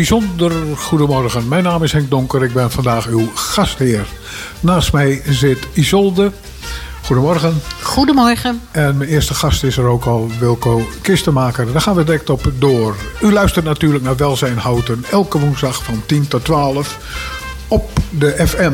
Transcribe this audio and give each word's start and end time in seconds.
Bijzonder 0.00 0.52
goedemorgen. 0.76 1.48
Mijn 1.48 1.62
naam 1.62 1.82
is 1.82 1.92
Henk 1.92 2.10
Donker. 2.10 2.42
Ik 2.42 2.52
ben 2.52 2.70
vandaag 2.70 3.06
uw 3.06 3.30
gastheer. 3.34 4.06
Naast 4.60 4.92
mij 4.92 5.22
zit 5.28 5.58
Isolde. 5.72 6.32
Goedemorgen. 7.04 7.60
Goedemorgen. 7.82 8.60
En 8.70 8.96
mijn 8.96 9.10
eerste 9.10 9.34
gast 9.34 9.64
is 9.64 9.76
er 9.76 9.84
ook 9.84 10.04
al, 10.04 10.30
Wilco 10.38 10.86
Kistenmaker. 11.02 11.72
Daar 11.72 11.80
gaan 11.80 11.94
we 11.94 12.04
direct 12.04 12.30
op 12.30 12.52
door. 12.58 12.96
U 13.22 13.32
luistert 13.32 13.64
natuurlijk 13.64 14.04
naar 14.04 14.16
Welzijn 14.16 14.58
Houten. 14.58 15.04
Elke 15.10 15.38
woensdag 15.38 15.84
van 15.84 16.02
10 16.06 16.28
tot 16.28 16.44
12 16.44 16.98
op 17.68 17.90
de 18.10 18.46
FM 18.46 18.72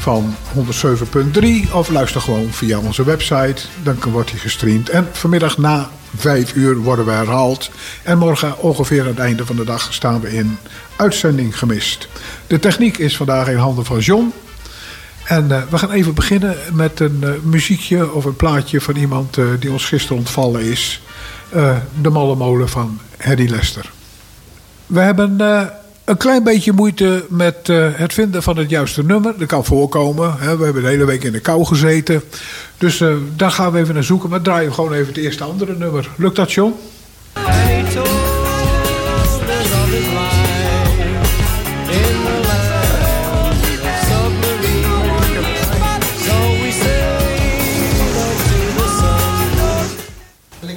van 0.00 0.34
107.3. 0.54 1.72
Of 1.72 1.88
luister 1.88 2.20
gewoon 2.20 2.52
via 2.52 2.78
onze 2.78 3.04
website. 3.04 3.62
Dan 3.82 3.96
wordt 4.10 4.30
hij 4.30 4.38
gestreamd. 4.38 4.88
En 4.88 5.08
vanmiddag 5.12 5.58
na 5.58 5.90
5 6.16 6.54
uur 6.54 6.76
worden 6.76 7.04
we 7.04 7.10
herhaald. 7.10 7.70
En 8.02 8.18
morgen 8.18 8.58
ongeveer 8.58 9.00
aan 9.00 9.06
het 9.06 9.18
einde 9.18 9.46
van 9.46 9.56
de 9.56 9.64
dag 9.64 9.92
staan 9.92 10.20
we 10.20 10.36
in 10.36 10.58
uitzending 10.96 11.58
gemist. 11.58 12.08
De 12.46 12.58
techniek 12.58 12.98
is 12.98 13.16
vandaag 13.16 13.48
in 13.48 13.56
handen 13.56 13.84
van 13.84 13.98
John. 13.98 14.32
En 15.24 15.44
uh, 15.48 15.62
we 15.70 15.78
gaan 15.78 15.90
even 15.90 16.14
beginnen 16.14 16.56
met 16.72 17.00
een 17.00 17.20
uh, 17.22 17.30
muziekje 17.42 18.12
of 18.12 18.24
een 18.24 18.36
plaatje 18.36 18.80
van 18.80 18.96
iemand 18.96 19.36
uh, 19.36 19.46
die 19.58 19.72
ons 19.72 19.84
gisteren 19.84 20.16
ontvallen 20.16 20.62
is. 20.62 21.02
de 22.00 22.10
Malle 22.10 22.36
Molen 22.36 22.68
van 22.68 23.00
Hedy 23.16 23.46
Lester. 23.46 23.90
We 24.86 25.00
hebben 25.00 25.36
een 26.08 26.16
klein 26.16 26.42
beetje 26.42 26.72
moeite 26.72 27.24
met 27.28 27.66
het 27.96 28.12
vinden 28.12 28.42
van 28.42 28.56
het 28.56 28.70
juiste 28.70 29.04
nummer. 29.04 29.34
Dat 29.38 29.48
kan 29.48 29.64
voorkomen. 29.64 30.34
Hè. 30.38 30.56
We 30.56 30.64
hebben 30.64 30.82
de 30.82 30.88
hele 30.88 31.04
week 31.04 31.24
in 31.24 31.32
de 31.32 31.40
kou 31.40 31.64
gezeten. 31.64 32.22
Dus 32.78 33.02
daar 33.36 33.50
gaan 33.50 33.72
we 33.72 33.78
even 33.78 33.94
naar 33.94 34.04
zoeken. 34.04 34.30
Maar 34.30 34.42
draaien 34.42 34.74
gewoon 34.74 34.92
even 34.92 35.06
het 35.06 35.16
eerste 35.16 35.44
andere 35.44 35.76
nummer. 35.76 36.08
Lukt 36.16 36.36
dat, 36.36 36.52
John? 36.52 36.74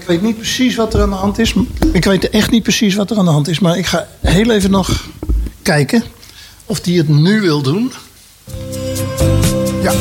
Ik 0.02 0.08
weet 0.08 0.22
niet 0.22 0.38
precies 0.38 0.76
wat 0.76 0.94
er 0.94 1.02
aan 1.02 1.10
de 1.10 1.16
hand 1.16 1.40
is. 1.40 1.54
Ik 1.94 2.04
weet 2.04 2.30
echt 2.30 2.52
niet 2.52 2.64
precies 2.64 2.96
wat 2.96 3.12
er 3.12 3.18
aan 3.18 3.26
de 3.26 3.32
hand 3.32 3.48
is. 3.48 3.60
Maar 3.60 3.78
ik 3.78 3.86
ga 3.86 4.08
heel 4.20 4.52
even 4.52 4.72
nog 4.72 5.10
kijken 5.62 6.04
of 6.66 6.80
die 6.80 6.98
het 6.98 7.08
nu 7.08 7.42
wil 7.42 7.62
doen. 7.62 7.92
Ja. 9.82 9.94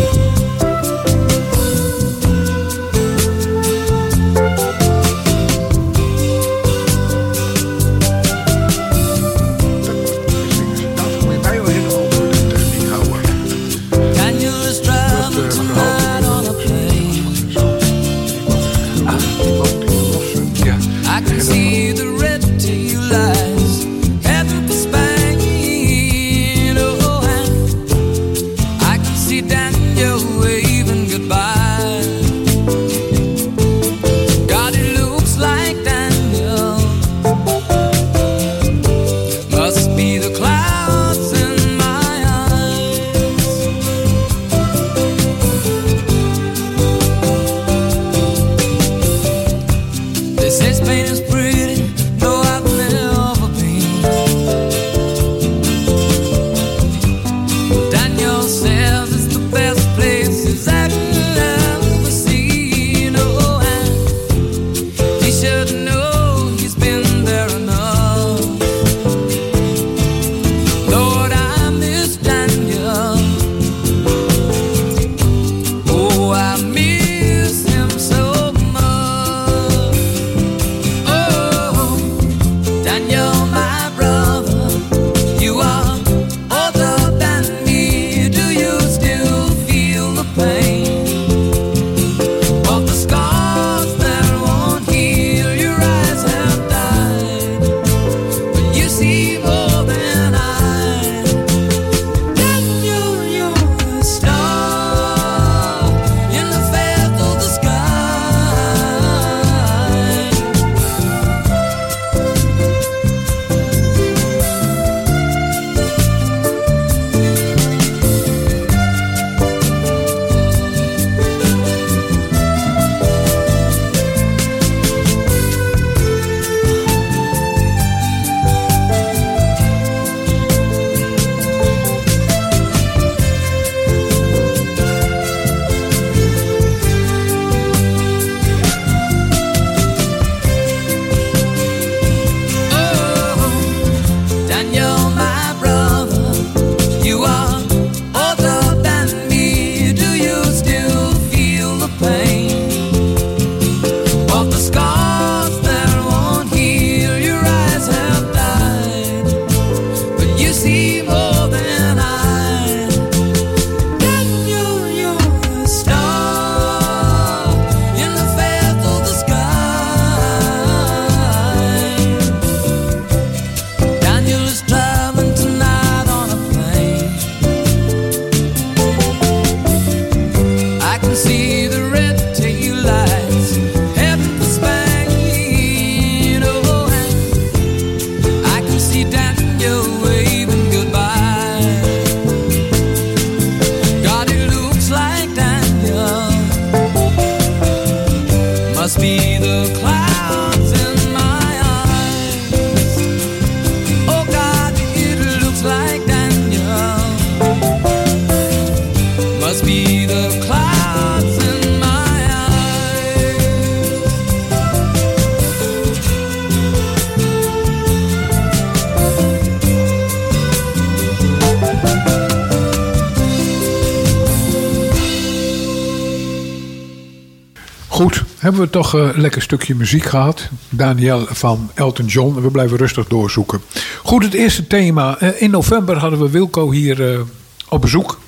Goed, 228.00 228.22
hebben 228.38 228.60
we 228.60 228.70
toch 228.70 228.92
een 228.92 229.20
lekker 229.20 229.42
stukje 229.42 229.74
muziek 229.74 230.04
gehad. 230.04 230.48
Daniel 230.68 231.26
van 231.30 231.70
Elton 231.74 232.06
John. 232.06 232.36
En 232.36 232.42
we 232.42 232.50
blijven 232.50 232.76
rustig 232.76 233.06
doorzoeken. 233.06 233.60
Goed, 234.02 234.24
het 234.24 234.34
eerste 234.34 234.66
thema. 234.66 235.18
Eh, 235.18 235.42
in 235.42 235.50
november 235.50 235.96
hadden 235.96 236.18
we 236.18 236.30
Wilco 236.30 236.70
hier 236.70 237.12
eh, 237.12 237.20
op 237.68 237.80
bezoek. 237.80 238.20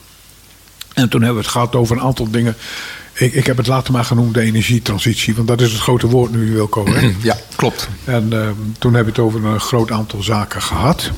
En 0.94 1.08
toen 1.08 1.20
hebben 1.20 1.38
we 1.38 1.44
het 1.44 1.52
gehad 1.52 1.74
over 1.74 1.96
een 1.96 2.02
aantal 2.02 2.30
dingen. 2.30 2.56
Ik, 3.12 3.32
ik 3.32 3.46
heb 3.46 3.56
het 3.56 3.66
later 3.66 3.92
maar 3.92 4.04
genoemd 4.04 4.34
de 4.34 4.40
energietransitie. 4.40 5.34
Want 5.34 5.48
dat 5.48 5.60
is 5.60 5.72
het 5.72 5.80
grote 5.80 6.06
woord 6.06 6.32
nu, 6.32 6.52
Wilco. 6.52 6.86
Hè? 6.86 7.14
Ja, 7.22 7.36
klopt. 7.56 7.88
En 8.04 8.32
uh, 8.32 8.48
toen 8.78 8.94
hebben 8.94 9.14
we 9.14 9.20
het 9.20 9.28
over 9.28 9.44
een 9.44 9.60
groot 9.60 9.90
aantal 9.90 10.22
zaken 10.22 10.62
gehad. 10.62 11.10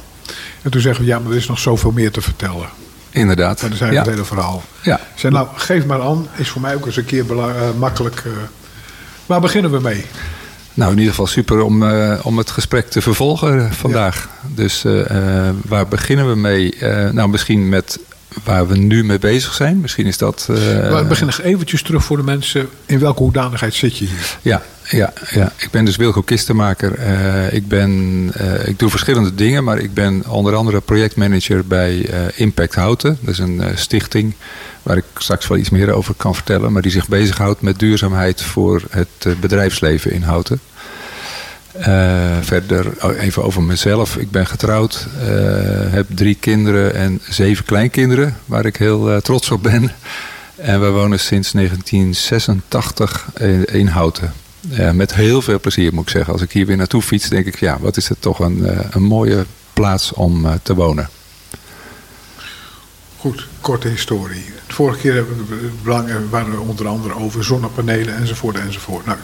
En 0.63 0.71
toen 0.71 0.81
zeggen 0.81 1.05
we, 1.05 1.11
ja, 1.11 1.19
maar 1.19 1.31
er 1.31 1.37
is 1.37 1.49
nog 1.49 1.59
zoveel 1.59 1.91
meer 1.91 2.11
te 2.11 2.21
vertellen. 2.21 2.69
Inderdaad. 3.15 3.61
Maar 3.61 3.69
dan 3.69 3.79
zijn 3.79 3.91
we 3.91 3.97
het 3.97 4.07
hele 4.07 4.25
verhaal. 4.25 4.63
Ja. 4.83 5.01
Zeg 5.15 5.33
nou, 5.33 5.49
geef 5.55 5.87
maar 5.87 6.03
aan. 6.03 6.27
Is 6.37 6.49
voor 6.49 6.61
mij 6.61 6.75
ook 6.75 6.87
eens 6.87 6.97
een 6.97 7.05
keer 7.05 7.25
uh, 7.31 7.53
makkelijk. 7.79 8.23
Uh, 8.27 8.33
waar 9.27 9.41
beginnen 9.41 9.71
we 9.71 9.81
mee? 9.81 10.05
Nou, 10.75 10.91
in 10.91 10.97
ieder 10.97 11.13
geval 11.13 11.27
super 11.27 11.63
om, 11.63 11.83
uh, 11.83 12.21
om 12.23 12.39
het 12.39 12.51
gesprek 12.51 12.91
te 12.91 13.03
vervolgen 13.03 13.73
vandaag. 13.73 14.29
Ja. 14.43 14.49
Dus 14.55 14.85
waar 15.69 15.89
beginnen 15.89 16.29
we 16.29 16.37
mee? 16.37 16.75
nou, 17.13 17.29
misschien 17.29 17.69
met 17.69 17.99
waar 18.45 18.67
we 18.67 18.77
nu 18.77 19.05
mee 19.05 19.19
bezig 19.19 19.55
zijn. 19.55 19.81
Misschien 19.81 20.07
is 20.07 20.19
dat... 20.19 20.45
We 20.47 21.05
beginnen 21.09 21.43
eventjes 21.43 21.83
terug 21.83 22.05
voor 22.05 22.17
de 22.17 22.23
mensen. 22.23 22.69
In 22.87 22.99
welke 22.99 23.23
hoedanigheid 23.23 23.75
zit 23.75 23.99
je 23.99 24.05
hier? 24.05 24.39
Ja, 24.43 24.63
ja, 24.89 25.13
ja. 25.31 25.53
ik 25.57 25.71
ben 25.71 25.85
dus 25.85 25.97
Wilco 25.97 26.23
Kistenmaker. 26.23 26.99
Uh, 26.99 27.53
ik, 27.53 27.69
ben, 27.69 27.91
uh, 28.41 28.69
ik 28.69 28.79
doe 28.79 28.91
verschillende 28.91 29.35
dingen, 29.35 29.65
maar 29.65 29.79
ik 29.79 29.95
ben 29.95 30.27
onder 30.29 30.55
andere 30.55 30.81
projectmanager 30.81 31.67
bij 31.67 32.11
Impact 32.35 32.75
Houten. 32.75 33.19
Dat 33.21 33.33
is 33.33 33.39
een 33.39 33.63
stichting 33.75 34.35
waar 34.83 34.97
ik 34.97 35.05
straks 35.17 35.49
wel 35.49 35.59
iets 35.59 35.71
meer 35.71 35.93
over 35.93 36.15
kan 36.15 36.35
vertellen. 36.35 36.73
Maar 36.73 36.83
die 36.83 36.91
zich 36.91 37.09
bezighoudt 37.09 37.61
met 37.61 37.79
duurzaamheid 37.79 38.43
voor 38.43 38.83
het 38.91 39.41
bedrijfsleven 39.41 40.13
in 40.13 40.23
Houten. 40.23 40.61
Verder 42.41 42.93
oh, 43.03 43.23
even 43.23 43.45
over 43.45 43.63
mezelf. 43.63 44.17
Ik 44.17 44.31
ben 44.31 44.47
getrouwd, 44.47 45.07
heb 45.91 46.07
drie 46.09 46.35
kinderen 46.41 46.95
en 46.95 47.21
zeven 47.29 47.65
kleinkinderen, 47.65 48.37
waar 48.47 48.65
ik 48.65 48.77
heel 48.77 49.21
trots 49.21 49.51
op 49.51 49.63
ben. 49.63 49.91
En 50.57 50.81
we 50.81 50.91
wonen 50.91 51.21
sinds 51.21 51.53
1986 51.53 53.29
in, 53.39 53.65
in 53.65 53.87
Houten. 53.87 54.33
Met 54.93 55.15
heel 55.15 55.43
veel 55.43 55.61
plezier 55.61 55.95
moet 55.95 56.05
ik 56.05 56.11
zeggen. 56.11 56.33
Als 56.33 56.43
ik 56.43 56.53
hier 56.53 56.67
weer 56.67 56.77
naartoe 56.77 57.03
fiets, 57.03 57.29
denk 57.29 57.47
ik, 57.47 57.61
ja, 57.61 57.79
wat 57.81 57.97
is 57.97 58.09
het 58.09 58.21
toch 58.21 58.39
een, 58.39 58.67
een 58.91 59.03
mooie 59.03 59.45
plaats 59.73 60.13
om 60.13 60.47
te 60.63 60.75
wonen. 60.75 61.09
Goed, 63.17 63.47
korte 63.61 63.89
historie. 63.89 64.45
De 64.67 64.75
vorige 64.75 64.99
keer 64.99 65.15
hebben 65.15 65.47
we 65.49 65.71
belang, 65.83 66.11
waren 66.31 66.51
we 66.51 66.61
onder 66.61 66.89
andere 66.89 67.15
over 67.15 67.45
zonnepanelen 67.45 68.17
enzovoort 68.17 68.59
enzovoort. 68.59 69.07
Nou, 69.07 69.19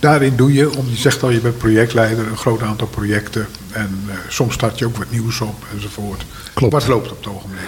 daarin 0.00 0.36
doe 0.36 0.52
je, 0.52 0.76
om, 0.76 0.88
je 0.88 0.96
zegt 0.96 1.22
al 1.22 1.30
je 1.30 1.40
bent 1.40 1.58
projectleider, 1.58 2.26
een 2.26 2.36
groot 2.36 2.62
aantal 2.62 2.86
projecten. 2.86 3.46
En 3.72 4.04
soms 4.28 4.54
start 4.54 4.78
je 4.78 4.86
ook 4.86 4.96
wat 4.96 5.10
nieuws 5.10 5.40
op 5.40 5.64
enzovoort. 5.74 6.24
Klopt. 6.56 6.72
Wat 6.72 6.86
loopt 6.86 7.10
op 7.10 7.16
het 7.16 7.26
ogenblik? 7.26 7.60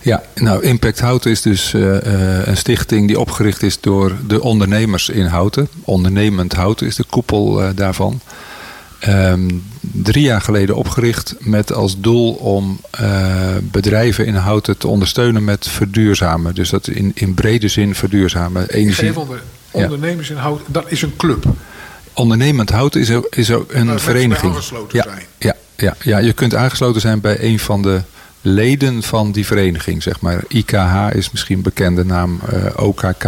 Ja, 0.00 0.22
nou 0.34 0.62
Impact 0.62 1.00
Houten 1.00 1.30
is 1.30 1.42
dus 1.42 1.72
uh, 1.72 1.82
uh, 1.82 2.46
een 2.46 2.56
stichting 2.56 3.06
die 3.06 3.20
opgericht 3.20 3.62
is 3.62 3.80
door 3.80 4.12
de 4.26 4.42
ondernemers 4.42 5.08
in 5.08 5.24
Houten. 5.24 5.68
Ondernemend 5.84 6.52
Houten 6.52 6.86
is 6.86 6.96
de 6.96 7.04
koepel 7.10 7.74
daarvan. 7.74 8.20
Um, 9.08 9.62
drie 9.80 10.22
jaar 10.22 10.40
geleden 10.40 10.76
opgericht 10.76 11.34
met 11.38 11.72
als 11.72 12.00
doel 12.00 12.32
om 12.32 12.80
uh, 13.00 13.56
bedrijven 13.62 14.26
in 14.26 14.34
Houten 14.34 14.78
te 14.78 14.88
ondersteunen 14.88 15.44
met 15.44 15.68
verduurzamen. 15.68 16.54
Dus 16.54 16.70
dat 16.70 16.88
in, 16.88 17.12
in 17.14 17.34
brede 17.34 17.68
zin 17.68 17.94
verduurzamen. 17.94 18.68
Energie. 18.68 19.18
Onder, 19.18 19.42
ondernemers 19.70 20.30
in 20.30 20.36
Houten, 20.36 20.64
dat 20.68 20.84
is 20.88 21.02
een 21.02 21.16
club. 21.16 21.44
Ondernemend 22.12 22.70
Houten 22.70 23.00
is 23.00 23.10
ook, 23.10 23.26
is 23.30 23.52
ook 23.52 23.72
een 23.72 24.00
vereniging. 24.00 24.52
aangesloten 24.52 24.98
ja, 24.98 25.04
zijn. 25.04 25.22
Ja, 25.38 25.54
ja, 25.76 25.96
ja, 26.02 26.18
je 26.18 26.32
kunt 26.32 26.54
aangesloten 26.54 27.00
zijn 27.00 27.20
bij 27.20 27.42
een 27.42 27.58
van 27.58 27.82
de 27.82 28.02
leden 28.46 29.02
van 29.02 29.32
die 29.32 29.46
vereniging. 29.46 30.02
Zeg 30.02 30.20
maar. 30.20 30.44
IKH 30.48 31.14
is 31.14 31.30
misschien 31.30 31.56
een 31.56 31.62
bekende 31.62 32.04
naam, 32.04 32.40
uh, 32.52 32.86
OKK. 32.86 33.24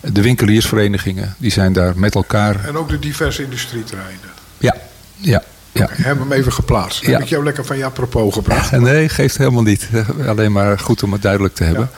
De 0.00 0.22
winkeliersverenigingen, 0.22 1.34
die 1.38 1.50
zijn 1.50 1.72
daar 1.72 1.98
met 1.98 2.14
elkaar. 2.14 2.64
En 2.64 2.76
ook 2.76 2.88
de 2.88 2.98
diverse 2.98 3.42
industrieterreinen. 3.42 4.30
Ja, 4.58 4.76
ja. 5.16 5.42
Ja. 5.72 5.84
Okay, 5.84 5.96
hebben 5.96 6.28
hem 6.28 6.38
even 6.38 6.52
geplaatst. 6.52 7.06
Ja. 7.06 7.12
Heb 7.12 7.20
ik 7.20 7.28
jou 7.28 7.44
lekker 7.44 7.64
van 7.64 7.76
je 7.76 7.84
apropos 7.84 8.34
gebracht? 8.34 8.70
Nee, 8.80 9.08
geeft 9.08 9.38
helemaal 9.38 9.62
niet. 9.62 9.88
Alleen 10.26 10.52
maar 10.52 10.78
goed 10.78 11.02
om 11.02 11.12
het 11.12 11.22
duidelijk 11.22 11.54
te 11.54 11.64
hebben. 11.64 11.90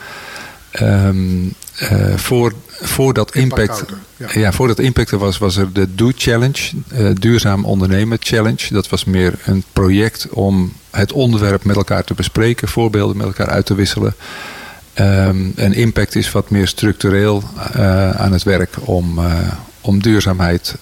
Ja. 0.71 1.07
Um, 1.07 1.53
uh, 1.81 2.15
voor, 2.15 2.53
voordat 2.81 3.35
Impact, 3.35 3.85
ja. 4.17 4.27
ja. 4.33 4.51
voordat 4.51 4.79
Impact 4.79 5.11
er 5.11 5.17
was, 5.17 5.37
was 5.37 5.57
er 5.57 5.73
de 5.73 5.95
Do 5.95 6.11
Challenge, 6.15 6.71
uh, 6.93 7.09
Duurzaam 7.13 7.65
Ondernemen 7.65 8.17
Challenge. 8.21 8.67
Dat 8.69 8.89
was 8.89 9.05
meer 9.05 9.39
een 9.45 9.63
project 9.73 10.27
om 10.29 10.73
het 10.89 11.11
onderwerp 11.11 11.63
met 11.63 11.75
elkaar 11.75 12.03
te 12.03 12.13
bespreken, 12.13 12.67
voorbeelden 12.67 13.17
met 13.17 13.25
elkaar 13.25 13.49
uit 13.49 13.65
te 13.65 13.75
wisselen. 13.75 14.15
Um, 14.99 15.53
en 15.55 15.73
Impact 15.73 16.15
is 16.15 16.31
wat 16.31 16.49
meer 16.49 16.67
structureel 16.67 17.43
uh, 17.75 18.09
aan 18.09 18.31
het 18.31 18.43
werk 18.43 18.75
om, 18.79 19.19
om 19.81 20.01
duurzaamheid 20.01 20.75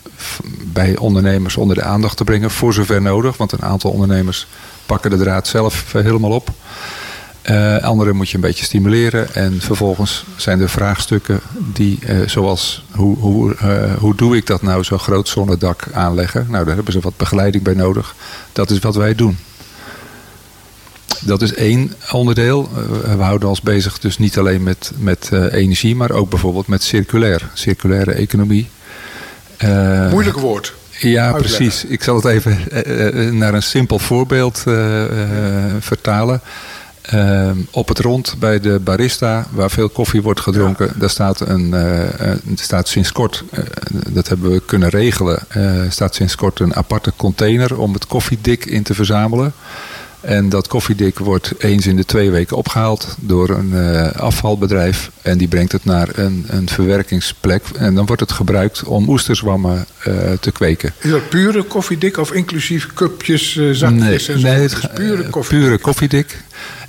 bij 0.63 0.97
ondernemers 0.97 1.57
onder 1.57 1.75
de 1.75 1.83
aandacht 1.83 2.17
te 2.17 2.23
brengen, 2.23 2.51
voor 2.51 2.73
zover 2.73 3.01
nodig. 3.01 3.38
Want 3.38 3.51
een 3.51 3.63
aantal 3.63 3.91
ondernemers 3.91 4.47
pakken 4.85 5.09
de 5.09 5.17
draad 5.17 5.47
zelf 5.47 5.93
helemaal 5.93 6.31
op. 6.31 6.50
Uh, 7.51 7.77
anderen 7.77 8.15
moet 8.15 8.29
je 8.29 8.35
een 8.35 8.41
beetje 8.41 8.65
stimuleren. 8.65 9.35
En 9.35 9.61
vervolgens 9.61 10.25
zijn 10.35 10.61
er 10.61 10.69
vraagstukken 10.69 11.39
die, 11.73 11.99
uh, 12.07 12.27
zoals 12.27 12.85
hoe, 12.91 13.17
hoe, 13.17 13.55
uh, 13.63 13.94
hoe 13.94 14.15
doe 14.15 14.35
ik 14.35 14.45
dat 14.47 14.61
nou 14.61 14.83
zo 14.83 14.97
groot 14.97 15.27
zonnedak 15.27 15.83
aanleggen? 15.94 16.45
Nou, 16.49 16.65
daar 16.65 16.75
hebben 16.75 16.94
ze 16.94 16.99
wat 16.99 17.17
begeleiding 17.17 17.63
bij 17.63 17.73
nodig. 17.73 18.15
Dat 18.53 18.69
is 18.69 18.79
wat 18.79 18.95
wij 18.95 19.15
doen. 19.15 19.38
Dat 21.22 21.41
is 21.41 21.53
één 21.53 21.93
onderdeel. 22.12 22.69
We 23.17 23.24
houden 23.24 23.50
ons 23.50 23.62
bezig 23.62 24.00
dus 24.00 24.17
niet 24.17 24.38
alleen 24.38 24.63
met, 24.63 24.91
met 24.98 25.31
energie, 25.51 25.95
maar 25.95 26.12
ook 26.12 26.29
bijvoorbeeld 26.29 26.67
met 26.67 26.83
circulair. 26.83 27.50
Circulaire 27.53 28.12
economie. 28.12 28.69
Moeilijk 30.10 30.38
woord. 30.39 30.74
Ja, 31.00 31.25
Uitleggen. 31.25 31.57
precies. 31.57 31.86
Ik 31.86 32.03
zal 32.03 32.15
het 32.15 32.25
even 32.25 32.57
naar 33.38 33.53
een 33.53 33.63
simpel 33.63 34.00
voorbeeld 34.00 34.63
uh, 37.07 37.13
vertalen. 37.13 37.67
op 37.71 37.87
het 37.87 37.99
rond 37.99 38.35
bij 38.39 38.59
de 38.59 38.79
barista, 38.79 39.47
waar 39.51 39.71
veel 39.71 39.89
koffie 39.89 40.21
wordt 40.21 40.39
gedronken, 40.39 40.85
ja. 40.85 40.93
daar 40.95 41.09
staat, 41.09 41.39
een, 41.39 41.73
staat 42.55 42.87
sinds 42.87 43.11
kort, 43.11 43.43
dat 44.07 44.27
hebben 44.27 44.51
we 44.51 44.61
kunnen 44.65 44.89
regelen, 44.89 45.39
staat 45.89 46.15
sinds 46.15 46.35
kort 46.35 46.59
een 46.59 46.75
aparte 46.75 47.13
container 47.15 47.77
om 47.79 47.93
het 47.93 48.07
koffiedik 48.07 48.65
in 48.65 48.83
te 48.83 48.93
verzamelen. 48.93 49.53
En 50.21 50.49
dat 50.49 50.67
koffiedik 50.67 51.19
wordt 51.19 51.53
eens 51.57 51.87
in 51.87 51.95
de 51.95 52.05
twee 52.05 52.31
weken 52.31 52.57
opgehaald 52.57 53.15
door 53.19 53.49
een 53.49 53.71
uh, 53.73 54.11
afvalbedrijf. 54.11 55.11
En 55.21 55.37
die 55.37 55.47
brengt 55.47 55.71
het 55.71 55.85
naar 55.85 56.09
een, 56.13 56.45
een 56.47 56.69
verwerkingsplek. 56.69 57.63
En 57.77 57.95
dan 57.95 58.05
wordt 58.05 58.21
het 58.21 58.31
gebruikt 58.31 58.83
om 58.83 59.09
oesterzwammen 59.09 59.85
uh, 60.07 60.31
te 60.39 60.51
kweken. 60.51 60.93
Is 60.99 61.11
dat 61.11 61.29
pure 61.29 61.63
koffiedik 61.63 62.17
of 62.17 62.31
inclusief 62.31 62.93
cupjes, 62.93 63.55
uh, 63.55 63.73
zakjes? 63.73 64.27
Nee, 64.27 64.37
nee 64.37 64.61
het 64.61 64.71
is 64.71 64.87
pure 64.93 65.29
koffiedik. 65.29 65.65
Pure 65.65 65.77
koffiedik. 65.77 66.37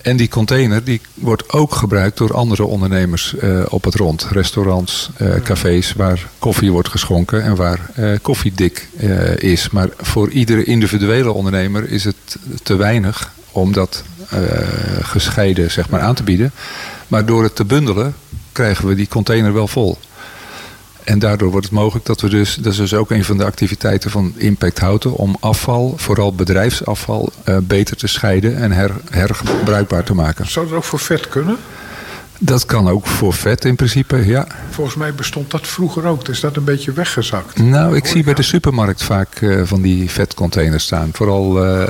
En 0.03 0.17
die 0.17 0.29
container 0.29 0.85
die 0.85 1.01
wordt 1.15 1.53
ook 1.53 1.75
gebruikt 1.75 2.19
door 2.19 2.35
andere 2.35 2.65
ondernemers 2.65 3.35
uh, 3.43 3.63
op 3.69 3.85
het 3.85 3.95
rond. 3.95 4.27
Restaurants, 4.31 5.11
uh, 5.21 5.35
cafés 5.43 5.93
waar 5.93 6.29
koffie 6.39 6.73
wordt 6.73 6.89
geschonken 6.89 7.43
en 7.43 7.57
waar 7.57 7.91
uh, 7.99 8.17
koffiedik 8.23 8.89
is. 9.37 9.71
Maar 9.71 9.89
voor 9.97 10.31
iedere 10.31 10.65
individuele 10.65 11.33
ondernemer 11.33 11.91
is 11.91 12.05
het 12.05 12.37
te 12.63 12.77
weinig 12.77 13.33
om 13.53 13.73
dat 13.73 14.05
gescheiden 15.01 15.71
zeg 15.71 15.89
maar, 15.89 16.01
aan 16.01 16.15
te 16.15 16.23
bieden. 16.23 16.53
Maar 17.09 17.27
door 17.27 17.43
het 17.43 17.57
te 17.57 17.65
bundelen 17.65 18.15
krijgen 18.53 18.87
we 18.87 18.95
die 18.95 19.09
container 19.09 19.53
wel 19.53 19.69
vol. 19.69 19.99
En 21.09 21.19
daardoor 21.19 21.51
wordt 21.51 21.67
het 21.67 21.75
mogelijk 21.75 22.07
dat 22.07 22.21
we 22.21 22.29
dus, 22.29 22.55
dat 22.55 22.73
is 22.73 22.79
dus 22.79 22.95
ook 22.95 23.11
een 23.11 23.25
van 23.25 23.37
de 23.37 23.45
activiteiten 23.45 24.11
van 24.11 24.33
Impact 24.37 24.79
Houten, 24.79 25.13
om 25.13 25.37
afval, 25.41 25.95
vooral 25.97 26.35
bedrijfsafval, 26.35 27.33
uh, 27.45 27.57
beter 27.63 27.97
te 27.97 28.07
scheiden 28.07 28.57
en 28.57 28.73
her, 28.73 28.91
herbruikbaar 29.11 30.05
te 30.05 30.15
maken. 30.15 30.47
Zou 30.47 30.69
dat 30.69 30.77
ook 30.77 30.85
voor 30.85 30.99
vet 30.99 31.29
kunnen? 31.29 31.57
Dat 32.39 32.67
kan 32.67 32.89
ook 32.89 33.07
voor 33.07 33.33
vet 33.33 33.65
in 33.65 33.77
principe, 33.77 34.27
ja. 34.27 34.47
Volgens 34.71 34.97
mij 34.97 35.15
bestond 35.15 35.51
dat 35.51 35.67
vroeger 35.67 36.05
ook. 36.05 36.29
Is 36.29 36.41
dat 36.41 36.57
een 36.57 36.65
beetje 36.65 36.93
weggezakt? 36.93 37.59
Nou, 37.59 37.97
ik 37.97 38.07
zie 38.07 38.25
bij 38.25 38.35
de 38.35 38.43
supermarkt 38.43 39.03
vaak 39.03 39.41
uh, 39.41 39.63
van 39.65 39.83
die 39.83 40.11
vetcontainers 40.11 40.85
staan. 40.85 41.11
Vooral 41.13 41.65
uh, 41.65 41.83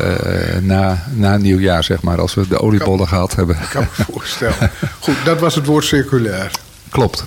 na, 0.60 1.04
na 1.14 1.36
nieuwjaar, 1.36 1.84
zeg 1.84 2.02
maar, 2.02 2.20
als 2.20 2.34
we 2.34 2.48
de 2.48 2.60
oliebollen 2.60 3.08
gehad 3.08 3.34
hebben. 3.34 3.56
Ik 3.56 3.68
kan 3.70 3.82
me 3.96 4.04
voorstellen. 4.12 4.70
Goed, 5.00 5.16
dat 5.24 5.40
was 5.40 5.54
het 5.54 5.66
woord 5.66 5.84
circulair. 5.84 6.50
Klopt. 6.88 7.24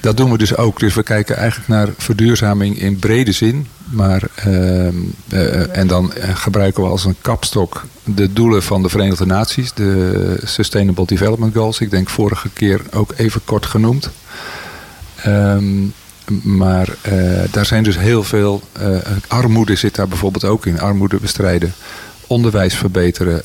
Dat 0.00 0.16
doen 0.16 0.30
we 0.30 0.38
dus 0.38 0.56
ook. 0.56 0.78
Dus 0.78 0.94
we 0.94 1.02
kijken 1.02 1.36
eigenlijk 1.36 1.68
naar 1.68 1.88
verduurzaming 1.96 2.78
in 2.80 2.98
brede 2.98 3.32
zin. 3.32 3.66
Maar, 3.90 4.22
uh, 4.46 4.88
uh, 5.32 5.76
en 5.76 5.86
dan 5.86 6.12
gebruiken 6.34 6.82
we 6.82 6.88
als 6.88 7.04
een 7.04 7.16
kapstok 7.20 7.84
de 8.04 8.32
doelen 8.32 8.62
van 8.62 8.82
de 8.82 8.88
Verenigde 8.88 9.26
Naties. 9.26 9.72
De 9.72 10.40
Sustainable 10.44 11.06
Development 11.06 11.54
Goals. 11.54 11.80
Ik 11.80 11.90
denk 11.90 12.08
vorige 12.08 12.48
keer 12.48 12.80
ook 12.90 13.12
even 13.16 13.40
kort 13.44 13.66
genoemd. 13.66 14.10
Um, 15.26 15.92
maar 16.42 16.88
daar 17.50 17.66
zijn 17.66 17.82
dus 17.82 17.98
heel 17.98 18.24
veel. 18.24 18.62
armoede 19.28 19.76
zit 19.76 19.94
daar 19.94 20.08
bijvoorbeeld 20.08 20.44
ook 20.44 20.66
in. 20.66 20.80
Armoede 20.80 21.16
bestrijden, 21.16 21.74
onderwijs 22.26 22.74
verbeteren, 22.74 23.42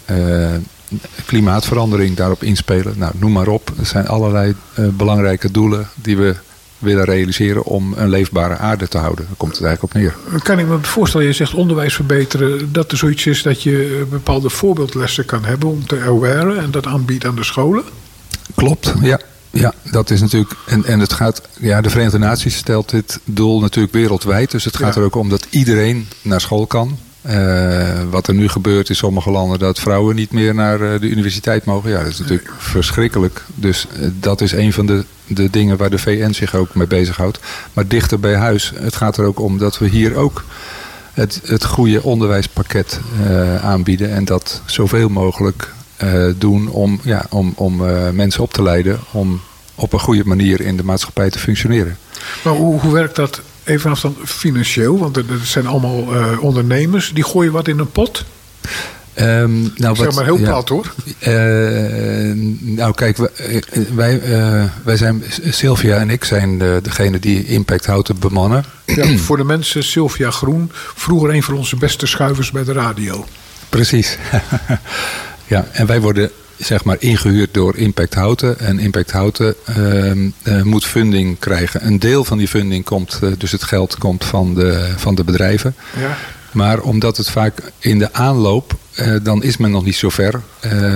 klimaatverandering 1.25 2.15
daarop 2.15 2.43
inspelen. 2.43 2.93
Nou, 2.97 3.11
noem 3.15 3.31
maar 3.31 3.47
op. 3.47 3.71
Er 3.79 3.85
zijn 3.85 4.07
allerlei 4.07 4.55
belangrijke 4.75 5.51
doelen 5.51 5.89
die 5.95 6.17
we 6.17 6.35
willen 6.83 7.05
realiseren 7.05 7.63
om 7.63 7.93
een 7.97 8.09
leefbare 8.09 8.57
aarde 8.57 8.87
te 8.87 8.97
houden. 8.97 9.25
Daar 9.25 9.35
komt 9.37 9.57
het 9.57 9.65
eigenlijk 9.65 9.95
op 9.95 10.01
neer. 10.01 10.41
Kan 10.41 10.59
ik 10.59 10.67
me 10.67 10.77
voorstellen, 10.81 11.27
je 11.27 11.33
zegt 11.33 11.53
onderwijs 11.53 11.93
verbeteren, 11.93 12.71
dat 12.71 12.91
er 12.91 12.97
zoiets 12.97 13.25
is 13.25 13.41
dat 13.41 13.63
je 13.63 14.05
bepaalde 14.09 14.49
voorbeeldlessen 14.49 15.25
kan 15.25 15.45
hebben 15.45 15.69
om 15.69 15.87
te 15.87 16.01
awaren 16.01 16.59
en 16.59 16.71
dat 16.71 16.85
aanbiedt 16.85 17.25
aan 17.25 17.35
de 17.35 17.43
scholen? 17.43 17.83
Klopt, 18.55 18.93
ja. 19.01 19.19
Ja, 19.49 19.73
dat 19.91 20.09
is 20.09 20.21
natuurlijk. 20.21 20.53
En, 20.65 20.85
en 20.85 20.99
het 20.99 21.13
gaat. 21.13 21.41
Ja, 21.59 21.81
de 21.81 21.89
Verenigde 21.89 22.17
Naties 22.17 22.55
stelt 22.55 22.89
dit 22.89 23.19
doel 23.25 23.59
natuurlijk 23.59 23.93
wereldwijd. 23.93 24.51
Dus 24.51 24.65
het 24.65 24.77
gaat 24.77 24.95
er 24.95 25.03
ook 25.03 25.15
om 25.15 25.29
dat 25.29 25.47
iedereen 25.49 26.07
naar 26.21 26.41
school 26.41 26.67
kan. 26.67 26.97
Uh, 27.29 28.01
wat 28.09 28.27
er 28.27 28.33
nu 28.33 28.47
gebeurt 28.47 28.89
in 28.89 28.95
sommige 28.95 29.31
landen, 29.31 29.59
dat 29.59 29.79
vrouwen 29.79 30.15
niet 30.15 30.31
meer 30.31 30.55
naar 30.55 30.81
uh, 30.81 30.99
de 30.99 31.09
universiteit 31.09 31.65
mogen. 31.65 31.89
Ja, 31.89 32.03
dat 32.03 32.11
is 32.11 32.19
natuurlijk 32.19 32.51
verschrikkelijk. 32.57 33.43
Dus 33.55 33.87
uh, 33.99 34.07
dat 34.19 34.41
is 34.41 34.51
een 34.51 34.73
van 34.73 34.85
de, 34.85 35.05
de 35.27 35.49
dingen 35.49 35.77
waar 35.77 35.89
de 35.89 35.97
VN 35.97 36.31
zich 36.31 36.55
ook 36.55 36.75
mee 36.75 36.87
bezighoudt. 36.87 37.39
Maar 37.73 37.87
dichter 37.87 38.19
bij 38.19 38.35
huis, 38.35 38.73
het 38.75 38.95
gaat 38.95 39.17
er 39.17 39.25
ook 39.25 39.39
om 39.39 39.57
dat 39.57 39.77
we 39.77 39.87
hier 39.87 40.15
ook 40.15 40.43
het, 41.13 41.41
het 41.45 41.65
goede 41.65 42.03
onderwijspakket 42.03 42.99
aanbieden. 43.61 44.11
En 44.11 44.25
dat 44.25 44.61
zoveel 44.65 45.09
mogelijk 45.09 45.71
doen 46.37 46.69
om, 46.69 46.99
ja, 47.03 47.25
om, 47.29 47.53
om 47.55 47.75
mensen 48.15 48.43
op 48.43 48.53
te 48.53 48.63
leiden 48.63 48.99
om 49.11 49.41
op 49.75 49.93
een 49.93 49.99
goede 49.99 50.25
manier 50.25 50.61
in 50.61 50.77
de 50.77 50.83
maatschappij 50.83 51.29
te 51.29 51.39
functioneren. 51.39 51.97
Maar 52.43 52.53
hoe, 52.53 52.79
hoe 52.79 52.93
werkt 52.93 53.15
dat 53.15 53.41
even 53.63 53.91
afstand 53.91 54.17
financieel? 54.25 54.97
Want 54.97 55.17
er 55.17 55.25
zijn 55.43 55.67
allemaal 55.67 56.15
uh, 56.15 56.43
ondernemers 56.43 57.11
die 57.13 57.23
gooien 57.23 57.51
wat 57.51 57.67
in 57.67 57.79
een 57.79 57.91
pot. 57.91 58.25
Um, 59.19 59.73
nou, 59.75 59.95
zeg 59.95 60.05
wat, 60.05 60.15
maar 60.15 60.23
heel 60.23 60.39
ja, 60.39 60.49
plat 60.49 60.69
hoor. 60.69 60.93
Uh, 61.27 62.31
nou 62.59 62.93
kijk, 62.93 63.17
wij, 63.93 64.21
uh, 64.21 64.63
wij 64.83 64.97
zijn, 64.97 65.23
Sylvia 65.49 65.97
en 65.97 66.09
ik 66.09 66.23
zijn 66.23 66.57
de, 66.59 66.79
degene 66.83 67.19
die 67.19 67.45
Impact 67.45 67.85
Houten 67.85 68.19
bemannen. 68.19 68.65
Ja, 68.85 69.17
voor 69.17 69.37
de 69.37 69.43
mensen, 69.43 69.83
Sylvia 69.83 70.31
Groen, 70.31 70.71
vroeger 70.95 71.29
een 71.29 71.43
van 71.43 71.55
onze 71.55 71.75
beste 71.75 72.05
schuivers 72.05 72.51
bij 72.51 72.63
de 72.63 72.71
radio. 72.71 73.25
Precies. 73.69 74.17
ja, 75.47 75.67
en 75.71 75.85
wij 75.85 76.01
worden 76.01 76.31
zeg 76.57 76.83
maar 76.83 76.95
ingehuurd 76.99 77.53
door 77.53 77.77
Impact 77.77 78.13
Houten. 78.13 78.59
En 78.59 78.79
Impact 78.79 79.11
Houten 79.11 79.55
uh, 80.43 80.61
moet 80.61 80.85
funding 80.85 81.39
krijgen. 81.39 81.85
Een 81.85 81.99
deel 81.99 82.23
van 82.23 82.37
die 82.37 82.47
funding 82.47 82.85
komt, 82.85 83.19
uh, 83.23 83.31
dus 83.37 83.51
het 83.51 83.63
geld 83.63 83.97
komt 83.97 84.25
van 84.25 84.53
de, 84.53 84.93
van 84.97 85.15
de 85.15 85.23
bedrijven. 85.23 85.75
Ja. 85.99 86.17
Maar 86.51 86.81
omdat 86.81 87.17
het 87.17 87.29
vaak 87.29 87.59
in 87.79 87.99
de 87.99 88.13
aanloop, 88.13 88.75
uh, 88.99 89.15
dan 89.23 89.43
is 89.43 89.57
men 89.57 89.71
nog 89.71 89.85
niet 89.85 89.95
zo 89.95 90.09
ver. 90.09 90.41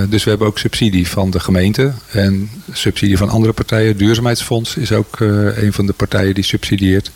dus 0.10 0.24
we 0.24 0.30
hebben 0.30 0.48
ook 0.48 0.60
subsidie 0.60 1.08
van 1.08 1.30
de 1.30 1.40
gemeente 1.40 1.92
en 2.12 2.50
subsidie 2.72 3.18
van 3.18 3.30
andere 3.30 3.54
partijen. 3.54 3.98
Duurzaamheidsfonds 3.98 4.76
is 4.76 4.92
ook 4.92 5.20
een 5.56 5.74
van 5.74 5.86
de 5.86 5.94
partijen 5.94 6.34
die 6.34 6.44
subsidieert. 6.44 7.12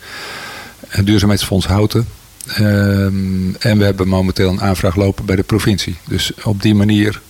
Duurzaamheidsfonds 1.04 1.66
Houten. 1.66 2.06
Ehm, 2.46 3.54
en 3.58 3.78
we 3.78 3.84
hebben 3.84 4.08
momenteel 4.08 4.50
een 4.50 4.60
aanvraag 4.60 4.96
lopen 4.96 5.24
bij 5.24 5.36
de 5.36 5.42
provincie. 5.42 5.96
Dus 6.08 6.32
op 6.42 6.62
die 6.62 6.74
manier 6.74 7.20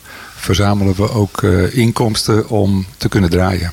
verzamelen 0.43 0.95
we 0.95 1.11
ook 1.11 1.43
uh, 1.43 1.77
inkomsten 1.77 2.49
om 2.49 2.87
te 2.97 3.09
kunnen 3.09 3.31
draaien. 3.31 3.73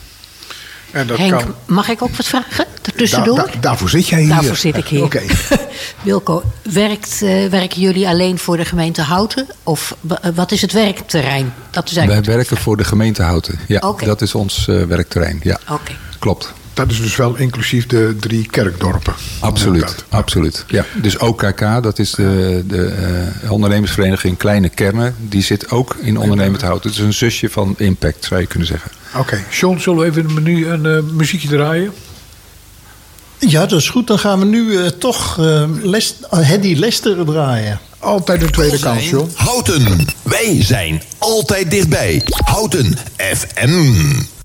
En 0.92 1.08
dat 1.08 1.18
Henk, 1.18 1.32
kan... 1.32 1.56
mag 1.66 1.90
ik 1.90 2.02
ook 2.02 2.16
wat 2.16 2.26
vragen? 2.26 2.66
Tussendoor? 2.96 3.36
Da, 3.36 3.46
da, 3.46 3.60
daarvoor 3.60 3.90
zit 3.90 4.08
jij 4.08 4.20
hier. 4.20 4.30
Daarvoor 4.30 4.56
zit 4.56 4.78
ik 4.78 4.88
hier. 4.88 5.04
Oké. 5.04 5.22
Wilco, 6.04 6.44
werkt, 6.62 7.22
uh, 7.22 7.50
werken 7.50 7.82
jullie 7.82 8.08
alleen 8.08 8.40
voor 8.40 8.58
de 8.58 8.66
gemeente 8.66 9.02
Houten? 9.02 9.48
Of 9.64 9.96
wat 10.36 10.52
is 10.52 10.62
het 10.62 10.72
werkterrein? 10.72 11.54
Dat 11.70 11.90
is 11.90 11.94
Wij 11.94 12.22
werken 12.22 12.58
voor 12.58 12.78
de 12.78 12.84
gemeente 12.84 13.22
Houten. 13.22 13.60
Ja, 13.68 13.80
okay. 13.80 14.08
dat 14.08 14.22
is 14.22 14.36
ons 14.36 14.68
uh, 14.68 14.84
werkterrein. 14.84 15.40
Ja, 15.44 15.60
Oké. 15.70 15.92
klopt 16.20 16.54
dat 16.80 16.92
is 16.92 17.02
dus 17.02 17.16
wel 17.16 17.36
inclusief 17.36 17.88
de 17.88 18.16
drie 18.20 18.48
kerkdorpen. 18.52 19.14
Absoluut, 19.40 20.06
absoluut. 20.10 20.66
Ja. 20.68 20.86
Dus 21.02 21.18
OKK, 21.18 21.60
dat 21.60 22.00
is 22.00 22.12
de, 22.12 22.64
de 22.68 22.94
uh, 23.44 23.52
ondernemersvereniging 23.52 24.38
Kleine 24.38 24.70
Kernen. 24.70 25.16
Die 25.20 25.44
zit 25.44 25.72
ook 25.72 25.96
in 26.02 26.18
ondernemend 26.18 26.62
hout. 26.62 26.84
Het 26.84 26.94
is 26.94 27.00
een 27.00 27.14
zusje 27.14 27.50
van 27.50 27.76
Impact, 27.78 28.26
zou 28.26 28.42
je 28.42 28.48
kunnen 28.48 28.68
zeggen. 28.68 28.92
Oké, 29.10 29.20
okay. 29.20 29.46
John, 29.52 29.78
zullen 29.78 30.00
we 30.00 30.06
even 30.06 30.34
menu 30.34 30.68
een 30.68 30.86
uh, 30.86 31.12
muziekje 31.14 31.48
draaien? 31.48 31.94
Ja, 33.40 33.66
dat 33.66 33.80
is 33.80 33.90
goed. 33.90 34.08
Dan 34.08 34.20
gaan 34.20 34.40
we 34.40 34.46
nu 34.46 34.64
uh, 34.64 34.88
toch 34.88 35.38
uh, 35.40 35.64
Les 35.82 36.16
Hedy 36.30 36.76
Lester 36.76 37.26
draaien. 37.26 37.80
Altijd 38.00 38.42
een 38.42 38.52
tweede 38.52 38.80
kans, 38.80 39.10
John. 39.10 39.32
Houten, 39.36 40.06
wij 40.24 40.64
zijn 40.64 41.02
altijd 41.18 41.72
dichtbij. 41.72 42.22
Houten 42.26 42.98
FM. 43.18 44.39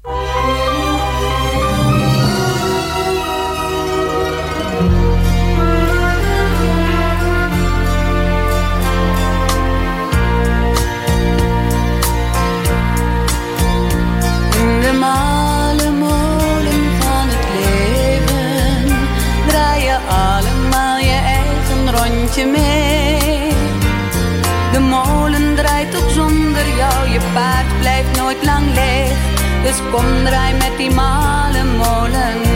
Nooit 28.35 28.45
lang 28.45 28.75
leeg. 28.75 29.19
Dus 29.63 29.81
kom 29.91 30.25
draai 30.25 30.53
met 30.53 30.77
die 30.79 30.91
male 30.91 31.65
molen 31.65 32.54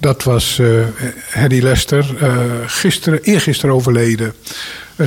dat 0.00 0.22
was 0.22 0.58
uh, 0.58 0.84
Hedy 1.30 1.60
Lester, 1.60 2.16
uh, 2.22 2.42
gisteren, 2.66 3.22
eergisteren 3.22 3.74
overleden. 3.74 4.34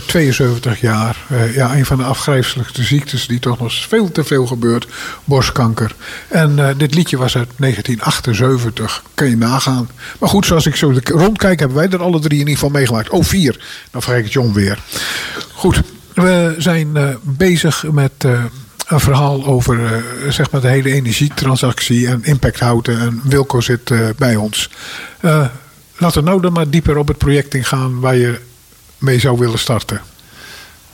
72 0.06 0.82
jaar. 0.82 1.18
ja, 1.54 1.76
een 1.76 1.86
van 1.86 1.98
de 1.98 2.04
afgrijzelijkste 2.04 2.84
ziektes 2.84 3.28
die 3.28 3.40
toch 3.40 3.60
nog 3.60 3.74
veel 3.74 4.12
te 4.12 4.24
veel 4.24 4.46
gebeurt. 4.46 4.88
Borstkanker. 5.24 5.96
En 6.28 6.76
dit 6.78 6.96
liedje 6.96 7.18
was 7.18 7.38
uit 7.38 7.50
1978. 7.58 9.04
Kan 9.14 9.30
je 9.30 9.38
nagaan. 9.38 9.90
Maar 10.20 10.30
goed, 10.30 10.46
zoals 10.46 10.66
ik 10.66 10.76
zo 10.76 10.94
rondkijk, 11.04 11.60
hebben 11.60 11.78
wij 11.78 11.90
er 11.90 12.02
alle 12.02 12.20
drie 12.20 12.40
in 12.40 12.48
ieder 12.48 12.54
geval 12.54 12.70
meegemaakt. 12.70 13.10
Oh, 13.10 13.24
vier. 13.24 13.64
Dan 13.92 14.02
vraag 14.02 14.18
ik 14.18 14.28
John 14.28 14.54
weer. 14.54 14.80
Goed, 15.54 15.82
we 16.14 16.56
zijn 16.58 17.18
bezig 17.22 17.84
met 17.92 18.26
een 18.88 19.00
verhaal 19.00 19.46
over 19.46 19.80
uh, 19.80 20.32
zeg 20.32 20.52
maar 20.52 20.62
de 20.62 20.68
hele 20.68 20.92
energietransactie 20.92 22.08
en 22.08 22.24
impact 22.24 22.60
houden. 22.60 23.00
En 23.00 23.22
Wilco 23.24 23.62
zit 23.62 23.90
uh, 23.90 24.08
bij 24.18 24.36
ons. 24.36 24.70
Uh, 25.22 25.46
laten 25.98 26.24
we 26.24 26.30
nou 26.30 26.42
dan 26.42 26.54
maar 26.54 26.70
dieper 26.70 26.98
op 26.98 27.08
het 27.08 27.18
project 27.18 27.54
ingaan 27.54 28.00
waar 28.00 28.16
je 28.16 28.40
mee 28.98 29.20
zou 29.20 29.38
willen 29.38 29.60
starten. 29.60 30.02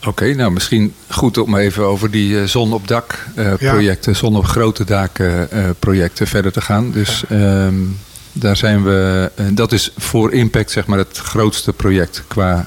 Oké, 0.05 0.33
nou 0.33 0.51
misschien 0.51 0.93
goed 1.09 1.37
om 1.37 1.55
even 1.55 1.83
over 1.83 2.11
die 2.11 2.47
zon 2.47 2.73
op 2.73 2.87
dak 2.87 3.25
projecten, 3.57 4.15
zon 4.15 4.35
op 4.35 4.45
grote 4.45 4.83
daken 4.83 5.49
projecten 5.79 6.27
verder 6.27 6.51
te 6.51 6.61
gaan. 6.61 6.91
Dus 6.91 7.23
ja. 7.29 7.65
um, 7.65 7.97
daar 8.31 8.57
zijn 8.57 8.83
we, 8.83 9.31
dat 9.51 9.71
is 9.71 9.91
voor 9.97 10.33
Impact 10.33 10.71
zeg 10.71 10.85
maar 10.85 10.97
het 10.97 11.17
grootste 11.17 11.73
project 11.73 12.23
qua, 12.27 12.65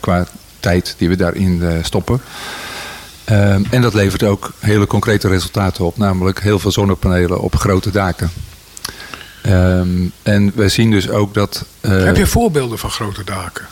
qua 0.00 0.26
tijd 0.60 0.94
die 0.98 1.08
we 1.08 1.16
daarin 1.16 1.62
stoppen. 1.82 2.20
Um, 3.30 3.66
en 3.70 3.82
dat 3.82 3.94
levert 3.94 4.22
ook 4.22 4.52
hele 4.58 4.86
concrete 4.86 5.28
resultaten 5.28 5.84
op, 5.84 5.96
namelijk 5.96 6.40
heel 6.40 6.58
veel 6.58 6.72
zonnepanelen 6.72 7.40
op 7.40 7.56
grote 7.56 7.90
daken. 7.90 8.30
Um, 9.46 10.12
en 10.22 10.52
we 10.54 10.68
zien 10.68 10.90
dus 10.90 11.08
ook 11.08 11.34
dat. 11.34 11.64
Uh, 11.80 12.04
Heb 12.04 12.16
je 12.16 12.26
voorbeelden 12.26 12.78
van 12.78 12.90
grote 12.90 13.24
daken? 13.24 13.66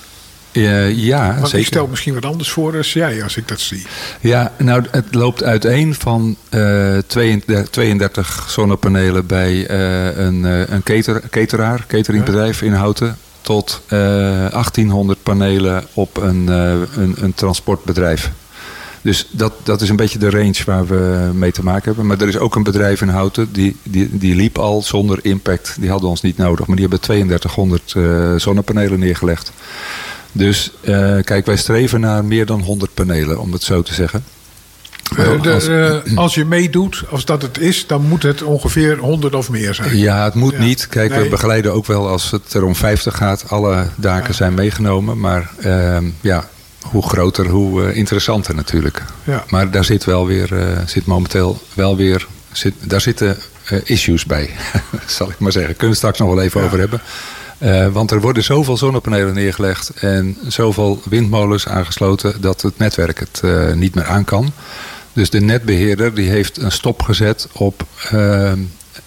Uh, 0.53 0.91
ja, 0.97 1.27
Want 1.27 1.45
zeker. 1.45 1.59
ik 1.59 1.67
stel 1.67 1.87
misschien 1.87 2.15
wat 2.15 2.25
anders 2.25 2.51
voor 2.51 2.77
als 2.77 2.93
jij, 2.93 3.23
als 3.23 3.37
ik 3.37 3.49
dat 3.49 3.61
zie. 3.61 3.87
Ja, 4.21 4.53
nou, 4.59 4.85
het 4.91 5.15
loopt 5.15 5.43
uiteen 5.43 5.95
van 5.95 6.37
uh, 6.51 6.99
32, 7.07 7.69
32, 7.71 8.47
zonnepanelen 8.49 9.27
bij 9.27 9.71
een, 10.19 10.45
een 10.73 10.83
cater, 10.83 11.23
cateraar, 11.31 11.85
cateringbedrijf 11.87 12.63
in 12.63 12.73
Houten. 12.73 13.19
Tot 13.41 13.83
1800 13.89 15.23
panelen 15.23 15.85
op 15.93 16.17
een, 16.17 16.47
een, 16.47 17.15
een 17.21 17.35
transportbedrijf. 17.35 18.31
Dus 19.09 19.27
dat, 19.31 19.53
dat 19.63 19.81
is 19.81 19.89
een 19.89 19.97
beetje 19.97 20.19
de 20.19 20.31
range 20.31 20.63
waar 20.67 20.87
we 20.87 21.31
mee 21.35 21.53
te 21.53 21.63
maken 21.63 21.85
hebben. 21.85 22.07
Maar 22.07 22.21
er 22.21 22.29
is 22.29 22.39
ook 22.39 22.55
een 22.55 22.63
bedrijf 22.63 23.01
in 23.01 23.09
Houten, 23.09 23.53
die, 23.53 23.77
die, 23.83 24.09
die 24.19 24.35
liep 24.35 24.59
al 24.59 24.83
zonder 24.83 25.19
impact. 25.23 25.77
Die 25.81 25.91
hadden 25.91 26.09
ons 26.09 26.23
niet 26.23 26.37
nodig, 26.37 26.67
maar 26.67 26.77
die 26.77 26.87
hebben 26.89 27.01
3200 27.01 27.95
uh, 27.95 28.35
zonnepanelen 28.37 28.99
neergelegd. 28.99 29.53
Dus 30.33 30.73
uh, 30.81 31.17
kijk, 31.23 31.47
wij 31.47 31.57
streven 31.57 32.01
naar 32.01 32.25
meer 32.25 32.47
dan 32.47 32.61
100 32.61 32.95
panelen, 32.95 33.41
om 33.41 33.53
het 33.53 33.63
zo 33.63 33.83
te 33.83 33.95
zeggen. 33.95 34.25
Uh, 35.19 35.43
de, 35.43 35.53
als, 35.53 35.69
uh, 35.69 36.17
als, 36.17 36.35
je 36.35 36.45
meedoet, 36.45 37.05
als 37.11 37.25
dat 37.25 37.43
het 37.43 37.59
is, 37.59 37.87
dan 37.87 38.03
moet 38.03 38.23
het 38.23 38.43
ongeveer 38.43 38.99
100 38.99 39.35
of 39.35 39.51
meer 39.51 39.75
zijn. 39.75 39.97
Ja, 39.97 40.25
het 40.25 40.35
moet 40.35 40.53
ja. 40.53 40.59
niet. 40.59 40.87
Kijk, 40.87 41.11
nee. 41.11 41.23
we 41.23 41.29
begeleiden 41.29 41.73
ook 41.73 41.87
wel 41.87 42.09
als 42.09 42.31
het 42.31 42.53
er 42.53 42.65
om 42.65 42.75
50 42.75 43.17
gaat. 43.17 43.45
Alle 43.49 43.89
daken 43.97 44.29
ja. 44.29 44.33
zijn 44.35 44.55
meegenomen. 44.55 45.21
Maar 45.21 45.51
uh, 45.65 45.99
ja, 46.21 46.49
hoe 46.91 47.09
groter, 47.09 47.47
hoe 47.47 47.83
uh, 47.83 47.97
interessanter 47.97 48.55
natuurlijk. 48.55 49.03
Ja. 49.25 49.45
Maar 49.49 49.71
daar 49.71 49.85
zit 49.85 50.05
wel 50.05 50.27
weer, 50.27 50.53
uh, 50.53 50.79
zit 50.87 51.07
momenteel 51.07 51.61
wel 51.75 51.97
weer, 51.97 52.27
zit, 52.53 52.75
daar 52.81 53.01
zitten 53.01 53.37
uh, 53.73 53.79
issues 53.85 54.25
bij, 54.25 54.51
zal 55.07 55.31
ik 55.31 55.39
maar 55.39 55.53
zeggen. 55.53 55.73
Kunnen 55.73 55.91
we 55.91 55.97
straks 55.97 56.19
nog 56.19 56.29
wel 56.29 56.43
even 56.43 56.61
ja. 56.61 56.67
over 56.67 56.79
hebben. 56.79 57.93
want 57.93 58.11
er 58.11 58.21
worden 58.21 58.43
zoveel 58.43 58.77
zonnepanelen 58.77 59.35
neergelegd 59.35 59.91
en 60.01 60.37
zoveel 60.47 61.03
windmolens 61.05 61.69
aangesloten 61.69 62.41
dat 62.41 62.63
het 62.63 62.79
netwerk 62.79 63.19
het 63.19 63.43
niet 63.75 63.95
meer 63.95 64.07
aan 64.07 64.25
kan. 64.25 64.53
Dus 65.13 65.31
de 65.31 65.41
netbeheerder 65.41 66.15
die 66.15 66.29
heeft 66.29 66.57
een 66.57 66.73
stop 66.73 67.03
gezet 67.03 67.49
op 67.53 67.87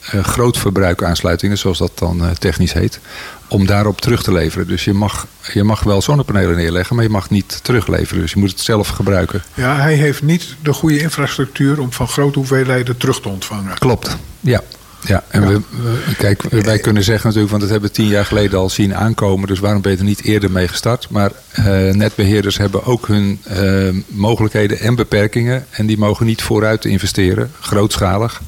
grootverbruikaansluitingen, 0.01 1.57
zoals 1.57 1.77
dat 1.77 1.91
dan 1.95 2.23
technisch 2.39 2.73
heet 2.73 2.99
om 3.47 3.65
daarop 3.65 4.01
terug 4.01 4.23
te 4.23 4.33
leveren. 4.33 4.67
Dus 4.67 4.83
je 4.83 4.93
mag, 4.93 5.27
je 5.53 5.63
mag 5.63 5.83
wel 5.83 6.01
zonnepanelen 6.01 6.55
neerleggen, 6.55 6.95
maar 6.95 7.05
je 7.05 7.11
mag 7.11 7.29
niet 7.29 7.59
terugleveren. 7.63 8.21
Dus 8.21 8.31
je 8.31 8.39
moet 8.39 8.49
het 8.49 8.59
zelf 8.59 8.87
gebruiken. 8.87 9.43
Ja, 9.53 9.75
hij 9.75 9.93
heeft 9.93 10.21
niet 10.21 10.55
de 10.61 10.73
goede 10.73 10.99
infrastructuur 10.99 11.79
om 11.79 11.91
van 11.91 12.07
grote 12.07 12.37
hoeveelheden 12.39 12.97
terug 12.97 13.21
te 13.21 13.29
ontvangen. 13.29 13.77
Klopt, 13.77 14.17
ja. 14.39 14.61
Ja, 15.05 15.23
en 15.27 15.41
ja. 15.41 15.47
We, 15.47 15.61
we, 15.69 16.15
kijk, 16.17 16.41
wij 16.41 16.79
kunnen 16.79 17.03
zeggen 17.03 17.25
natuurlijk, 17.25 17.51
want 17.51 17.61
dat 17.61 17.71
hebben 17.71 17.89
we 17.89 17.95
tien 17.95 18.07
jaar 18.07 18.25
geleden 18.25 18.59
al 18.59 18.69
zien 18.69 18.95
aankomen. 18.95 19.47
Dus 19.47 19.59
waarom 19.59 19.81
ben 19.81 19.91
je 19.91 19.97
er 19.97 20.03
niet 20.03 20.23
eerder 20.23 20.51
mee 20.51 20.67
gestart? 20.67 21.09
Maar 21.09 21.31
uh, 21.59 21.65
netbeheerders 21.93 22.57
hebben 22.57 22.85
ook 22.85 23.07
hun 23.07 23.41
uh, 23.51 23.89
mogelijkheden 24.07 24.79
en 24.79 24.95
beperkingen. 24.95 25.65
En 25.69 25.85
die 25.85 25.97
mogen 25.97 26.25
niet 26.25 26.41
vooruit 26.41 26.85
investeren, 26.85 27.51
grootschalig. 27.59 28.41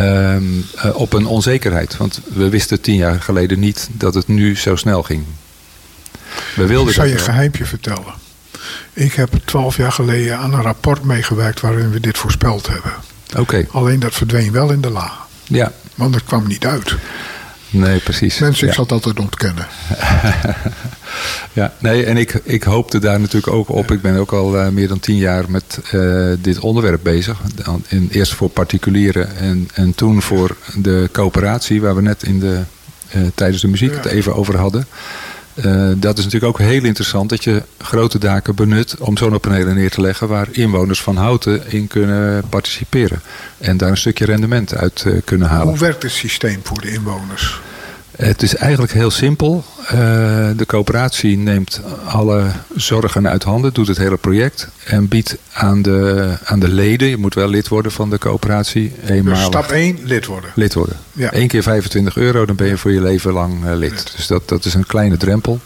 Um, 0.00 0.64
uh, 0.76 0.94
op 0.94 1.12
een 1.12 1.26
onzekerheid. 1.26 1.96
Want 1.96 2.20
we 2.34 2.48
wisten 2.48 2.80
tien 2.80 2.96
jaar 2.96 3.20
geleden 3.20 3.58
niet 3.58 3.88
dat 3.92 4.14
het 4.14 4.28
nu 4.28 4.56
zo 4.56 4.76
snel 4.76 5.02
ging. 5.02 5.24
We 6.54 6.66
wilden 6.66 6.88
ik 6.88 6.94
zal 6.94 7.04
je 7.04 7.12
een 7.12 7.18
geheimje 7.18 7.64
vertellen. 7.64 8.14
Ik 8.92 9.12
heb 9.12 9.30
twaalf 9.44 9.76
jaar 9.76 9.92
geleden 9.92 10.38
aan 10.38 10.54
een 10.54 10.62
rapport 10.62 11.04
meegewerkt 11.04 11.60
waarin 11.60 11.90
we 11.90 12.00
dit 12.00 12.18
voorspeld 12.18 12.66
hebben. 12.66 12.92
Oké. 13.30 13.40
Okay. 13.40 13.68
Alleen 13.70 14.00
dat 14.00 14.14
verdween 14.14 14.52
wel 14.52 14.70
in 14.70 14.80
de 14.80 14.90
la. 14.90 15.12
Ja. 15.44 15.72
Want 15.94 16.14
het 16.14 16.24
kwam 16.24 16.46
niet 16.46 16.66
uit. 16.66 16.94
Nee, 17.72 17.98
precies. 17.98 18.38
Mensen, 18.38 18.62
ik 18.62 18.68
ja. 18.68 18.74
zal 18.74 18.84
het 18.84 18.92
altijd 18.92 19.18
ontkennen. 19.18 19.66
ja, 21.60 21.72
nee, 21.78 22.04
en 22.04 22.16
ik, 22.16 22.40
ik 22.44 22.62
hoopte 22.62 22.98
daar 22.98 23.20
natuurlijk 23.20 23.52
ook 23.52 23.68
op. 23.68 23.90
Ik 23.90 24.02
ben 24.02 24.16
ook 24.16 24.32
al 24.32 24.56
uh, 24.56 24.68
meer 24.68 24.88
dan 24.88 25.00
tien 25.00 25.16
jaar 25.16 25.50
met 25.50 25.78
uh, 25.94 26.32
dit 26.38 26.58
onderwerp 26.58 27.00
bezig. 27.02 27.40
In, 27.88 28.08
eerst 28.12 28.34
voor 28.34 28.48
particulieren 28.48 29.36
en, 29.36 29.68
en 29.74 29.94
toen 29.94 30.22
voor 30.22 30.56
de 30.74 31.08
coöperatie, 31.12 31.80
waar 31.80 31.94
we 31.94 32.02
net 32.02 32.22
in 32.22 32.40
de, 32.40 32.60
uh, 33.16 33.22
tijdens 33.34 33.62
de 33.62 33.68
muziek 33.68 33.90
ja. 33.90 33.96
het 33.96 34.06
even 34.06 34.34
over 34.34 34.56
hadden. 34.56 34.86
Dat 35.96 36.18
is 36.18 36.24
natuurlijk 36.24 36.52
ook 36.52 36.58
heel 36.58 36.84
interessant 36.84 37.28
dat 37.28 37.44
je 37.44 37.62
grote 37.78 38.18
daken 38.18 38.54
benut 38.54 38.96
om 38.98 39.16
zonnepanelen 39.16 39.74
neer 39.74 39.90
te 39.90 40.00
leggen 40.00 40.28
waar 40.28 40.48
inwoners 40.50 41.02
van 41.02 41.16
Houten 41.16 41.70
in 41.70 41.86
kunnen 41.86 42.48
participeren. 42.48 43.22
En 43.58 43.76
daar 43.76 43.90
een 43.90 43.96
stukje 43.96 44.24
rendement 44.24 44.74
uit 44.74 45.06
kunnen 45.24 45.48
halen. 45.48 45.68
Hoe 45.68 45.78
werkt 45.78 46.02
het 46.02 46.12
systeem 46.12 46.60
voor 46.62 46.80
de 46.80 46.92
inwoners? 46.92 47.60
Het 48.16 48.42
is 48.42 48.54
eigenlijk 48.54 48.92
heel 48.92 49.10
simpel. 49.10 49.64
Uh, 49.84 49.90
de 50.56 50.66
coöperatie 50.66 51.38
neemt 51.38 51.80
alle 52.04 52.50
zorgen 52.76 53.28
uit 53.28 53.42
handen, 53.42 53.72
doet 53.72 53.88
het 53.88 53.96
hele 53.96 54.16
project 54.16 54.68
en 54.84 55.08
biedt 55.08 55.36
aan 55.52 55.82
de, 55.82 56.28
aan 56.44 56.60
de 56.60 56.68
leden, 56.68 57.08
je 57.08 57.16
moet 57.16 57.34
wel 57.34 57.48
lid 57.48 57.68
worden 57.68 57.92
van 57.92 58.10
de 58.10 58.18
coöperatie, 58.18 58.92
eenmalig. 59.06 59.38
Dus 59.38 59.46
stap 59.46 59.70
1, 59.70 59.98
lid 60.02 60.26
worden. 60.26 60.50
Lid 60.54 60.74
worden. 60.74 60.96
Ja. 61.12 61.34
Eén 61.34 61.48
keer 61.48 61.62
25 61.62 62.16
euro, 62.16 62.46
dan 62.46 62.56
ben 62.56 62.66
je 62.66 62.78
voor 62.78 62.92
je 62.92 63.00
leven 63.00 63.32
lang 63.32 63.64
uh, 63.64 63.74
lid. 63.74 64.12
Dus 64.16 64.26
dat, 64.26 64.48
dat 64.48 64.64
is 64.64 64.74
een 64.74 64.86
kleine 64.86 65.16
drempel. 65.16 65.60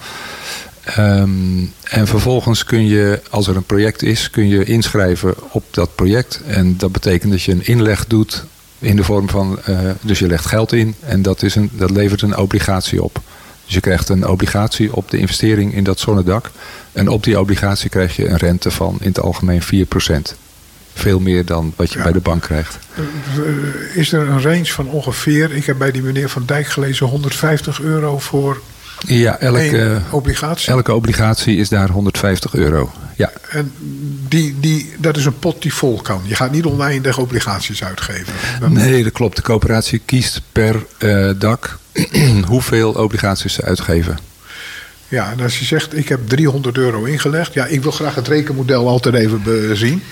Um, 0.99 1.73
en 1.83 2.07
vervolgens 2.07 2.65
kun 2.65 2.87
je, 2.87 3.21
als 3.31 3.47
er 3.47 3.57
een 3.57 3.65
project 3.65 4.03
is, 4.03 4.31
kun 4.31 4.49
je 4.49 4.65
inschrijven 4.65 5.35
op 5.51 5.65
dat 5.71 5.95
project. 5.95 6.41
En 6.47 6.77
dat 6.77 6.93
betekent 6.93 7.33
dat 7.33 7.43
je 7.43 7.53
een 7.53 7.67
inleg 7.67 8.07
doet 8.07 8.45
in 8.79 8.97
de 8.97 9.05
vorm 9.05 9.29
van, 9.29 9.59
uh, 9.69 9.79
dus 10.01 10.19
je 10.19 10.27
legt 10.27 10.47
geld 10.47 10.73
in 10.73 10.95
en 11.01 11.23
dat, 11.23 11.43
is 11.43 11.55
een, 11.55 11.71
dat 11.73 11.91
levert 11.91 12.23
een 12.23 12.37
obligatie 12.37 13.03
op. 13.03 13.21
Dus 13.65 13.75
je 13.75 13.81
krijgt 13.81 14.09
een 14.09 14.27
obligatie 14.27 14.95
op 14.95 15.11
de 15.11 15.19
investering 15.19 15.75
in 15.75 15.85
dat 15.85 15.99
zonnedak. 15.99 16.51
En 16.93 17.09
op 17.09 17.25
die 17.25 17.41
obligatie 17.41 17.91
krijg 17.91 18.17
je 18.17 18.29
een 18.29 18.37
rente 18.37 18.71
van 18.71 18.97
in 19.01 19.09
het 19.09 19.21
algemeen 19.21 19.63
4%. 19.63 19.67
Veel 20.93 21.21
meer 21.21 21.45
dan 21.45 21.73
wat 21.77 21.93
je 21.93 21.99
ja. 21.99 22.05
bij 22.05 22.13
de 22.13 22.21
bank 22.21 22.43
krijgt. 22.43 22.79
Is 23.95 24.13
er 24.13 24.29
een 24.29 24.43
range 24.43 24.67
van 24.67 24.89
ongeveer, 24.89 25.53
ik 25.53 25.67
heb 25.67 25.79
bij 25.79 25.91
die 25.91 26.03
meneer 26.03 26.29
Van 26.29 26.43
Dijk 26.47 26.67
gelezen, 26.67 27.07
150 27.07 27.81
euro 27.81 28.19
voor 28.19 28.61
ja, 28.99 29.39
elke 29.39 30.01
obligatie? 30.11 30.73
Elke 30.73 30.95
obligatie 30.95 31.57
is 31.57 31.69
daar 31.69 31.89
150 31.89 32.55
euro. 32.55 32.93
Ja. 33.17 33.31
En 33.51 33.73
die, 34.29 34.55
die, 34.61 34.95
dat 34.99 35.17
is 35.17 35.25
een 35.25 35.39
pot 35.39 35.63
die 35.63 35.75
vol 35.75 36.01
kan. 36.03 36.21
Je 36.25 36.35
gaat 36.35 36.53
niet 36.53 36.65
oneindig 36.65 37.19
obligaties 37.19 37.85
uitgeven. 37.85 38.33
Dan... 38.61 38.73
Nee, 38.73 39.03
dat 39.03 39.13
klopt. 39.13 39.37
De 39.37 39.43
coöperatie 39.43 40.03
kiest 40.05 40.41
per 40.53 40.87
uh, 40.99 41.31
dak 41.39 41.79
hoeveel 42.47 42.93
obligaties 42.93 43.55
ze 43.55 43.63
uitgeven. 43.63 44.19
Ja, 45.09 45.31
en 45.31 45.41
als 45.41 45.59
je 45.59 45.65
zegt 45.65 45.97
ik 45.97 46.09
heb 46.09 46.29
300 46.29 46.77
euro 46.77 47.05
ingelegd. 47.05 47.55
Ja, 47.55 47.67
ik 47.67 47.83
wil 47.83 47.93
graag 47.93 48.15
het 48.15 48.29
rekenmodel 48.29 48.89
altijd 48.89 49.15
even 49.15 49.77
zien. 49.77 50.03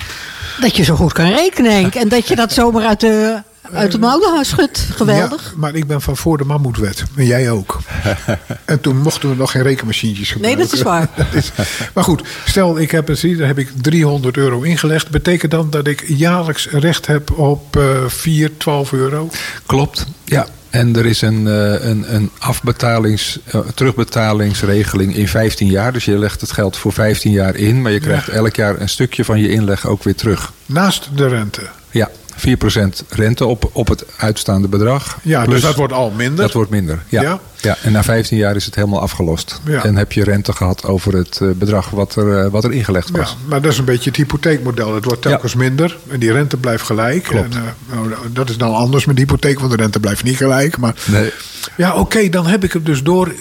Dat 0.60 0.76
je 0.76 0.82
zo 0.82 0.96
goed 0.96 1.12
kan 1.12 1.32
rekenen, 1.32 1.72
Henk. 1.72 1.94
En 1.94 2.08
dat 2.08 2.28
je 2.28 2.36
dat 2.36 2.52
zomaar 2.52 2.86
uit 2.86 3.00
de 3.00 3.42
uit 3.72 3.92
de 3.92 3.98
mouwen 3.98 4.44
schudt. 4.44 4.78
Geweldig. 4.78 5.42
Ja, 5.42 5.58
maar 5.58 5.74
ik 5.74 5.86
ben 5.86 6.00
van 6.00 6.16
voor 6.16 6.38
de 6.38 6.44
mammoetwet. 6.44 7.04
En 7.16 7.26
jij 7.26 7.50
ook. 7.50 7.78
en 8.64 8.80
toen 8.80 8.96
mochten 8.96 9.28
we 9.28 9.36
nog 9.36 9.50
geen 9.50 9.62
rekenmachientjes 9.62 10.30
gebruiken. 10.30 10.58
Nee, 10.58 10.68
dat 10.68 10.78
is 10.78 10.84
waar. 10.84 11.08
dat 11.16 11.26
is, 11.32 11.52
maar 11.94 12.04
goed, 12.04 12.22
stel 12.44 12.78
ik 12.78 12.90
heb, 12.90 13.08
het, 13.08 13.22
daar 13.38 13.46
heb 13.46 13.58
ik 13.58 13.70
300 13.80 14.36
euro 14.36 14.62
ingelegd. 14.62 15.10
Betekent 15.10 15.50
dan 15.50 15.70
dat 15.70 15.86
ik 15.86 16.04
jaarlijks 16.06 16.68
recht 16.70 17.06
heb 17.06 17.38
op 17.38 17.76
uh, 17.76 18.06
4, 18.06 18.56
12 18.56 18.92
euro? 18.92 19.30
Klopt, 19.66 20.06
ja. 20.24 20.46
En 20.70 20.96
er 20.96 21.06
is 21.06 21.20
een, 21.20 21.46
eh, 21.46 21.84
een, 21.84 22.14
een 22.14 22.30
afbetalings, 22.38 23.38
uh, 23.54 23.60
terugbetalingsregeling 23.74 25.16
in 25.16 25.28
15 25.28 25.68
jaar. 25.68 25.92
Dus 25.92 26.04
je 26.04 26.18
legt 26.18 26.40
het 26.40 26.52
geld 26.52 26.76
voor 26.76 26.92
15 26.92 27.32
jaar 27.32 27.56
in, 27.56 27.82
maar 27.82 27.92
je 27.92 28.00
krijgt 28.00 28.28
elk 28.28 28.56
jaar 28.56 28.80
een 28.80 28.88
stukje 28.88 29.24
van 29.24 29.40
je 29.40 29.48
inleg 29.48 29.86
ook 29.86 30.02
weer 30.02 30.14
terug. 30.14 30.52
Naast 30.66 31.08
de 31.16 31.28
rente? 31.28 31.62
Ja, 31.90 32.10
4% 32.36 33.06
rente 33.08 33.46
op, 33.46 33.70
op 33.72 33.88
het 33.88 34.04
uitstaande 34.16 34.68
bedrag. 34.68 35.18
Ja, 35.22 35.46
dus 35.46 35.60
dat 35.60 35.74
wordt 35.74 35.92
al 35.92 36.10
minder? 36.10 36.44
Dat 36.44 36.52
wordt 36.52 36.70
minder, 36.70 37.02
ja. 37.08 37.38
ja. 37.60 37.76
en 37.82 37.92
na 37.92 38.02
15 38.02 38.36
jaar 38.36 38.56
is 38.56 38.64
het 38.64 38.74
helemaal 38.74 39.00
afgelost. 39.00 39.60
En 39.82 39.96
heb 39.96 40.12
je 40.12 40.24
rente 40.24 40.52
gehad 40.52 40.84
over 40.84 41.14
het 41.14 41.38
eh, 41.42 41.48
bedrag 41.50 41.90
wat 41.90 42.16
er, 42.16 42.44
eh, 42.44 42.50
wat 42.50 42.64
er 42.64 42.72
ingelegd 42.72 43.10
was. 43.10 43.30
Ja, 43.30 43.48
maar 43.48 43.60
dat 43.62 43.72
is 43.72 43.78
een 43.78 43.84
beetje 43.84 44.10
het 44.10 44.18
hypotheekmodel. 44.18 44.94
Het 44.94 45.04
wordt 45.04 45.22
telkens 45.22 45.54
minder 45.54 45.98
en 46.08 46.20
die 46.20 46.32
rente 46.32 46.56
blijft 46.56 46.84
gelijk. 46.84 47.22
Klopt. 47.22 47.54
En, 47.54 47.62
uh, 47.90 47.94
nou, 47.94 48.08
dat 48.32 48.50
is 48.50 48.56
dan 48.56 48.74
anders 48.74 49.04
met 49.04 49.16
de 49.16 49.22
hypotheek, 49.22 49.58
want 49.58 49.70
de 49.70 49.76
rente 49.76 50.00
blijft 50.00 50.24
niet 50.24 50.36
gelijk. 50.36 50.78
Maar 50.78 50.94
nee. 51.04 51.32
ja, 51.76 51.94
oké, 51.94 52.28
dan 52.28 52.46
heb 52.46 52.64
ik 52.64 52.72
het 52.72 52.86
dus 52.86 53.02
door. 53.02 53.32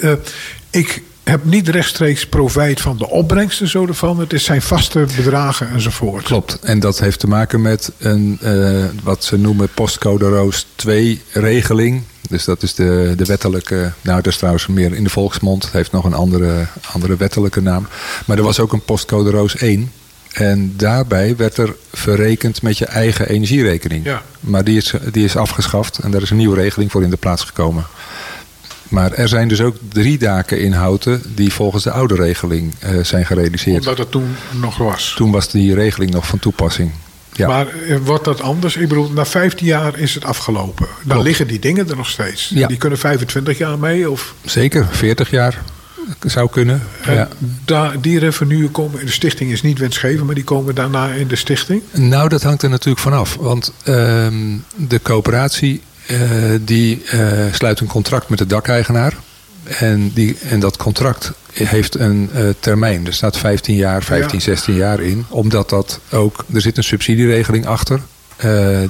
ik 0.69 1.01
heb 1.23 1.43
niet 1.45 1.67
rechtstreeks 1.67 2.27
profijt 2.27 2.81
van 2.81 2.97
de 2.97 3.09
opbrengsten 3.09 3.67
zo 3.67 3.87
ervan. 3.87 4.19
Het 4.19 4.41
zijn 4.41 4.61
vaste 4.61 5.05
bedragen 5.15 5.69
enzovoort. 5.69 6.23
Klopt. 6.23 6.59
En 6.59 6.79
dat 6.79 6.99
heeft 6.99 7.19
te 7.19 7.27
maken 7.27 7.61
met 7.61 7.91
een, 7.97 8.39
uh, 8.43 8.85
wat 9.03 9.23
ze 9.23 9.37
noemen 9.37 9.69
postcode 9.73 10.29
roos 10.29 10.67
2 10.75 11.21
regeling. 11.31 12.03
Dus 12.29 12.43
dat 12.43 12.63
is 12.63 12.73
de, 12.73 13.13
de 13.17 13.25
wettelijke, 13.25 13.91
nou 14.01 14.21
dat 14.21 14.31
is 14.31 14.37
trouwens 14.37 14.67
meer 14.67 14.93
in 14.93 15.03
de 15.03 15.09
volksmond. 15.09 15.63
Het 15.63 15.73
heeft 15.73 15.91
nog 15.91 16.05
een 16.05 16.13
andere, 16.13 16.67
andere 16.91 17.15
wettelijke 17.15 17.61
naam. 17.61 17.87
Maar 18.25 18.37
er 18.37 18.43
was 18.43 18.59
ook 18.59 18.73
een 18.73 18.85
postcode 18.85 19.29
roos 19.29 19.55
1. 19.55 19.91
En 20.33 20.73
daarbij 20.77 21.35
werd 21.35 21.57
er 21.57 21.75
verrekend 21.91 22.61
met 22.61 22.77
je 22.77 22.85
eigen 22.85 23.29
energierekening. 23.29 24.05
Ja. 24.05 24.21
Maar 24.39 24.63
die 24.63 24.77
is, 24.77 24.93
die 25.11 25.25
is 25.25 25.35
afgeschaft 25.35 25.97
en 25.97 26.11
daar 26.11 26.21
is 26.21 26.29
een 26.29 26.37
nieuwe 26.37 26.55
regeling 26.55 26.91
voor 26.91 27.03
in 27.03 27.09
de 27.09 27.17
plaats 27.17 27.43
gekomen. 27.43 27.85
Maar 28.93 29.11
er 29.11 29.27
zijn 29.27 29.47
dus 29.47 29.61
ook 29.61 29.75
drie 29.89 30.17
daken 30.17 30.59
in 30.61 30.71
Houten 30.71 31.21
die 31.35 31.53
volgens 31.53 31.83
de 31.83 31.91
oude 31.91 32.15
regeling 32.15 32.73
uh, 32.83 33.03
zijn 33.03 33.25
gerealiseerd. 33.25 33.79
Omdat 33.79 33.97
het 33.97 34.11
toen 34.11 34.35
nog 34.51 34.77
was? 34.77 35.13
Toen 35.15 35.31
was 35.31 35.51
die 35.51 35.73
regeling 35.73 36.11
nog 36.11 36.27
van 36.27 36.39
toepassing. 36.39 36.91
Ja. 37.33 37.47
Maar 37.47 37.67
eh, 37.67 37.97
wordt 37.97 38.25
dat 38.25 38.41
anders? 38.41 38.75
Ik 38.75 38.87
bedoel, 38.87 39.09
na 39.09 39.25
15 39.25 39.67
jaar 39.67 39.97
is 39.97 40.15
het 40.15 40.25
afgelopen. 40.25 40.85
Dan 40.85 41.07
Klopt. 41.07 41.23
liggen 41.23 41.47
die 41.47 41.59
dingen 41.59 41.89
er 41.89 41.95
nog 41.95 42.09
steeds. 42.09 42.51
Ja. 42.55 42.67
Die 42.67 42.77
kunnen 42.77 42.99
25 42.99 43.57
jaar 43.57 43.79
mee? 43.79 44.09
Of? 44.09 44.33
Zeker, 44.45 44.87
40 44.91 45.29
jaar 45.29 45.61
zou 46.25 46.49
kunnen. 46.49 46.81
En 47.01 47.13
ja. 47.13 47.27
daar, 47.65 48.01
die 48.01 48.19
revenuen 48.19 48.71
komen 48.71 48.99
in 48.99 49.05
de 49.05 49.11
stichting 49.11 49.51
is 49.51 49.61
niet 49.61 49.79
wensgeven, 49.79 50.25
maar 50.25 50.35
die 50.35 50.43
komen 50.43 50.75
daarna 50.75 51.07
in 51.07 51.27
de 51.27 51.35
stichting? 51.35 51.81
Nou, 51.91 52.29
dat 52.29 52.43
hangt 52.43 52.61
er 52.61 52.69
natuurlijk 52.69 53.03
vanaf. 53.03 53.35
Want 53.35 53.73
uh, 53.79 53.85
de 54.75 55.01
coöperatie 55.01 55.81
die 56.61 57.01
uh, 57.13 57.53
sluit 57.53 57.79
een 57.79 57.87
contract 57.87 58.29
met 58.29 58.39
de 58.39 58.45
dakeigenaar. 58.45 59.13
En, 59.63 60.11
die, 60.13 60.37
en 60.49 60.59
dat 60.59 60.77
contract 60.77 61.31
heeft 61.53 61.99
een 61.99 62.29
uh, 62.35 62.49
termijn. 62.59 63.05
Er 63.05 63.13
staat 63.13 63.37
15 63.37 63.75
jaar, 63.75 64.03
15, 64.03 64.37
ja. 64.37 64.43
16 64.43 64.75
jaar 64.75 65.01
in. 65.01 65.25
Omdat 65.29 65.69
dat 65.69 65.99
ook, 66.11 66.45
er 66.53 66.61
zit 66.61 66.77
een 66.77 66.83
subsidieregeling 66.83 67.65
achter. 67.65 67.99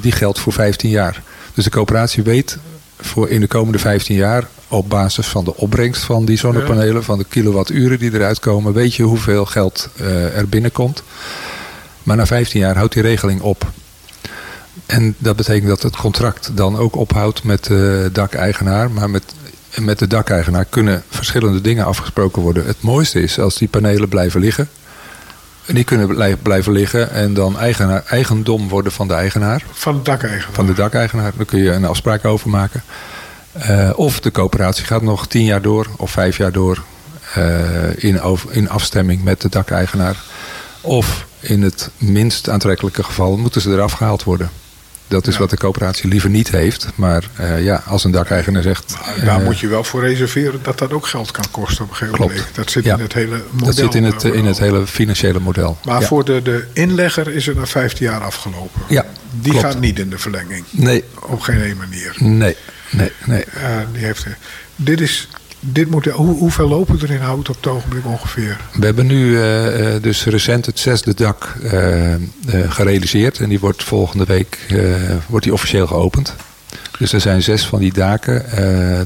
die 0.01 0.11
geldt 0.11 0.39
voor 0.39 0.53
15 0.53 0.89
jaar. 0.89 1.21
Dus 1.53 1.63
de 1.63 1.69
coöperatie 1.69 2.23
weet 2.23 2.57
voor 2.99 3.29
in 3.29 3.39
de 3.39 3.47
komende 3.47 3.79
15 3.79 4.15
jaar 4.15 4.47
op 4.67 4.89
basis 4.89 5.27
van 5.27 5.43
de 5.43 5.55
opbrengst 5.55 6.03
van 6.03 6.25
die 6.25 6.37
zonnepanelen, 6.37 6.95
ja. 6.95 7.01
van 7.01 7.17
de 7.17 7.25
kilowatturen 7.29 7.99
die 7.99 8.13
eruit 8.13 8.39
komen, 8.39 8.73
weet 8.73 8.95
je 8.95 9.03
hoeveel 9.03 9.45
geld 9.45 9.89
uh, 10.01 10.37
er 10.37 10.49
binnenkomt. 10.49 11.03
Maar 12.03 12.17
na 12.17 12.25
15 12.25 12.59
jaar 12.59 12.75
houdt 12.75 12.93
die 12.93 13.01
regeling 13.01 13.41
op. 13.41 13.71
En 14.85 15.15
dat 15.17 15.35
betekent 15.35 15.67
dat 15.67 15.81
het 15.81 15.95
contract 15.95 16.57
dan 16.57 16.77
ook 16.77 16.95
ophoudt 16.95 17.43
met 17.43 17.63
de 17.63 18.09
dakeigenaar. 18.13 18.91
Maar 18.91 19.09
met, 19.09 19.23
met 19.79 19.99
de 19.99 20.07
dakeigenaar 20.07 20.65
kunnen 20.65 21.03
verschillende 21.09 21.61
dingen 21.61 21.85
afgesproken 21.85 22.41
worden. 22.41 22.65
Het 22.65 22.81
mooiste 22.81 23.21
is 23.21 23.39
als 23.39 23.57
die 23.57 23.67
panelen 23.67 24.09
blijven 24.09 24.39
liggen. 24.39 24.69
Die 25.65 25.83
kunnen 25.83 26.37
blijven 26.41 26.71
liggen 26.71 27.11
en 27.11 27.33
dan 27.33 27.59
eigenaar, 27.59 28.03
eigendom 28.07 28.69
worden 28.69 28.91
van 28.91 29.07
de 29.07 29.13
eigenaar. 29.13 29.63
Van 29.71 29.95
de 29.95 30.01
dakeigenaar. 30.01 30.53
Van 30.55 30.65
de 30.65 30.73
dakeigenaar. 30.73 31.31
Daar 31.37 31.45
kun 31.45 31.59
je 31.59 31.71
een 31.71 31.85
afspraak 31.85 32.25
over 32.25 32.49
maken. 32.49 32.83
Uh, 33.69 33.89
of 33.95 34.19
de 34.19 34.31
coöperatie 34.31 34.85
gaat 34.85 35.01
nog 35.01 35.27
tien 35.27 35.43
jaar 35.43 35.61
door 35.61 35.87
of 35.97 36.11
vijf 36.11 36.37
jaar 36.37 36.51
door 36.51 36.83
uh, 37.37 38.03
in, 38.03 38.21
over, 38.21 38.51
in 38.51 38.69
afstemming 38.69 39.23
met 39.23 39.41
de 39.41 39.49
dakeigenaar. 39.49 40.23
Of 40.81 41.25
in 41.39 41.61
het 41.61 41.89
minst 41.97 42.49
aantrekkelijke 42.49 43.03
geval 43.03 43.37
moeten 43.37 43.61
ze 43.61 43.71
eraf 43.71 43.91
gehaald 43.91 44.23
worden. 44.23 44.49
Dat 45.13 45.27
is 45.27 45.33
ja. 45.33 45.39
wat 45.39 45.49
de 45.49 45.57
coöperatie 45.57 46.09
liever 46.09 46.29
niet 46.29 46.49
heeft. 46.51 46.87
Maar 46.95 47.23
uh, 47.39 47.63
ja, 47.63 47.83
als 47.85 48.03
een 48.03 48.11
dakeigenaar 48.11 48.61
zegt... 48.61 48.95
Daar 49.25 49.39
moet 49.39 49.59
je 49.59 49.67
wel 49.67 49.83
voor 49.83 50.01
reserveren 50.01 50.59
dat 50.63 50.77
dat 50.77 50.93
ook 50.93 51.07
geld 51.07 51.31
kan 51.31 51.45
kosten 51.51 51.83
op 51.83 51.89
een 51.89 51.95
gegeven 51.95 52.21
moment. 52.21 52.47
Dat 52.53 52.71
zit 52.71 52.83
ja. 52.83 52.93
in 52.95 52.99
het 53.01 53.13
hele 53.13 53.43
model. 53.51 53.65
Dat 53.65 53.75
zit 53.75 53.95
in 53.95 54.03
het, 54.03 54.23
in 54.23 54.45
het 54.45 54.59
hele 54.59 54.87
financiële 54.87 55.39
model. 55.39 55.77
Maar 55.85 56.01
ja. 56.01 56.07
voor 56.07 56.25
de, 56.25 56.41
de 56.41 56.65
inlegger 56.73 57.35
is 57.35 57.45
het 57.45 57.55
na 57.55 57.65
15 57.65 58.05
jaar 58.05 58.21
afgelopen. 58.21 58.81
Ja, 58.87 59.05
Die 59.31 59.51
klopt. 59.51 59.65
gaat 59.65 59.79
niet 59.79 59.99
in 59.99 60.09
de 60.09 60.17
verlenging. 60.17 60.65
Nee. 60.69 61.03
Op 61.19 61.41
geen 61.41 61.61
ene 61.61 61.75
manier. 61.75 62.15
Nee, 62.17 62.55
nee, 62.91 63.11
nee. 63.25 63.45
Uh, 63.57 63.77
die 63.91 64.05
heeft, 64.05 64.25
dit 64.75 65.01
is... 65.01 65.27
Dit 65.65 65.89
moet, 65.89 66.05
hoe, 66.05 66.37
hoeveel 66.37 66.67
lopen 66.67 67.01
er 67.01 67.11
in 67.11 67.21
hout 67.21 67.49
op 67.49 67.55
het 67.55 67.67
ogenblik 67.67 68.05
ongeveer? 68.05 68.57
We 68.73 68.85
hebben 68.85 69.05
nu 69.05 69.27
uh, 69.27 70.01
dus 70.01 70.25
recent 70.25 70.65
het 70.65 70.79
zesde 70.79 71.13
dak 71.13 71.55
uh, 71.63 72.15
gerealiseerd. 72.67 73.39
En 73.39 73.49
die 73.49 73.59
wordt 73.59 73.83
volgende 73.83 74.25
week 74.25 74.59
wordt 75.27 75.45
die 75.45 75.53
officieel 75.53 75.87
geopend. 75.87 76.35
Dus 76.99 77.13
er 77.13 77.21
zijn 77.21 77.41
zes 77.41 77.65
van 77.65 77.79
die 77.79 77.93
daken. 77.93 78.45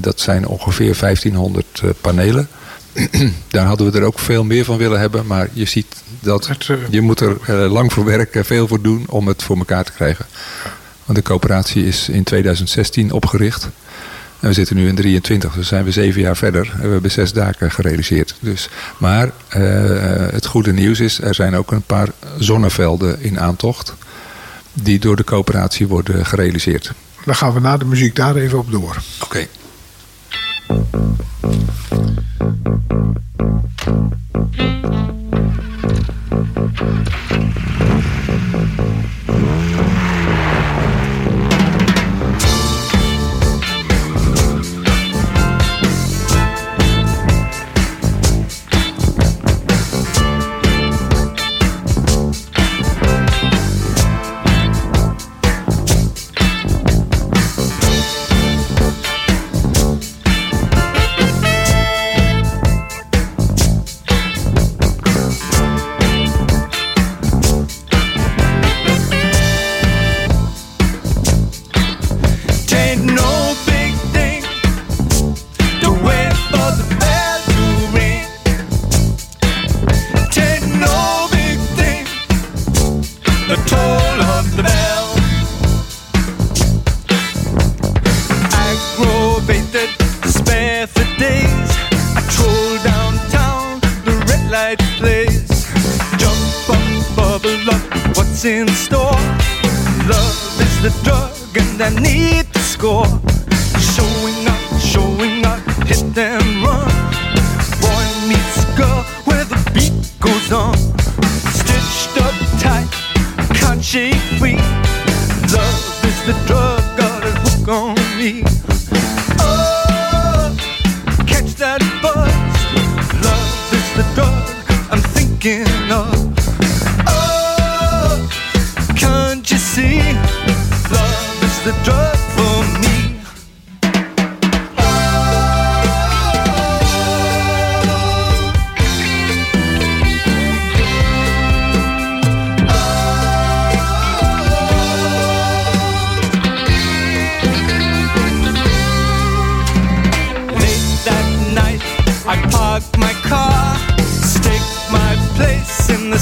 dat 0.01 0.19
zijn 0.19 0.47
ongeveer 0.47 0.97
1500 0.99 1.81
panelen. 2.01 2.47
Daar 3.47 3.65
hadden 3.65 3.91
we 3.91 3.99
er 3.99 4.05
ook 4.05 4.19
veel 4.19 4.43
meer 4.43 4.65
van 4.65 4.77
willen 4.77 4.99
hebben. 4.99 5.25
Maar 5.25 5.49
je 5.53 5.65
ziet 5.65 5.95
dat 6.19 6.49
je 6.89 7.01
moet 7.01 7.19
er 7.19 7.69
lang 7.69 7.93
voor 7.93 8.05
werken, 8.05 8.45
veel 8.45 8.67
voor 8.67 8.81
doen 8.81 9.05
om 9.09 9.27
het 9.27 9.43
voor 9.43 9.57
elkaar 9.57 9.83
te 9.83 9.91
krijgen. 9.91 10.25
Want 11.05 11.17
de 11.17 11.23
coöperatie 11.23 11.85
is 11.85 12.09
in 12.09 12.23
2016 12.23 13.11
opgericht. 13.11 13.69
En 14.39 14.47
we 14.47 14.53
zitten 14.53 14.75
nu 14.75 14.87
in 14.87 14.95
23, 14.95 15.53
dus 15.53 15.67
zijn 15.67 15.83
we 15.83 15.91
zeven 15.91 16.21
jaar 16.21 16.37
verder. 16.37 16.73
We 16.81 16.87
hebben 16.87 17.11
zes 17.11 17.33
daken 17.33 17.71
gerealiseerd. 17.71 18.35
Dus. 18.39 18.69
Maar 18.97 19.31
eh, 19.47 19.61
het 20.31 20.45
goede 20.45 20.73
nieuws 20.73 20.99
is, 20.99 21.21
er 21.21 21.35
zijn 21.35 21.55
ook 21.55 21.71
een 21.71 21.81
paar 21.81 22.07
zonnevelden 22.39 23.21
in 23.21 23.39
aantocht. 23.39 23.93
Die 24.73 24.99
door 24.99 25.15
de 25.15 25.23
coöperatie 25.23 25.87
worden 25.87 26.25
gerealiseerd. 26.25 26.91
Dan 27.25 27.35
gaan 27.35 27.53
we 27.53 27.59
na 27.59 27.77
de 27.77 27.85
muziek 27.85 28.15
daar 28.15 28.35
even 28.35 28.57
op 28.57 28.71
door. 28.71 28.97
Oké. 29.23 29.47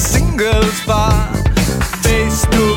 singles 0.05 0.85
bar. 0.85 1.33
Face 2.03 2.45
to 2.45 2.74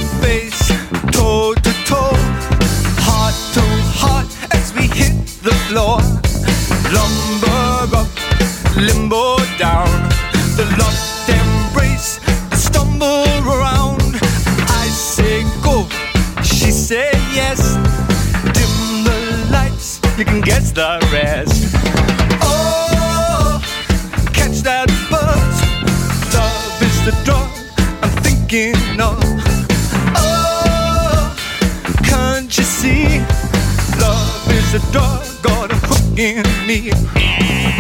A 35.71 35.75
hook 35.87 36.19
in 36.19 36.43
me. 36.67 36.91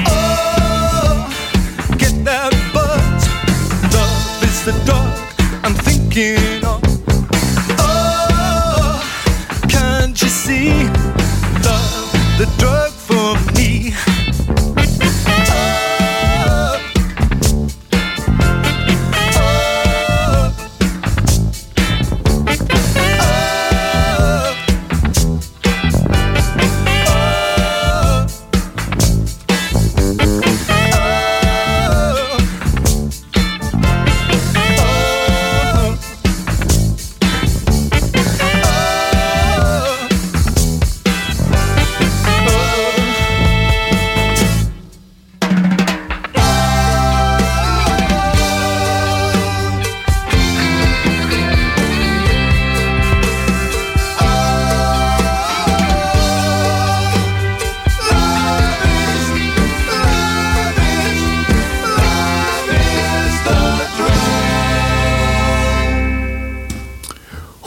Oh, 0.06 1.28
get 1.98 2.14
that 2.24 2.52
buzz. 2.72 3.22
Love 3.94 4.42
is 4.42 4.64
the 4.64 4.72
drug 4.84 5.18
I'm 5.64 5.74
thinking 5.74 6.47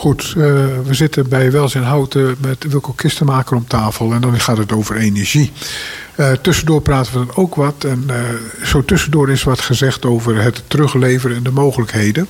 Goed, 0.02 0.22
eh, 0.22 0.34
we 0.84 0.94
zitten 0.94 1.28
bij 1.28 1.50
Welzijn 1.50 1.84
Houten 1.84 2.36
met 2.40 2.64
Wilco 2.68 2.92
Kistenmaker 2.92 3.56
om 3.56 3.66
tafel. 3.66 4.12
En 4.12 4.20
dan 4.20 4.40
gaat 4.40 4.56
het 4.56 4.72
over 4.72 4.96
energie. 4.96 5.52
Eh, 6.14 6.32
tussendoor 6.32 6.82
praten 6.82 7.12
we 7.12 7.18
dan 7.18 7.36
ook 7.36 7.54
wat. 7.54 7.84
En 7.84 8.04
eh, 8.06 8.16
zo 8.64 8.84
tussendoor 8.84 9.30
is 9.30 9.42
wat 9.42 9.60
gezegd 9.60 10.04
over 10.04 10.42
het 10.42 10.62
terugleveren 10.66 11.36
en 11.36 11.42
de 11.42 11.50
mogelijkheden. 11.50 12.28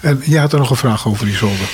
En 0.00 0.20
jij 0.24 0.40
had 0.40 0.52
er 0.52 0.58
nog 0.58 0.70
een 0.70 0.76
vraag 0.76 1.06
over, 1.06 1.28
Isolde. 1.28 1.64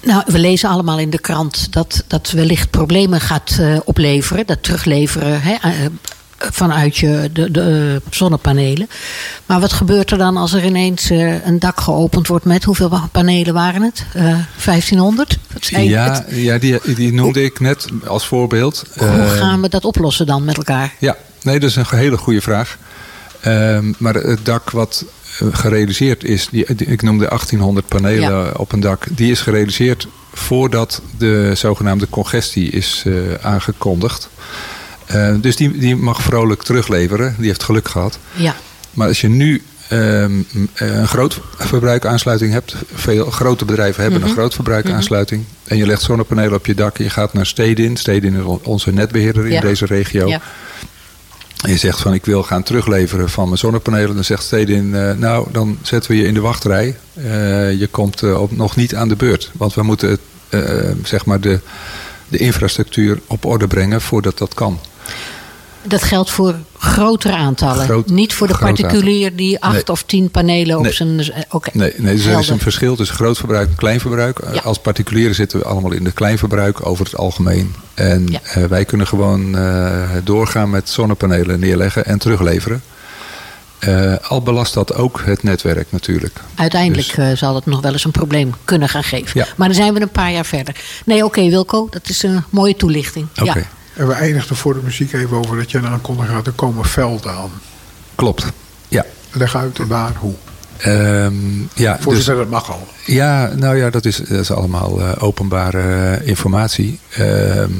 Nou, 0.00 0.22
we 0.26 0.38
lezen 0.38 0.68
allemaal 0.68 0.98
in 0.98 1.10
de 1.10 1.20
krant 1.20 1.72
dat 1.72 2.04
dat 2.06 2.30
wellicht 2.30 2.70
problemen 2.70 3.20
gaat 3.20 3.60
opleveren. 3.84 4.46
Dat 4.46 4.62
terugleveren 4.62 5.42
hè, 5.42 5.56
vanuit 6.50 6.96
je 6.96 7.30
de, 7.32 7.50
de 7.50 8.00
eh, 8.04 8.10
zonnepanelen. 8.14 8.88
Maar 9.46 9.60
wat 9.60 9.72
gebeurt 9.72 10.10
er 10.10 10.18
dan 10.18 10.36
als 10.36 10.52
er 10.52 10.64
ineens 10.64 11.10
eh, 11.10 11.44
een 11.46 11.58
dak 11.58 11.80
geopend 11.80 12.26
wordt 12.26 12.44
met 12.44 12.64
hoeveel 12.64 13.00
panelen 13.12 13.54
waren 13.54 13.82
het? 13.82 14.04
Eh 14.14 14.22
1500? 14.64 15.38
Wat 15.52 15.64
zei 15.64 15.82
je? 15.84 15.88
Ja, 15.90 16.24
ja 16.28 16.58
die, 16.58 16.78
die 16.94 17.12
noemde 17.12 17.44
ik 17.44 17.60
net 17.60 17.86
als 18.06 18.26
voorbeeld. 18.26 18.84
Hoe 18.98 19.06
Eh, 19.08 19.30
gaan 19.30 19.60
we 19.60 19.68
dat 19.68 19.84
oplossen 19.84 20.26
dan 20.26 20.44
met 20.44 20.56
elkaar? 20.56 20.92
Ja, 20.98 21.16
nee, 21.42 21.60
dat 21.60 21.70
is 21.70 21.76
een 21.76 21.84
hele 21.88 22.16
goede 22.16 22.40
vraag. 22.40 22.78
Ehm, 23.40 23.92
maar 23.98 24.14
het 24.14 24.44
dak 24.44 24.70
wat 24.70 25.04
eh, 25.38 25.48
gerealiseerd 25.52 26.24
is, 26.24 26.48
die, 26.50 26.74
die- 26.74 26.86
ik 26.86 27.02
noemde 27.02 27.26
1800 27.28 27.88
panelen 27.88 28.44
Ja. 28.44 28.50
op 28.56 28.72
een 28.72 28.80
dak, 28.80 29.06
die 29.10 29.30
is 29.30 29.40
gerealiseerd 29.40 30.06
voordat 30.32 31.00
de 31.18 31.52
zogenaamde 31.54 32.08
congestie 32.10 32.70
is 32.70 33.02
eh, 33.06 33.12
aangekondigd. 33.42 34.28
Eh, 35.06 35.34
dus 35.40 35.56
die, 35.56 35.78
die 35.78 35.96
mag 35.96 36.22
vrolijk 36.22 36.62
terugleveren, 36.62 37.34
die 37.38 37.46
heeft 37.46 37.62
geluk 37.62 37.88
gehad. 37.88 38.18
Ja, 38.34 38.54
Maar 38.92 39.08
als 39.08 39.20
je 39.20 39.28
nu 39.28 39.62
ehm, 39.88 40.32
een 40.74 41.08
groot 41.08 41.40
verbruikaansluiting 41.58 42.52
hebt, 42.52 42.74
veel 42.94 43.30
grote 43.30 43.64
bedrijven 43.64 44.02
hebben 44.02 44.20
Mhm. 44.20 44.28
een 44.28 44.34
groot 44.34 44.54
verbruikaansluiting, 44.54 45.44
en 45.64 45.76
je 45.76 45.86
legt 45.86 46.02
zonnepanelen 46.02 46.54
op 46.54 46.66
je 46.66 46.74
dak 46.74 46.98
en 46.98 47.04
je 47.04 47.10
gaat 47.10 47.32
naar 47.32 47.46
Stedin, 47.46 47.96
Stedin 47.96 48.34
is 48.34 48.42
onze 48.62 48.92
netbeheerder 48.92 49.46
in 49.46 49.52
Ja. 49.52 49.60
deze 49.60 49.86
regio. 49.86 50.28
ja. 50.28 50.40
En 51.62 51.70
je 51.70 51.76
zegt 51.78 52.00
van 52.00 52.14
ik 52.14 52.24
wil 52.24 52.42
gaan 52.42 52.62
terugleveren 52.62 53.30
van 53.30 53.44
mijn 53.44 53.58
zonnepanelen. 53.58 54.14
Dan 54.14 54.24
zegt 54.24 54.42
Stedin, 54.42 54.94
eh, 54.94 55.12
nou 55.16 55.46
dan 55.52 55.78
zetten 55.82 56.10
we 56.10 56.16
je 56.16 56.26
in 56.26 56.34
de 56.34 56.40
wachtrij. 56.40 56.96
Eh, 57.14 57.24
je 57.78 57.86
komt 57.90 58.22
eh, 58.22 58.40
op, 58.40 58.56
nog 58.56 58.76
niet 58.76 58.94
aan 58.94 59.08
de 59.08 59.16
beurt. 59.16 59.50
Want 59.54 59.74
we 59.74 59.82
moeten 59.82 60.18
eh, 60.48 60.60
zeg 61.04 61.24
maar 61.24 61.40
de, 61.40 61.60
de 62.28 62.38
infrastructuur 62.38 63.20
op 63.26 63.44
orde 63.44 63.66
brengen 63.66 64.00
voordat 64.00 64.38
dat 64.38 64.54
kan. 64.54 64.78
Dat 65.86 66.02
geldt 66.02 66.30
voor 66.30 66.54
grotere 66.78 67.34
aantallen. 67.36 67.84
Groot- 67.84 68.08
Niet 68.10 68.34
voor 68.34 68.46
de 68.46 68.56
particulier 68.58 69.36
die 69.36 69.60
acht 69.60 69.72
Nee. 69.72 69.86
of 69.88 70.02
tien 70.02 70.30
panelen 70.30 70.78
op 70.78 70.86
zijn. 70.86 71.20
eh, 71.20 71.42
Oké. 71.50 71.70
Nee, 71.72 71.92
nee 71.96 72.14
dus 72.16 72.24
er 72.24 72.38
is 72.38 72.48
een 72.48 72.58
verschil 72.60 72.96
tussen 72.96 73.16
groot 73.16 73.36
verbruik 73.38 73.68
en 73.68 73.74
klein 73.74 74.00
verbruik. 74.00 74.38
Eh, 74.38 74.54
Ja. 74.54 74.60
Als 74.60 74.78
particulieren 74.78 75.34
zitten 75.34 75.58
we 75.58 75.64
allemaal 75.64 75.92
in 75.92 76.04
het 76.04 76.14
kleinverbruik 76.14 76.86
over 76.86 77.04
het 77.04 77.16
algemeen. 77.16 77.74
En 77.94 78.26
Ja. 78.30 78.40
eh, 78.42 78.64
wij 78.64 78.84
kunnen 78.84 79.06
gewoon 79.06 79.56
doorgaan 80.24 80.70
met 80.70 80.88
zonnepanelen 80.90 81.60
neerleggen 81.60 82.04
en 82.04 82.18
terugleveren. 82.18 82.82
Al 84.28 84.42
belast 84.42 84.74
dat 84.74 84.94
ook 84.94 85.20
het 85.24 85.42
netwerk 85.42 85.86
natuurlijk. 85.90 86.40
Uiteindelijk 86.54 87.14
Dus- 87.14 87.38
zal 87.38 87.54
het 87.54 87.66
nog 87.66 87.80
wel 87.80 87.92
eens 87.92 88.04
een 88.04 88.10
probleem 88.10 88.54
kunnen 88.64 88.88
gaan 88.88 89.04
geven. 89.04 89.40
Ja. 89.40 89.46
Maar 89.56 89.66
dan 89.68 89.76
zijn 89.76 89.94
we 89.94 90.00
een 90.00 90.08
paar 90.08 90.32
jaar 90.32 90.44
verder. 90.46 90.74
Nee, 91.04 91.24
oké, 91.24 91.48
Wilco, 91.48 91.86
dat 91.90 92.08
is 92.08 92.22
een 92.22 92.44
mooie 92.50 92.76
toelichting. 92.76 93.26
Oké, 93.40 93.58
Ja. 93.58 93.66
En 93.94 94.06
we 94.06 94.12
eindigden 94.12 94.56
voor 94.56 94.74
de 94.74 94.80
muziek 94.82 95.12
even 95.12 95.36
over 95.36 95.56
dat 95.56 95.70
je 95.70 95.78
een 95.78 95.86
aankondiging 95.86 96.34
gaat. 96.34 96.46
Er 96.46 96.52
komen 96.52 96.84
velden 96.84 97.32
aan. 97.32 97.50
klopt. 98.14 98.46
Ja. 98.88 99.04
Leg 99.32 99.56
uit 99.56 99.78
waar, 99.78 100.12
hoe. 100.18 100.34
Ehm, 100.76 101.34
ja, 101.74 101.98
Voor 102.00 102.14
dus, 102.14 102.24
dat 102.24 102.48
mag 102.48 102.70
al. 102.70 102.88
ja, 103.04 103.50
nou 103.56 103.76
ja, 103.76 103.90
dat 103.90 104.04
is, 104.04 104.16
dat 104.16 104.40
is 104.40 104.50
allemaal 104.50 105.00
eh, 105.00 105.12
openbare 105.18 106.16
eh, 106.16 106.28
informatie. 106.28 106.98
Ehm, 107.10 107.70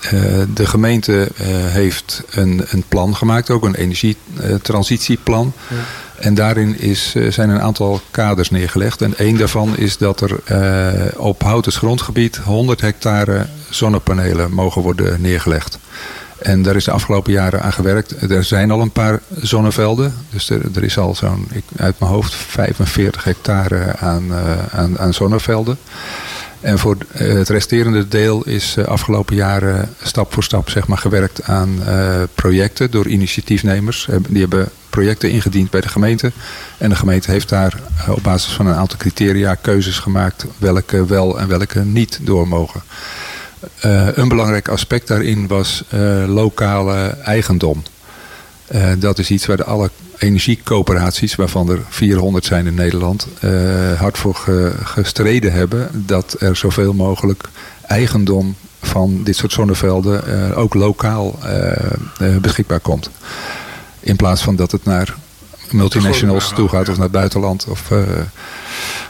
eh, 0.00 0.10
de 0.54 0.66
gemeente 0.66 1.28
heeft 1.68 2.22
een, 2.30 2.64
een 2.68 2.84
plan 2.88 3.16
gemaakt, 3.16 3.50
ook 3.50 3.64
een 3.64 3.74
energietransitieplan. 3.74 5.52
En 6.24 6.34
daarin 6.34 6.80
is, 6.80 7.12
eh, 7.14 7.30
zijn 7.30 7.48
een 7.48 7.60
aantal 7.60 8.00
kaders 8.10 8.50
neergelegd. 8.50 9.02
En 9.02 9.16
één 9.16 9.36
daarvan 9.36 9.76
is 9.76 9.98
dat 9.98 10.20
er 10.20 10.38
eh, 10.44 11.20
op 11.20 11.42
Houtens 11.42 11.76
grondgebied 11.76 12.36
100 12.36 12.80
hectare 12.80 13.46
zonnepanelen 13.70 14.52
mogen 14.52 14.82
worden 14.82 15.20
neergelegd. 15.20 15.78
En 16.38 16.62
daar 16.62 16.76
is 16.76 16.84
de 16.84 16.90
afgelopen 16.90 17.32
jaren 17.32 17.62
aan 17.62 17.72
gewerkt. 17.72 18.30
Er 18.30 18.44
zijn 18.44 18.70
al 18.70 18.80
een 18.80 18.90
paar 18.90 19.20
zonnevelden. 19.40 20.14
Dus 20.30 20.50
er, 20.50 20.60
er 20.74 20.84
is 20.84 20.98
al 20.98 21.14
zo'n, 21.14 21.48
uit 21.76 21.98
mijn 21.98 22.12
hoofd, 22.12 22.34
45 22.34 23.24
hectare 23.24 23.96
aan, 23.96 24.34
eh, 24.34 24.78
aan, 24.78 24.98
aan 24.98 25.14
zonnevelden. 25.14 25.78
En 26.64 26.78
voor 26.78 26.96
eh, 27.12 27.34
het 27.34 27.48
resterende 27.48 28.08
deel 28.08 28.44
is 28.44 28.76
eh, 28.76 28.84
afgelopen 28.84 29.36
jaren 29.36 29.94
stap 30.02 30.32
voor 30.32 30.42
stap 30.42 30.70
zeg 30.70 30.86
maar, 30.86 30.98
gewerkt 30.98 31.42
aan 31.42 31.86
eh, 31.86 32.22
projecten 32.34 32.90
door 32.90 33.06
initiatiefnemers. 33.06 34.08
Die 34.28 34.40
hebben 34.40 34.68
projecten 34.90 35.30
ingediend 35.30 35.70
bij 35.70 35.80
de 35.80 35.88
gemeente. 35.88 36.32
En 36.78 36.88
de 36.88 36.96
gemeente 36.96 37.30
heeft 37.30 37.48
daar 37.48 37.80
op 38.08 38.22
basis 38.22 38.52
van 38.52 38.66
een 38.66 38.74
aantal 38.74 38.98
criteria 38.98 39.54
keuzes 39.54 39.98
gemaakt 39.98 40.46
welke 40.58 41.06
wel 41.06 41.38
en 41.38 41.48
welke 41.48 41.80
niet 41.80 42.18
door 42.22 42.48
mogen. 42.48 42.82
Een 44.14 44.28
belangrijk 44.28 44.68
aspect 44.68 45.08
daarin 45.08 45.46
was 45.46 45.84
lokale 46.26 47.06
eigendom. 47.06 47.82
Eh, 48.66 48.92
dat 48.98 49.18
is 49.18 49.30
iets 49.30 49.46
waar 49.46 49.56
de 49.56 49.64
alle 49.64 49.90
energiecoöperaties, 50.18 51.34
waarvan 51.34 51.68
er 51.70 51.78
400 51.88 52.44
zijn 52.44 52.66
in 52.66 52.74
Nederland, 52.74 53.26
eh, 53.40 53.50
hard 54.00 54.18
voor 54.18 54.34
ge- 54.34 54.72
gestreden 54.82 55.52
hebben. 55.52 55.88
Dat 56.06 56.36
er 56.38 56.56
zoveel 56.56 56.92
mogelijk 56.92 57.42
eigendom 57.86 58.54
van 58.82 59.20
dit 59.24 59.36
soort 59.36 59.52
zonnevelden 59.52 60.26
eh, 60.50 60.58
ook 60.58 60.74
lokaal 60.74 61.38
beschikbaar 62.40 62.80
komt. 62.80 63.10
In 64.00 64.16
plaats 64.16 64.42
van 64.42 64.56
dat 64.56 64.72
het 64.72 64.84
naar 64.84 65.14
multinationals 65.74 66.52
toe 66.54 66.68
gaat 66.68 66.88
of 66.88 66.94
naar 66.94 67.02
het 67.02 67.12
buitenland 67.12 67.66
of 67.68 67.90
eh, 67.90 67.98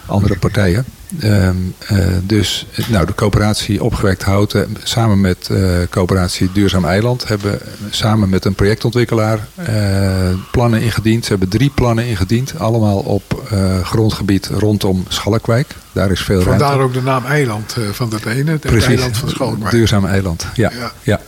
andere 0.07 0.38
partijen. 0.38 0.85
Ehm, 1.20 1.57
eh, 1.87 1.98
dus 2.22 2.66
nou, 2.88 3.07
de 3.07 3.14
coöperatie 3.14 3.83
Opgewekt 3.85 4.22
Houten 4.22 4.77
samen 4.83 5.20
met 5.20 5.48
eh 5.50 5.59
coöperatie 5.90 6.50
Duurzaam 6.53 6.85
Eiland 6.85 7.29
hebben 7.29 7.59
samen 7.90 8.29
met 8.29 8.44
een 8.44 8.55
projectontwikkelaar 8.55 9.38
eh, 9.55 10.29
plannen 10.50 10.81
ingediend. 10.83 11.24
Ze 11.24 11.31
hebben 11.31 11.48
drie 11.48 11.70
plannen 11.74 12.07
ingediend, 12.07 12.59
allemaal 12.59 12.98
op 12.98 13.42
eh, 13.50 13.81
grondgebied 13.85 14.46
rondom 14.46 15.05
Schalkwijk. 15.09 15.74
Daar 15.92 16.11
is 16.11 16.20
veel 16.20 16.42
ruimte. 16.42 16.64
Vandaar 16.64 16.85
ook 16.85 16.92
de 16.92 17.03
naam 17.03 17.24
eiland 17.24 17.77
eh, 17.79 17.85
van 17.92 18.09
dat 18.09 18.24
ene. 18.24 18.50
Het 18.50 18.61
Precies, 18.61 18.87
eiland 18.87 19.16
van 19.16 19.29
Schalkwijk. 19.29 19.70
duurzaam 19.70 20.07
eiland. 20.07 20.46
Ja, 20.55 20.70
Ja. 21.03 21.20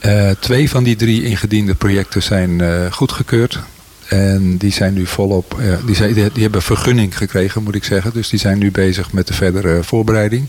ja. 0.00 0.34
twee 0.40 0.70
van 0.70 0.84
die 0.84 0.96
drie 0.96 1.22
ingediende 1.24 1.74
projecten 1.74 2.22
zijn 2.22 2.62
goedgekeurd. 2.92 3.58
En 4.08 4.56
die 4.56 4.72
zijn 4.72 4.94
nu 4.94 5.06
volop, 5.06 5.56
die, 5.86 5.94
zijn, 5.94 6.14
die, 6.14 6.42
hebben 6.42 6.62
vergunning 6.62 7.16
gekregen 7.16 7.62
moet 7.62 7.74
ik 7.74 7.84
zeggen. 7.84 8.12
Dus 8.12 8.28
die 8.28 8.38
zijn 8.38 8.58
nu 8.58 8.70
bezig 8.70 9.12
met 9.12 9.26
de 9.26 9.34
verdere 9.34 9.82
voorbereiding. 9.82 10.46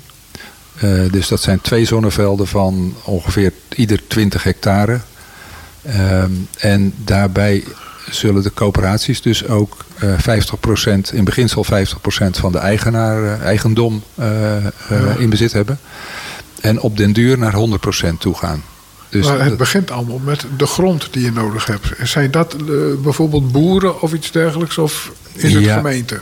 dus 1.12 1.28
dat 1.28 1.42
zijn 1.42 1.62
twee 1.62 1.86
zonnevelden 1.86 2.48
van 2.48 2.96
ongeveer 3.04 3.54
ieder 3.76 4.08
20 4.08 4.44
hectare. 4.44 5.00
Ehm, 5.82 6.32
en 6.58 6.94
daarbij 7.04 7.64
zullen 8.10 8.44
de 8.44 8.54
coöperaties 8.54 9.22
dus 9.22 9.48
ook 9.48 9.86
uh, 10.04 10.14
eh, 10.14 10.44
50%, 11.08 11.14
in 11.14 11.24
beginsel 11.24 11.66
50% 11.66 11.68
van 12.32 12.52
de 12.52 12.58
eigenaar, 12.58 13.42
eigendom 13.42 14.04
in 15.18 15.30
bezit 15.30 15.54
hebben. 15.54 15.80
En 16.62 16.80
op 16.80 16.98
den 16.98 17.14
duur 17.14 17.38
naar 17.38 17.54
100% 17.54 18.20
toe 18.20 18.36
gaan. 18.36 18.64
Dus 19.10 19.28
maar 19.28 19.44
het 19.44 19.58
begint 19.58 19.92
allemaal 19.92 20.20
met 20.20 20.46
de 20.58 20.66
grond 20.66 21.08
die 21.12 21.24
je 21.24 21.32
nodig 21.32 21.66
hebt. 21.66 21.88
Zijn 22.04 22.32
dat 22.32 22.56
bijvoorbeeld 23.02 23.52
boeren 23.52 24.02
of 24.02 24.14
iets 24.14 24.32
dergelijks? 24.32 24.78
Of 24.78 25.12
is 25.34 25.54
het 25.54 25.68
gemeente? 25.68 26.20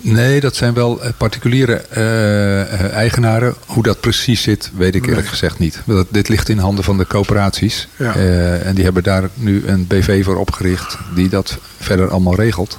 Nee, 0.00 0.40
dat 0.40 0.56
zijn 0.56 0.74
wel 0.74 1.02
eh, 1.02 1.10
particuliere 1.16 1.74
eh, 1.74 2.60
eh, 2.60 2.92
eigenaren. 2.92 3.54
Hoe 3.66 3.82
dat 3.82 4.00
precies 4.00 4.42
zit, 4.42 4.70
weet 4.76 4.94
ik 4.94 5.06
eerlijk 5.06 5.26
gezegd 5.26 5.58
niet. 5.58 5.82
Dat, 5.84 6.06
dit 6.10 6.28
ligt 6.28 6.48
in 6.48 6.58
handen 6.58 6.84
van 6.84 6.98
de 6.98 7.06
coöperaties. 7.06 7.88
en 7.96 8.74
die 8.74 8.84
hebben 8.84 9.02
daar 9.02 9.28
nu 9.34 9.66
een 9.66 9.86
BV 9.86 10.24
voor 10.24 10.36
opgericht 10.36 10.98
die 11.14 11.28
dat 11.28 11.58
verder 11.80 12.10
allemaal 12.10 12.34
regelt. 12.34 12.78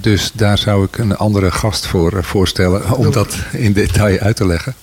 dus 0.00 0.30
daar 0.34 0.58
zou 0.58 0.84
ik 0.84 0.98
een 0.98 1.16
andere 1.16 1.50
gast 1.50 1.86
voor 1.86 2.24
voorstellen 2.24 2.92
om 2.92 3.10
dat 3.10 3.36
in 3.52 3.72
detail 3.72 4.18
uit 4.18 4.36
te 4.36 4.46
leggen. 4.46 4.74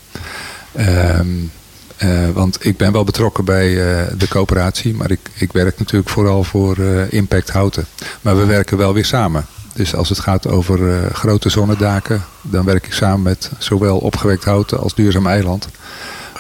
Ehm, 2.00 2.32
want 2.32 2.66
ik 2.66 2.78
ben 2.78 2.92
wel 2.92 3.04
betrokken 3.04 3.46
bij 3.46 3.74
de 4.18 4.28
coöperatie, 4.30 4.94
maar 4.94 5.12
ik, 5.12 5.20
ik 5.34 5.52
werk 5.52 5.80
natuurlijk 5.80 6.10
vooral 6.10 6.44
voor 6.44 6.78
Impact 7.10 7.50
Houten. 7.50 7.86
Maar 8.22 8.38
we 8.38 8.46
werken 8.46 8.78
wel 8.78 8.94
weer 8.94 9.06
samen. 9.06 9.46
Dus 9.74 9.96
als 9.96 10.10
het 10.10 10.20
gaat 10.20 10.48
over 10.48 11.10
grote 11.14 11.50
zonnedaken, 11.50 12.24
dan 12.42 12.66
werk 12.66 12.86
ik 12.86 12.94
samen 12.94 13.22
met 13.22 13.52
zowel 13.58 13.98
opgewekt 13.98 14.44
houten 14.44 14.80
als 14.80 14.96
duurzaam 14.96 15.28
eiland. 15.28 15.68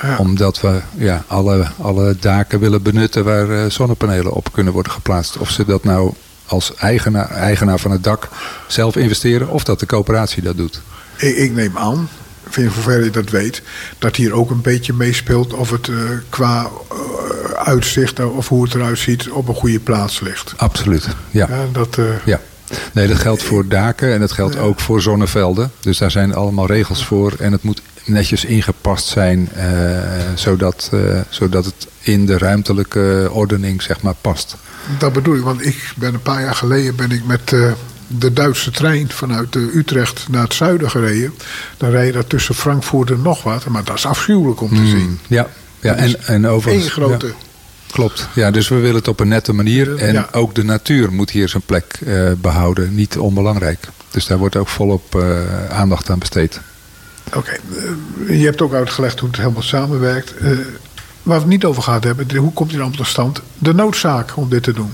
Ja. 0.01 0.17
Omdat 0.17 0.61
we 0.61 0.81
ja, 0.95 1.23
alle, 1.27 1.67
alle 1.81 2.15
daken 2.19 2.59
willen 2.59 2.81
benutten 2.81 3.23
waar 3.23 3.71
zonnepanelen 3.71 4.33
op 4.33 4.51
kunnen 4.51 4.73
worden 4.73 4.91
geplaatst. 4.91 5.37
Of 5.37 5.49
ze 5.49 5.65
dat 5.65 5.83
nou 5.83 6.13
als 6.45 6.75
eigenaar, 6.75 7.29
eigenaar 7.29 7.79
van 7.79 7.91
het 7.91 8.03
dak 8.03 8.29
zelf 8.67 8.95
investeren 8.95 9.49
of 9.49 9.63
dat 9.63 9.79
de 9.79 9.85
coöperatie 9.85 10.43
dat 10.43 10.57
doet. 10.57 10.81
Ik, 11.17 11.35
ik 11.35 11.51
neem 11.51 11.77
aan, 11.77 12.09
in 12.57 12.67
hoeverre 12.67 13.03
je 13.03 13.09
dat 13.09 13.29
weet, 13.29 13.61
dat 13.97 14.15
hier 14.15 14.33
ook 14.33 14.49
een 14.49 14.61
beetje 14.61 14.93
meespeelt 14.93 15.53
of 15.53 15.71
het 15.71 15.87
uh, 15.87 15.97
qua 16.29 16.69
uitzicht 17.55 18.19
of 18.19 18.47
hoe 18.47 18.63
het 18.63 18.73
eruit 18.73 18.99
ziet 18.99 19.29
op 19.29 19.47
een 19.47 19.55
goede 19.55 19.79
plaats 19.79 20.19
ligt. 20.19 20.53
Absoluut, 20.57 21.07
ja. 21.31 21.47
ja 21.49 21.65
dat, 21.71 21.97
ja. 22.25 22.39
Nee, 22.93 23.07
dat 23.07 23.17
geldt 23.17 23.43
voor 23.43 23.67
daken 23.67 24.13
en 24.13 24.19
dat 24.19 24.31
geldt 24.31 24.57
ook 24.57 24.79
voor 24.79 25.01
zonnevelden. 25.01 25.71
Dus 25.79 25.97
daar 25.97 26.11
zijn 26.11 26.33
allemaal 26.35 26.65
regels 26.65 27.05
voor. 27.05 27.33
En 27.39 27.51
het 27.51 27.63
moet 27.63 27.81
netjes 28.05 28.45
ingepast 28.45 29.07
zijn, 29.07 29.49
eh, 29.53 29.67
zodat, 30.35 30.89
eh, 30.93 31.19
zodat 31.29 31.65
het 31.65 31.87
in 31.99 32.25
de 32.25 32.37
ruimtelijke 32.37 33.29
ordening 33.31 33.81
zeg 33.81 34.01
maar, 34.01 34.15
past. 34.21 34.55
Dat 34.97 35.13
bedoel 35.13 35.35
ik, 35.35 35.43
want 35.43 35.65
ik 35.65 35.93
ben 35.95 36.13
een 36.13 36.21
paar 36.21 36.41
jaar 36.41 36.55
geleden 36.55 36.95
ben 36.95 37.11
ik 37.11 37.25
met 37.25 37.53
de 38.17 38.33
Duitse 38.33 38.71
trein 38.71 39.09
vanuit 39.09 39.55
Utrecht 39.55 40.27
naar 40.29 40.43
het 40.43 40.53
zuiden 40.53 40.89
gereden. 40.89 41.33
Dan 41.77 41.89
rij 41.89 42.05
je 42.05 42.11
daar 42.11 42.27
tussen 42.27 42.55
Frankfurt 42.55 43.11
en 43.11 43.21
nog 43.21 43.43
wat, 43.43 43.65
maar 43.65 43.83
dat 43.83 43.95
is 43.95 44.05
afschuwelijk 44.05 44.61
om 44.61 44.69
te 44.69 44.75
hmm, 44.75 44.89
zien. 44.89 45.19
Ja, 45.27 45.47
ja 45.79 45.93
en, 45.93 46.23
en 46.25 46.47
overigens... 46.47 46.85
Eén 46.85 46.91
grote... 46.91 47.33
Klopt, 47.91 48.27
ja, 48.33 48.51
dus 48.51 48.67
we 48.67 48.75
willen 48.75 48.95
het 48.95 49.07
op 49.07 49.19
een 49.19 49.27
nette 49.27 49.53
manier. 49.53 49.95
En 49.95 50.33
ook 50.33 50.55
de 50.55 50.63
natuur 50.63 51.13
moet 51.13 51.29
hier 51.29 51.49
zijn 51.49 51.63
plek 51.65 51.99
uh, 52.03 52.31
behouden, 52.37 52.95
niet 52.95 53.17
onbelangrijk. 53.17 53.87
Dus 54.11 54.25
daar 54.25 54.37
wordt 54.37 54.55
ook 54.55 54.67
volop 54.67 55.15
uh, 55.15 55.69
aandacht 55.69 56.09
aan 56.09 56.19
besteed. 56.19 56.59
Oké, 57.33 57.57
uh, 58.27 58.39
je 58.39 58.45
hebt 58.45 58.61
ook 58.61 58.73
uitgelegd 58.73 59.19
hoe 59.19 59.29
het 59.29 59.37
helemaal 59.37 59.61
samenwerkt. 59.61 60.33
waar 60.39 60.55
we 61.23 61.33
het 61.33 61.45
niet 61.45 61.65
over 61.65 61.83
gehad 61.83 62.03
hebben, 62.03 62.35
hoe 62.35 62.53
komt 62.53 62.69
die 62.69 62.79
dan 62.79 62.91
tot 62.91 63.07
stand? 63.07 63.41
De 63.57 63.73
noodzaak 63.73 64.37
om 64.37 64.49
dit 64.49 64.63
te 64.63 64.73
doen. 64.73 64.91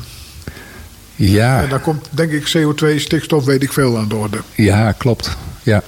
Ja. 1.16 1.61
En 1.61 1.70
daar 1.70 1.80
komt 1.80 2.07
denk 2.09 2.32
ik 2.32 2.57
CO2, 2.57 2.95
stikstof, 2.95 3.45
weet 3.45 3.63
ik 3.63 3.74
veel 3.74 3.97
aan 3.97 4.07
de 4.07 4.16
orde. 4.16 4.38
Ja, 4.55 4.91
klopt. 4.91 5.38
Ja. 5.63 5.84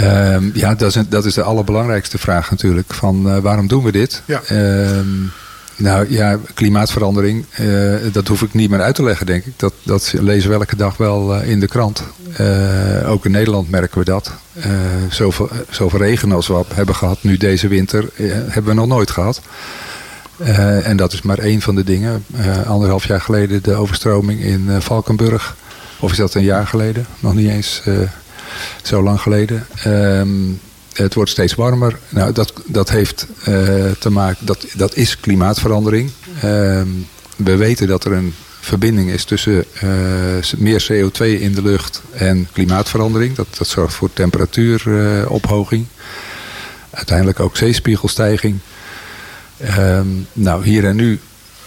Um, 0.00 0.50
ja, 0.54 0.74
dat 0.74 0.96
is, 0.96 1.02
dat 1.08 1.24
is 1.24 1.34
de 1.34 1.42
allerbelangrijkste 1.42 2.18
vraag 2.18 2.50
natuurlijk. 2.50 2.94
Van 2.94 3.40
waarom 3.40 3.68
doen 3.68 3.84
we 3.84 3.92
dit? 3.92 4.22
Ja. 4.24 4.40
Um, 4.52 5.32
nou 5.76 6.10
ja, 6.10 6.38
klimaatverandering, 6.54 7.44
uh, 7.60 7.94
dat 8.12 8.28
hoef 8.28 8.42
ik 8.42 8.54
niet 8.54 8.70
meer 8.70 8.80
uit 8.80 8.94
te 8.94 9.02
leggen, 9.02 9.26
denk 9.26 9.44
ik. 9.44 9.52
Dat, 9.56 9.72
dat 9.82 10.14
lezen 10.20 10.50
we 10.50 10.56
elke 10.56 10.76
dag 10.76 10.96
wel 10.96 11.34
uh, 11.34 11.48
in 11.48 11.60
de 11.60 11.68
krant. 11.68 12.02
Uh, 12.40 13.10
ook 13.10 13.24
in 13.24 13.30
Nederland 13.30 13.70
merken 13.70 13.98
we 13.98 14.04
dat. 14.04 14.32
zoveel, 15.10 15.50
zoveel 15.70 15.98
regen 15.98 16.32
als 16.32 16.46
we 16.46 16.64
hebben 16.74 16.94
gehad 16.94 17.22
nu 17.22 17.36
deze 17.36 17.68
winter, 17.68 18.08
hebben 18.16 18.64
we 18.64 18.74
nog 18.74 18.86
nooit 18.86 19.10
gehad. 19.10 19.40
En 20.82 20.96
dat 20.96 21.12
is 21.12 21.22
maar 21.22 21.38
één 21.38 21.60
van 21.60 21.74
de 21.74 21.84
dingen. 21.84 22.24
anderhalf 22.66 23.06
jaar 23.06 23.20
geleden 23.20 23.62
de 23.62 23.74
overstroming 23.74 24.40
in 24.40 24.82
Valkenburg. 24.82 25.56
Of 26.00 26.10
is 26.10 26.16
dat 26.16 26.34
een 26.34 26.44
jaar 26.44 26.66
geleden? 26.66 27.06
Nog 27.20 27.34
niet 27.34 27.50
eens 27.50 27.82
zo 28.82 29.02
lang 29.02 29.20
geleden. 29.20 29.66
Um, 29.86 30.60
het 30.96 31.14
wordt 31.14 31.30
steeds 31.30 31.54
warmer. 31.54 31.98
Nou, 32.08 32.32
dat, 32.32 32.52
dat 32.66 32.90
heeft 32.90 33.26
uh, 33.38 33.44
te 33.98 34.10
maken, 34.10 34.46
dat, 34.46 34.66
dat 34.74 34.96
is 34.96 35.20
klimaatverandering. 35.20 36.10
Uh, 36.36 36.42
we 37.36 37.56
weten 37.56 37.86
dat 37.86 38.04
er 38.04 38.12
een 38.12 38.34
verbinding 38.60 39.10
is 39.10 39.24
tussen 39.24 39.64
uh, 39.84 39.90
meer 40.56 40.86
CO2 40.92 41.24
in 41.24 41.52
de 41.52 41.62
lucht 41.62 42.02
en 42.12 42.48
klimaatverandering. 42.52 43.34
Dat, 43.34 43.46
dat 43.58 43.66
zorgt 43.66 43.94
voor 43.94 44.12
temperatuuropoging. 44.12 45.86
Uiteindelijk 46.90 47.40
ook 47.40 47.56
zeespiegelstijging. 47.56 48.58
Ehm, 49.58 50.06
nou, 50.32 50.64
hier 50.64 50.84
en 50.84 50.96
nu 50.96 51.20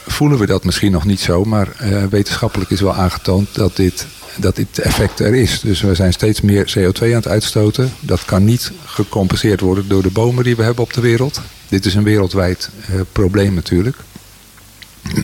voelen 0.08 0.40
we 0.40 0.46
dat 0.46 0.64
misschien 0.64 0.92
nog 0.92 1.06
niet 1.06 1.20
zo, 1.20 1.44
maar 1.44 1.68
uh, 1.82 2.04
wetenschappelijk 2.04 2.70
is 2.70 2.82
wel 2.82 2.96
aangetoond 2.96 3.56
dat 3.56 3.76
dit 3.76 4.08
dat 4.36 4.56
dit 4.56 4.80
effect 4.80 5.20
er 5.20 5.36
is. 5.36 5.60
Dus 5.60 5.82
we 5.82 5.96
zijn 5.96 6.14
steeds 6.14 6.42
meer 6.42 6.74
CO2 6.78 7.02
aan 7.02 7.10
het 7.10 7.28
uitstoten. 7.28 7.92
Dat 8.00 8.26
kan 8.26 8.46
niet 8.46 8.72
gecompenseerd 8.86 9.60
worden 9.60 9.88
door 9.88 10.02
de 10.02 10.12
bomen 10.12 10.44
die 10.44 10.56
we 10.56 10.64
hebben 10.64 10.84
op 10.84 10.94
de 10.94 11.02
wereld. 11.02 11.42
Dit 11.68 11.86
is 11.86 11.96
een 11.96 12.04
wereldwijd 12.04 12.70
uh, 12.92 13.02
probleem 13.12 13.54
natuurlijk. 13.54 13.98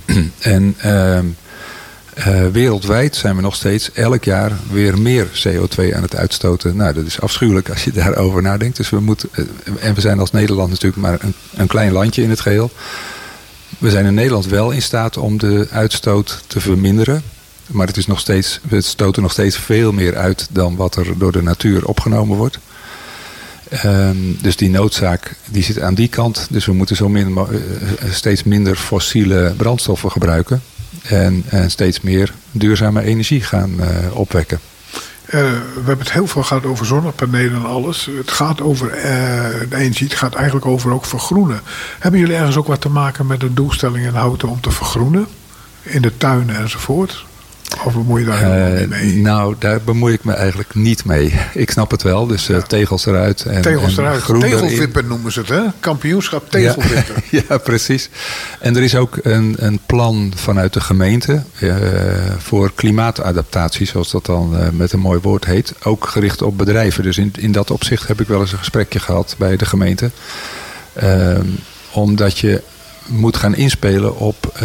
en 0.39 0.75
uh, 2.17 2.47
wereldwijd 2.47 3.15
zijn 3.15 3.35
we 3.35 3.41
nog 3.41 3.55
steeds 3.55 3.91
elk 3.91 4.23
jaar 4.23 4.51
weer 4.71 4.99
meer 4.99 5.27
CO2 5.47 5.95
aan 5.95 6.01
het 6.01 6.15
uitstoten. 6.15 6.75
Nou, 6.75 6.93
dat 6.93 7.05
is 7.05 7.21
afschuwelijk 7.21 7.69
als 7.69 7.83
je 7.83 7.91
daarover 8.01 8.41
nadenkt. 8.41 8.77
Dus 8.77 8.89
we 8.89 8.99
moeten, 8.99 9.29
eh, 9.31 9.43
en 9.79 9.93
we 9.93 10.01
zijn 10.01 10.19
als 10.19 10.31
Nederland 10.31 10.69
natuurlijk 10.69 11.01
maar 11.01 11.17
een, 11.21 11.33
een 11.55 11.67
klein 11.67 11.91
landje 11.91 12.21
in 12.21 12.29
het 12.29 12.39
geheel. 12.39 12.71
We 13.77 13.89
zijn 13.89 14.05
in 14.05 14.13
Nederland 14.13 14.45
wel 14.45 14.71
in 14.71 14.81
staat 14.81 15.17
om 15.17 15.37
de 15.37 15.67
uitstoot 15.71 16.43
te 16.47 16.59
verminderen. 16.59 17.23
Maar 17.67 17.87
het, 17.87 17.97
is 17.97 18.07
nog 18.07 18.19
steeds, 18.19 18.59
we 18.69 18.81
stoten 18.81 19.21
nog 19.21 19.31
steeds 19.31 19.57
veel 19.57 19.91
meer 19.91 20.15
uit 20.15 20.47
dan 20.51 20.75
wat 20.75 20.95
er 20.95 21.17
door 21.17 21.31
de 21.31 21.41
natuur 21.41 21.85
opgenomen 21.85 22.37
wordt. 22.37 22.59
Um, 23.85 24.37
dus 24.41 24.55
die 24.55 24.69
noodzaak 24.69 25.35
die 25.49 25.63
zit 25.63 25.79
aan 25.79 25.93
die 25.93 26.07
kant. 26.07 26.47
Dus 26.49 26.65
we 26.65 26.73
moeten 26.73 26.95
zo 26.95 27.09
min, 27.09 27.29
uh, 27.29 27.43
steeds 28.11 28.43
minder 28.43 28.75
fossiele 28.75 29.53
brandstoffen 29.57 30.11
gebruiken. 30.11 30.61
En, 31.03 31.43
en 31.49 31.71
steeds 31.71 32.01
meer 32.01 32.33
duurzame 32.51 33.01
energie 33.01 33.41
gaan 33.41 33.73
uh, 33.79 33.87
opwekken. 34.13 34.59
Uh, 35.25 35.31
we 35.31 35.71
hebben 35.75 35.99
het 35.99 36.11
heel 36.11 36.27
veel 36.27 36.43
gehad 36.43 36.65
over 36.65 36.85
zonnepanelen 36.85 37.55
en 37.55 37.65
alles. 37.65 38.09
Het 38.17 38.31
gaat 38.31 38.61
over 38.61 38.89
de 39.69 39.75
energie, 39.75 40.07
het 40.07 40.17
gaat 40.17 40.35
eigenlijk 40.35 40.65
over 40.65 40.91
ook 40.91 41.05
vergroenen. 41.05 41.61
Hebben 41.99 42.19
jullie 42.19 42.35
ergens 42.35 42.57
ook 42.57 42.67
wat 42.67 42.81
te 42.81 42.89
maken 42.89 43.27
met 43.27 43.39
de 43.39 43.53
doelstelling 43.53 44.05
in 44.05 44.13
houten 44.13 44.49
om 44.49 44.61
te 44.61 44.71
vergroenen? 44.71 45.27
In 45.81 46.01
de 46.01 46.17
tuinen 46.17 46.55
enzovoort? 46.55 47.25
Of 47.83 47.93
bemoei 47.93 48.23
je 48.23 48.29
daar 48.29 48.37
helemaal 48.37 48.79
niet 48.79 48.89
mee? 48.89 49.15
Nou, 49.15 49.55
daar 49.59 49.81
bemoei 49.81 50.13
ik 50.13 50.23
me 50.23 50.33
eigenlijk 50.33 50.75
niet 50.75 51.05
mee. 51.05 51.39
Ik 51.53 51.71
snap 51.71 51.91
het 51.91 52.01
wel, 52.03 52.27
dus 52.27 52.49
uh, 52.49 52.57
tegels 52.57 53.05
eruit. 53.05 53.45
En, 53.45 53.61
tegels 53.61 53.97
en 53.97 54.03
eruit. 54.03 54.25
Tegelvippen 54.25 55.07
noemen 55.07 55.31
ze 55.31 55.39
het, 55.39 55.49
hè? 55.49 55.61
Kampioenschap 55.79 56.49
tegelvippen. 56.49 57.15
Ja, 57.29 57.41
ja, 57.49 57.57
precies. 57.57 58.09
En 58.59 58.75
er 58.75 58.83
is 58.83 58.95
ook 58.95 59.17
een, 59.21 59.55
een 59.59 59.79
plan 59.85 60.33
vanuit 60.35 60.73
de 60.73 60.81
gemeente 60.81 61.43
uh, 61.59 61.75
voor 62.37 62.71
klimaatadaptatie, 62.75 63.87
zoals 63.87 64.11
dat 64.11 64.25
dan 64.25 64.55
uh, 64.55 64.69
met 64.69 64.91
een 64.91 64.99
mooi 64.99 65.19
woord 65.21 65.45
heet. 65.45 65.73
Ook 65.83 66.07
gericht 66.07 66.41
op 66.41 66.57
bedrijven. 66.57 67.03
Dus 67.03 67.17
in, 67.17 67.33
in 67.37 67.51
dat 67.51 67.71
opzicht 67.71 68.07
heb 68.07 68.21
ik 68.21 68.27
wel 68.27 68.41
eens 68.41 68.51
een 68.51 68.57
gesprekje 68.57 68.99
gehad 68.99 69.35
bij 69.37 69.57
de 69.57 69.65
gemeente. 69.65 70.11
Ehm, 70.93 71.45
omdat 71.91 72.39
je 72.39 72.61
moet 73.07 73.37
gaan 73.37 73.55
inspelen 73.55 74.17
op 74.17 74.53
uh, 74.53 74.59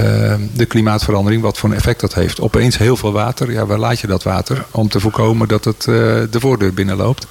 de 0.55 0.67
klimaatverandering, 0.67 1.43
wat 1.43 1.59
voor 1.59 1.71
een 1.71 1.77
effect 1.77 2.01
dat 2.01 2.15
heeft. 2.15 2.41
Opeens 2.41 2.79
heel 2.79 2.97
veel 2.97 3.13
water, 3.13 3.53
ja, 3.53 3.67
waar 3.67 3.79
laat 3.79 4.01
je 4.01 4.07
dat 4.07 4.23
water? 4.23 4.65
Om 4.71 4.89
te 4.89 5.01
voorkomen 5.01 5.49
dat 5.49 5.65
het 5.65 5.87
uh, 5.89 5.95
de 6.31 6.41
voordeur 6.41 6.75
binnenloopt. 6.75 7.27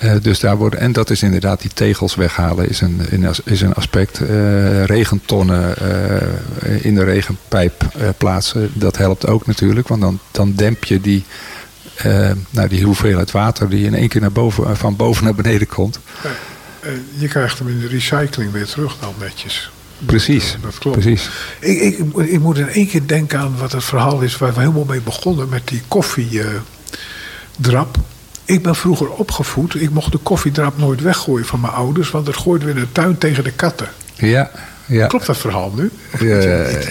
Eh, 0.00 0.12
dus 0.22 0.40
daar 0.40 0.56
worden, 0.56 0.80
en 0.80 0.92
dat 0.92 1.10
is 1.10 1.22
inderdaad 1.22 1.60
die 1.60 1.70
tegels 1.74 2.14
weghalen 2.14 2.68
is 2.68 2.80
een, 2.80 3.00
is 3.44 3.60
een 3.60 3.74
aspect. 3.74 4.20
Uh, 4.20 4.84
regentonnen 4.84 5.74
uh, 5.82 6.84
in 6.84 6.94
de 6.94 7.04
regenpijp 7.04 7.84
plaatsen, 8.18 8.70
dat 8.74 8.96
helpt 8.96 9.26
ook 9.26 9.46
natuurlijk. 9.46 9.88
Want 9.88 10.00
dan, 10.00 10.18
dan 10.30 10.54
demp 10.54 10.84
je 10.84 11.00
die, 11.00 11.24
nou, 12.50 12.68
die 12.68 12.84
hoeveelheid 12.84 13.30
water 13.30 13.68
die 13.68 13.86
in 13.86 13.94
één 13.94 14.08
keer 14.08 14.20
naar 14.20 14.32
boven, 14.32 14.76
van 14.76 14.96
boven 14.96 15.24
naar 15.24 15.34
beneden 15.34 15.66
komt. 15.66 15.98
je 17.18 17.28
krijgt 17.28 17.58
hem 17.58 17.68
in 17.68 17.80
de 17.80 17.88
recycling 17.88 18.52
weer 18.52 18.66
terug 18.66 18.96
dan 19.00 19.14
netjes. 19.18 19.70
Precies, 20.06 20.56
dat, 20.62 20.78
klopt. 20.78 20.98
Precies. 20.98 21.30
Ik, 21.58 21.80
ik, 21.80 21.98
ik, 22.16 22.40
moet 22.40 22.58
in 22.58 22.68
één 22.68 22.88
keer 22.88 23.06
denken 23.06 23.38
aan 23.38 23.56
wat 23.58 23.72
het 23.72 23.84
verhaal 23.84 24.20
is 24.20 24.38
waar 24.38 24.52
we 24.52 24.60
helemaal 24.60 24.84
mee 24.84 25.00
begonnen 25.00 25.48
met 25.48 25.68
die 25.68 25.82
koffiedrap 25.88 27.98
ik 28.50 28.62
ben 28.62 28.74
vroeger 28.74 29.10
opgevoed. 29.10 29.74
Ik 29.74 29.90
mocht 29.90 30.12
de 30.12 30.18
koffiedrap 30.18 30.78
nooit 30.78 31.00
weggooien 31.00 31.46
van 31.46 31.60
mijn 31.60 31.72
ouders. 31.72 32.10
Want 32.10 32.26
dat 32.26 32.36
gooiden 32.36 32.68
we 32.68 32.74
in 32.74 32.80
de 32.80 32.92
tuin 32.92 33.18
tegen 33.18 33.44
de 33.44 33.52
katten. 33.52 33.88
Ja, 34.14 34.50
ja. 34.86 35.06
Klopt 35.06 35.26
dat 35.26 35.36
verhaal 35.36 35.72
nu? 35.76 35.90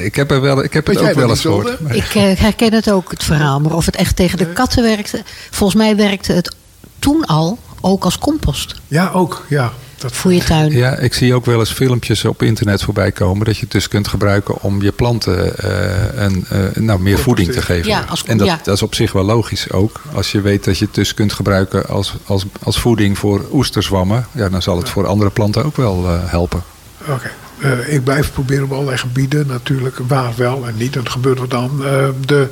ik 0.02 0.16
heb, 0.16 0.32
er 0.32 0.42
wel, 0.42 0.64
ik 0.64 0.74
heb 0.74 0.88
het 0.88 1.00
ook 1.00 1.14
wel 1.14 1.30
eens 1.30 1.42
gehoord. 1.42 1.78
Ik 1.90 2.16
uh, 2.16 2.24
herken 2.36 2.74
het 2.74 2.92
ook, 2.92 3.12
het 3.12 3.24
verhaal. 3.24 3.60
Maar 3.60 3.74
of 3.74 3.86
het 3.86 3.96
echt 3.96 4.16
tegen 4.16 4.38
de 4.38 4.46
katten 4.46 4.84
werkte... 4.84 5.24
Volgens 5.50 5.82
mij 5.82 5.96
werkte 5.96 6.34
het 6.34 6.56
toen 7.00 7.26
al 7.26 7.60
ook 7.82 8.04
als 8.04 8.18
compost. 8.18 8.76
Ja, 8.88 9.12
ook. 9.14 9.46
Ja. 9.50 9.74
Dat... 10.00 10.12
Voor 10.12 10.34
je 10.34 10.44
tuin. 10.44 10.72
Ja, 10.72 10.98
ik 10.98 11.14
zie 11.14 11.34
ook 11.34 11.46
wel 11.46 11.60
eens 11.60 11.72
filmpjes 11.72 12.26
op 12.26 12.42
internet 12.44 12.84
voorbij 12.84 13.12
komen. 13.12 13.46
Dat 13.46 13.56
je 13.56 13.62
het 13.62 13.72
dus 13.72 13.88
kunt 13.88 14.08
gebruiken 14.08 14.62
om 14.62 14.82
je 14.82 14.92
planten 14.92 15.54
uh, 15.64 16.24
een, 16.24 16.46
uh, 16.54 16.60
nou, 16.76 17.00
meer 17.00 17.18
voeding 17.18 17.52
te 17.52 17.62
geven. 17.62 17.90
Ja, 17.90 18.06
als, 18.10 18.24
en 18.24 18.38
dat, 18.38 18.60
dat, 18.64 18.76
is 18.76 18.82
op 18.82 18.96
zich 18.96 19.12
wel 19.12 19.24
logisch 19.24 19.72
ook. 19.72 20.02
Als 20.14 20.32
je 20.32 20.42
weet 20.42 20.64
dat 20.64 20.78
je 20.78 20.86
het 20.86 20.96
dus 20.96 21.14
kunt 21.14 21.34
gebruiken 21.34 21.88
als, 21.88 22.16
als, 22.26 22.46
als 22.64 22.80
voeding 22.80 23.18
voor 23.18 23.46
oesterzwammen. 23.52 24.28
Ja, 24.32 24.50
dan 24.50 24.62
zal 24.62 24.78
het 24.78 24.90
voor 24.90 25.08
andere 25.08 25.30
planten 25.30 25.66
ook 25.66 25.78
wel 25.78 26.04
uh, 26.04 26.20
helpen. 26.26 26.64
Oké. 27.02 27.32
Okay. 27.60 27.80
ik 27.80 28.04
blijf 28.04 28.32
proberen 28.32 28.64
op 28.64 28.72
allerlei 28.72 28.98
gebieden 28.98 29.48
natuurlijk 29.48 30.00
waar 30.08 30.34
wel 30.36 30.68
en 30.68 30.78
niet. 30.78 30.96
En 30.96 31.00
het 31.00 31.10
gebeurt 31.10 31.40
wat 31.40 31.50
dan. 31.50 31.84
de 32.26 32.48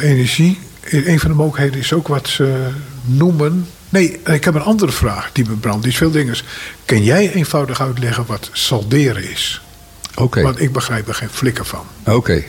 energie. 0.00 0.58
Een 0.90 1.20
van 1.20 1.30
de 1.30 1.36
mogelijkheden 1.36 1.80
is 1.80 1.92
ook 1.92 2.08
wat 2.08 2.28
ze 2.28 2.68
noemen 3.04 3.66
Nee, 3.94 4.20
ik 4.24 4.44
heb 4.44 4.54
een 4.54 4.62
andere 4.62 4.92
vraag 4.92 5.30
die 5.32 5.44
me 5.48 5.54
brandt. 5.54 5.82
Die 5.82 5.92
is 5.92 5.98
veel 5.98 6.10
dingen. 6.10 6.36
Kan 6.84 7.02
jij 7.02 7.32
eenvoudig 7.32 7.80
uitleggen 7.80 8.24
wat 8.26 8.50
salderen 8.52 9.30
is? 9.30 9.62
Oké. 10.14 10.42
Want 10.42 10.60
ik 10.60 10.72
begrijp 10.72 11.08
er 11.08 11.14
geen 11.14 11.28
flikker 11.28 11.64
van. 11.64 11.84
Oké. 12.04 12.44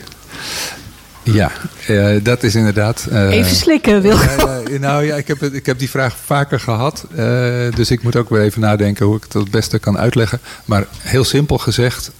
Ja, 1.22 1.52
uh, 1.88 2.16
dat 2.22 2.42
is 2.42 2.54
inderdaad. 2.54 3.06
Uh, 3.12 3.30
even 3.30 3.56
slikken, 3.56 4.02
wil 4.02 4.12
uh, 4.12 4.78
Nou 4.80 5.04
ja, 5.04 5.16
ik 5.16 5.28
heb, 5.28 5.42
ik 5.42 5.66
heb 5.66 5.78
die 5.78 5.90
vraag 5.90 6.16
vaker 6.24 6.60
gehad. 6.60 7.06
Eh, 7.16 7.26
dus 7.74 7.90
ik 7.90 8.02
moet 8.02 8.16
ook 8.16 8.28
weer 8.28 8.42
even 8.42 8.60
nadenken 8.60 9.06
hoe 9.06 9.16
ik 9.16 9.22
het 9.22 9.32
het 9.32 9.50
beste 9.50 9.78
kan 9.78 9.98
uitleggen. 9.98 10.40
Maar 10.64 10.86
heel 10.98 11.24
simpel 11.24 11.58
gezegd: 11.58 12.10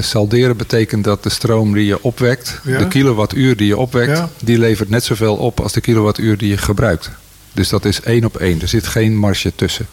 salderen 0.00 0.56
betekent 0.56 1.04
dat 1.04 1.22
de 1.22 1.30
stroom 1.30 1.72
die 1.72 1.86
je 1.86 2.02
opwekt, 2.02 2.60
de 2.64 2.88
kilowattuur 2.88 3.56
die 3.56 3.66
je 3.66 3.76
opwekt, 3.76 4.22
die 4.40 4.58
levert 4.58 4.90
net 4.90 5.04
zoveel 5.04 5.36
op 5.36 5.60
als 5.60 5.72
de 5.72 5.80
kilowattuur 5.80 6.38
die 6.38 6.48
je 6.48 6.58
gebruikt. 6.58 7.10
Dus 7.54 7.68
dat 7.68 7.84
is 7.84 8.00
één 8.00 8.24
op 8.24 8.36
één. 8.36 8.60
Er 8.60 8.68
zit 8.68 8.86
geen 8.86 9.16
marge 9.16 9.52
tussen. 9.54 9.86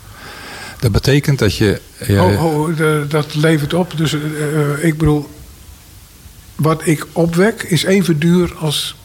Dat 0.80 0.92
betekent 0.92 1.40
dat 1.40 1.56
je. 1.56 1.82
oh, 2.10 2.46
oh 2.46 2.80
dat 3.10 3.36
levert 3.36 3.74
op. 3.74 3.98
Dus 3.98 4.14
uh, 4.14 4.84
ik 4.84 4.98
bedoel. 4.98 5.30
Wat 6.56 6.82
ik 6.86 7.06
opwek 7.12 7.64
is 7.64 7.84
even 7.84 8.20
duur 8.20 8.54
als 8.56 8.96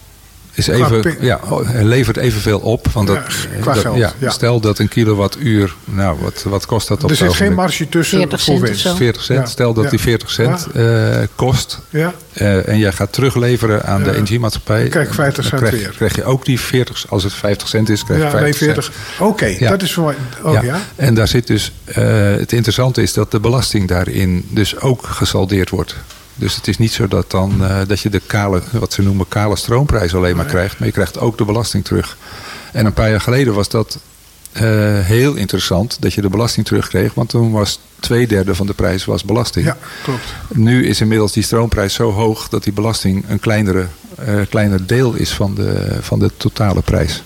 is 0.57 0.67
even, 0.67 1.17
ja, 1.21 1.41
levert 1.83 2.17
evenveel 2.17 2.59
op. 2.59 2.87
Want 2.93 3.07
dat, 3.07 3.19
ja, 3.65 3.75
dat 3.75 4.15
ja, 4.19 4.31
Stel 4.31 4.61
dat 4.61 4.79
een 4.79 4.89
kilowattuur, 4.89 5.75
nou, 5.85 6.19
wat, 6.21 6.43
wat 6.43 6.67
kost 6.67 6.89
dat 6.89 7.05
op 7.05 7.11
Er 7.11 7.17
zit 7.17 7.35
geen 7.35 7.55
marge 7.55 7.89
tussen 7.89 8.19
40 8.19 8.43
voor 8.43 8.61
winst. 8.61 8.97
40 8.97 9.23
cent. 9.23 9.49
Stel 9.49 9.75
dat 9.75 9.91
die 9.91 9.99
40 9.99 10.31
cent 10.31 10.67
uh, 10.77 11.17
kost. 11.35 11.81
Ja. 11.89 12.15
Uh, 12.35 12.69
en 12.69 12.79
jij 12.79 12.93
gaat 12.93 13.13
terugleveren 13.13 13.85
aan 13.85 14.03
de 14.03 14.15
energiemaatschappij. 14.15 14.89
Krijg 14.89 15.15
50 15.15 15.45
cent 15.45 15.61
krijg, 15.61 15.75
weer. 15.75 15.93
krijg 15.97 16.17
je 16.17 16.25
ook 16.25 16.45
die 16.45 16.61
40, 16.61 17.05
als 17.09 17.23
het 17.23 17.33
50 17.33 17.69
cent 17.69 17.89
is, 17.89 18.05
krijg 18.05 18.21
je 18.21 18.25
ja, 18.25 18.31
50 18.31 18.61
nee, 18.61 18.75
40. 18.75 18.93
Oké, 19.19 19.31
okay, 19.31 19.69
dat 19.69 19.83
is 19.83 19.93
voor 19.93 20.15
oh, 20.43 20.63
ja. 20.63 20.81
En 20.97 21.15
daar 21.15 21.29
zit 21.29 21.47
dus, 21.47 21.73
uh, 21.89 21.95
het 22.37 22.53
interessante 22.53 23.03
is 23.03 23.13
dat 23.13 23.31
de 23.31 23.41
belasting 23.41 23.89
daarin 23.89 24.47
dus 24.51 24.81
ook 24.81 25.07
gesaldeerd 25.07 25.71
wordt. 25.71 25.97
Dus 26.37 26.57
het 26.57 26.69
is 26.69 26.79
niet 26.79 26.93
zo 26.93 27.09
dat, 27.09 27.31
dan, 27.31 27.55
uh, 27.61 27.79
dat 27.87 28.01
je 28.01 28.11
de 28.11 28.23
kale, 28.27 28.63
wat 28.73 28.93
ze 28.93 29.03
noemen 29.03 29.29
kale 29.29 29.57
stroomprijs 29.57 30.15
alleen 30.15 30.37
maar 30.37 30.45
krijgt. 30.45 30.79
Maar 30.79 30.89
je 30.89 30.95
krijgt 30.95 31.19
ook 31.19 31.39
de 31.39 31.45
belasting 31.45 31.85
terug. 31.85 32.17
En 32.73 32.87
een 32.87 32.93
paar 32.93 33.11
jaar 33.11 33.21
geleden 33.21 33.55
was 33.55 33.69
dat 33.69 33.99
uh, 34.53 34.63
heel 35.01 35.35
interessant 35.35 35.97
dat 36.01 36.15
je 36.15 36.21
de 36.21 36.29
belasting 36.29 36.67
terugkreeg. 36.67 37.15
Want 37.15 37.29
toen 37.29 37.53
was 37.53 37.81
twee 38.01 38.27
derde 38.27 38.55
van 38.55 38.67
de 38.67 38.75
prijs 38.75 39.05
was 39.05 39.25
belasting. 39.25 39.67
Ja, 39.67 39.77
klopt. 40.03 40.35
Nu 40.53 40.87
is 40.87 41.01
inmiddels 41.01 41.33
die 41.33 41.43
stroomprijs 41.43 41.95
zo 41.95 42.13
hoog 42.13 42.49
dat 42.49 42.65
die 42.65 42.73
belasting 42.73 43.25
een 43.29 43.41
kleinere, 43.41 43.87
uh, 44.29 44.41
kleiner 44.49 44.87
deel 44.87 45.15
is 45.15 45.31
van 45.31 45.55
de, 45.55 45.99
van 46.01 46.19
de 46.19 46.31
totale 46.37 46.83
prijs. 46.83 47.23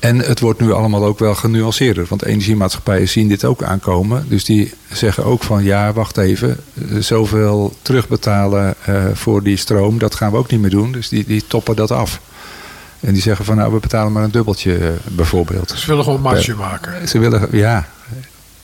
En 0.00 0.18
het 0.18 0.40
wordt 0.40 0.60
nu 0.60 0.72
allemaal 0.72 1.04
ook 1.04 1.18
wel 1.18 1.34
genuanceerder. 1.34 2.06
Want 2.08 2.24
energiemaatschappijen 2.24 3.08
zien 3.08 3.28
dit 3.28 3.44
ook 3.44 3.62
aankomen. 3.62 4.24
Dus 4.28 4.44
die 4.44 4.72
zeggen 4.92 5.24
ook 5.24 5.42
van 5.42 5.64
ja, 5.64 5.92
wacht 5.92 6.16
even. 6.16 6.56
Zoveel 6.98 7.74
terugbetalen 7.82 8.74
uh, 8.88 9.04
voor 9.12 9.42
die 9.42 9.56
stroom, 9.56 9.98
dat 9.98 10.14
gaan 10.14 10.30
we 10.30 10.36
ook 10.36 10.50
niet 10.50 10.60
meer 10.60 10.70
doen. 10.70 10.92
Dus 10.92 11.08
die, 11.08 11.24
die 11.24 11.44
toppen 11.46 11.76
dat 11.76 11.90
af. 11.90 12.20
En 13.00 13.12
die 13.12 13.22
zeggen 13.22 13.44
van 13.44 13.56
nou, 13.56 13.72
we 13.72 13.80
betalen 13.80 14.12
maar 14.12 14.22
een 14.22 14.30
dubbeltje 14.30 14.78
uh, 14.78 14.88
bijvoorbeeld. 15.08 15.74
Ze 15.76 15.86
willen 15.86 16.04
gewoon 16.04 16.20
marge 16.20 16.54
maken. 16.54 17.08
Ze 17.08 17.18
willen, 17.18 17.48
ja, 17.50 17.88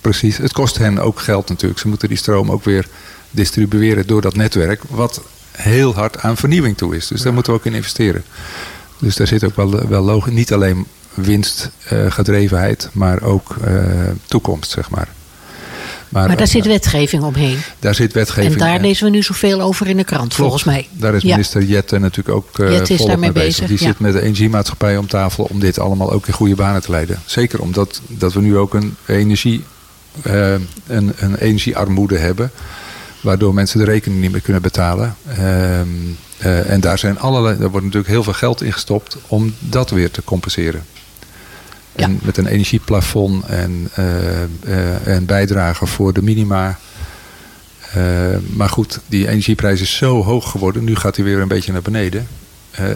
precies. 0.00 0.36
Het 0.36 0.52
kost 0.52 0.78
hen 0.78 0.98
ook 0.98 1.20
geld 1.20 1.48
natuurlijk. 1.48 1.80
Ze 1.80 1.88
moeten 1.88 2.08
die 2.08 2.18
stroom 2.18 2.50
ook 2.50 2.64
weer 2.64 2.86
distribueren 3.30 4.06
door 4.06 4.20
dat 4.20 4.36
netwerk. 4.36 4.82
Wat 4.88 5.22
heel 5.52 5.94
hard 5.94 6.18
aan 6.18 6.36
vernieuwing 6.36 6.76
toe 6.76 6.96
is. 6.96 7.06
Dus 7.06 7.18
ja. 7.18 7.24
daar 7.24 7.32
moeten 7.32 7.52
we 7.52 7.58
ook 7.58 7.66
in 7.66 7.74
investeren. 7.74 8.24
Dus 8.98 9.16
daar 9.16 9.26
zit 9.26 9.44
ook 9.44 9.56
wel, 9.56 9.88
wel 9.88 10.02
logisch. 10.02 10.32
Niet 10.32 10.52
alleen 10.52 10.86
winstgedrevenheid, 11.16 12.88
maar 12.92 13.22
ook 13.22 13.56
uh, 13.66 13.84
toekomst, 14.26 14.70
zeg 14.70 14.90
maar. 14.90 15.08
Maar, 16.08 16.26
maar 16.26 16.36
daar 16.36 16.46
zit 16.46 16.66
wetgeving 16.66 17.22
omheen. 17.22 17.58
Daar 17.78 17.94
zit 17.94 18.12
wetgeving. 18.12 18.52
En 18.52 18.58
daar 18.58 18.80
lezen 18.80 19.04
we 19.04 19.10
nu 19.10 19.22
zoveel 19.22 19.60
over 19.60 19.86
in 19.86 19.96
de 19.96 20.04
krant, 20.04 20.34
Klopt. 20.34 20.36
volgens 20.36 20.64
mij. 20.64 20.88
Daar 20.90 21.14
is 21.14 21.22
minister 21.22 21.60
ja. 21.60 21.66
Jette 21.66 21.98
natuurlijk 21.98 22.36
ook 22.36 22.58
uh, 22.58 22.70
Jette 22.70 22.94
is 22.94 23.04
daarmee 23.04 23.32
bezig. 23.32 23.46
bezig. 23.46 23.66
Die 23.66 23.78
ja. 23.78 23.86
zit 23.86 23.98
met 23.98 24.12
de 24.12 24.22
energiemaatschappij 24.22 24.96
om 24.96 25.06
tafel 25.06 25.44
om 25.44 25.60
dit 25.60 25.78
allemaal 25.78 26.12
ook 26.12 26.26
in 26.26 26.32
goede 26.32 26.54
banen 26.54 26.82
te 26.82 26.90
leiden. 26.90 27.20
Zeker 27.24 27.60
omdat 27.60 28.00
dat 28.08 28.32
we 28.32 28.40
nu 28.40 28.56
ook 28.56 28.74
een, 28.74 28.96
energie, 29.06 29.64
uh, 30.26 30.52
een, 30.86 31.12
een 31.16 31.36
energiearmoede 31.36 32.18
hebben. 32.18 32.50
Waardoor 33.20 33.54
mensen 33.54 33.78
de 33.78 33.84
rekening 33.84 34.20
niet 34.20 34.32
meer 34.32 34.40
kunnen 34.40 34.62
betalen. 34.62 35.16
Uh, 35.38 36.70
en 36.70 36.80
daar, 36.80 36.98
zijn 36.98 37.18
allerlei, 37.18 37.58
daar 37.58 37.70
wordt 37.70 37.84
natuurlijk 37.84 38.12
heel 38.12 38.22
veel 38.22 38.32
geld 38.32 38.62
in 38.62 38.72
gestopt 38.72 39.16
om 39.26 39.54
dat 39.58 39.90
weer 39.90 40.10
te 40.10 40.24
compenseren. 40.24 40.84
En 41.96 42.10
ja. 42.10 42.16
met 42.22 42.36
een 42.36 42.46
energieplafond 42.46 43.44
en, 43.44 43.90
uh, 43.98 44.06
uh, 44.66 45.06
en 45.06 45.26
bijdragen 45.26 45.86
voor 45.86 46.12
de 46.12 46.22
minima. 46.22 46.78
Uh, 47.96 48.36
maar 48.54 48.68
goed, 48.68 49.00
die 49.06 49.28
energieprijs 49.28 49.80
is 49.80 49.96
zo 49.96 50.22
hoog 50.22 50.50
geworden. 50.50 50.84
Nu 50.84 50.96
gaat 50.96 51.16
hij 51.16 51.24
weer 51.24 51.38
een 51.38 51.48
beetje 51.48 51.72
naar 51.72 51.82
beneden. 51.82 52.28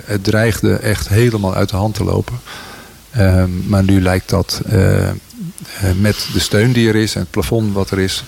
het 0.05 0.25
dreigde 0.25 0.75
echt 0.75 1.09
helemaal 1.09 1.55
uit 1.55 1.69
de 1.69 1.77
hand 1.77 1.95
te 1.95 2.05
lopen. 2.05 2.41
maar 3.67 3.85
nu 3.85 4.01
lijkt 4.01 4.29
dat 4.29 4.61
met 6.01 6.29
de 6.33 6.41
steun 6.41 6.73
die 6.73 6.89
er 6.89 6.97
is 6.97 7.15
en 7.15 7.21
het 7.21 7.31
plafond 7.31 7.75
wat 7.75 7.91
er 7.91 7.99
is... 7.99 8.25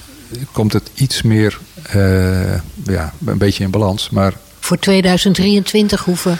komt 0.52 0.72
het 0.72 0.90
iets 0.94 1.22
meer 1.22 1.58
ja, 2.84 3.12
een 3.26 3.38
beetje 3.38 3.64
in 3.64 3.70
balans. 3.70 4.10
Maar 4.10 4.32
voor 4.60 4.78
2023 4.78 6.04
hoeven 6.04 6.38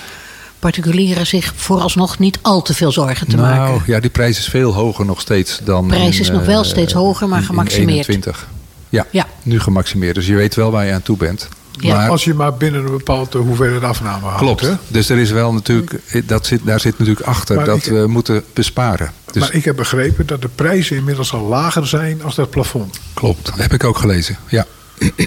particulieren 0.62 1.26
zich 1.26 1.52
vooralsnog 1.56 2.18
niet 2.18 2.38
al 2.42 2.62
te 2.62 2.74
veel 2.74 2.92
zorgen 2.92 3.28
te 3.28 3.36
nou, 3.36 3.48
maken. 3.48 3.64
Nou 3.64 3.82
ja, 3.86 4.00
die 4.00 4.10
prijs 4.10 4.38
is 4.38 4.48
veel 4.48 4.74
hoger 4.74 5.04
nog 5.04 5.20
steeds 5.20 5.60
dan. 5.64 5.88
De 5.88 5.94
prijs 5.94 6.20
is 6.20 6.28
in, 6.28 6.32
nog 6.32 6.44
wel 6.44 6.64
steeds 6.64 6.92
hoger, 6.92 7.28
maar 7.28 7.38
in, 7.38 7.44
gemaximeerd. 7.44 8.08
21. 8.08 8.48
Ja, 8.88 9.06
ja, 9.10 9.26
nu 9.42 9.60
gemaximeerd. 9.60 10.14
Dus 10.14 10.26
je 10.26 10.34
weet 10.34 10.54
wel 10.54 10.70
waar 10.70 10.86
je 10.86 10.92
aan 10.92 11.02
toe 11.02 11.16
bent. 11.16 11.48
Ja. 11.70 11.96
Maar, 11.96 12.10
als 12.10 12.24
je 12.24 12.34
maar 12.34 12.54
binnen 12.54 12.84
een 12.84 12.90
bepaalde 12.90 13.38
hoeveelheid 13.38 13.82
afname 13.82 14.26
houdt. 14.26 14.38
Klopt. 14.38 14.60
Hè? 14.60 14.74
Dus 14.88 15.08
er 15.08 15.18
is 15.18 15.30
wel 15.30 15.52
natuurlijk, 15.52 16.00
dat 16.26 16.46
zit, 16.46 16.60
daar 16.64 16.80
zit 16.80 16.98
natuurlijk 16.98 17.26
achter 17.26 17.56
maar 17.56 17.64
dat 17.64 17.76
ik, 17.76 17.92
we 17.92 18.06
moeten 18.06 18.44
besparen. 18.52 19.12
Dus, 19.32 19.42
maar 19.42 19.54
ik 19.54 19.64
heb 19.64 19.76
begrepen 19.76 20.26
dat 20.26 20.42
de 20.42 20.48
prijzen 20.48 20.96
inmiddels 20.96 21.32
al 21.32 21.42
lager 21.42 21.86
zijn 21.86 22.22
als 22.22 22.34
dat 22.34 22.50
plafond. 22.50 22.98
Klopt, 23.14 23.46
dat 23.46 23.56
heb 23.56 23.72
ik 23.72 23.84
ook 23.84 23.98
gelezen. 23.98 24.36
Ja. 24.48 24.66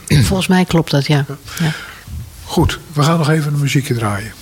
Volgens 0.08 0.48
mij 0.48 0.66
klopt 0.66 0.92
dat, 0.92 1.06
ja. 1.06 1.26
ja. 1.60 1.72
Goed, 2.44 2.80
we 2.94 3.04
gaan 3.04 3.18
nog 3.18 3.30
even 3.30 3.54
een 3.54 3.60
muziekje 3.60 3.94
draaien. 3.94 4.34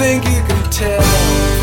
Think 0.00 0.24
you 0.24 0.40
can 0.48 0.70
tell? 0.70 1.59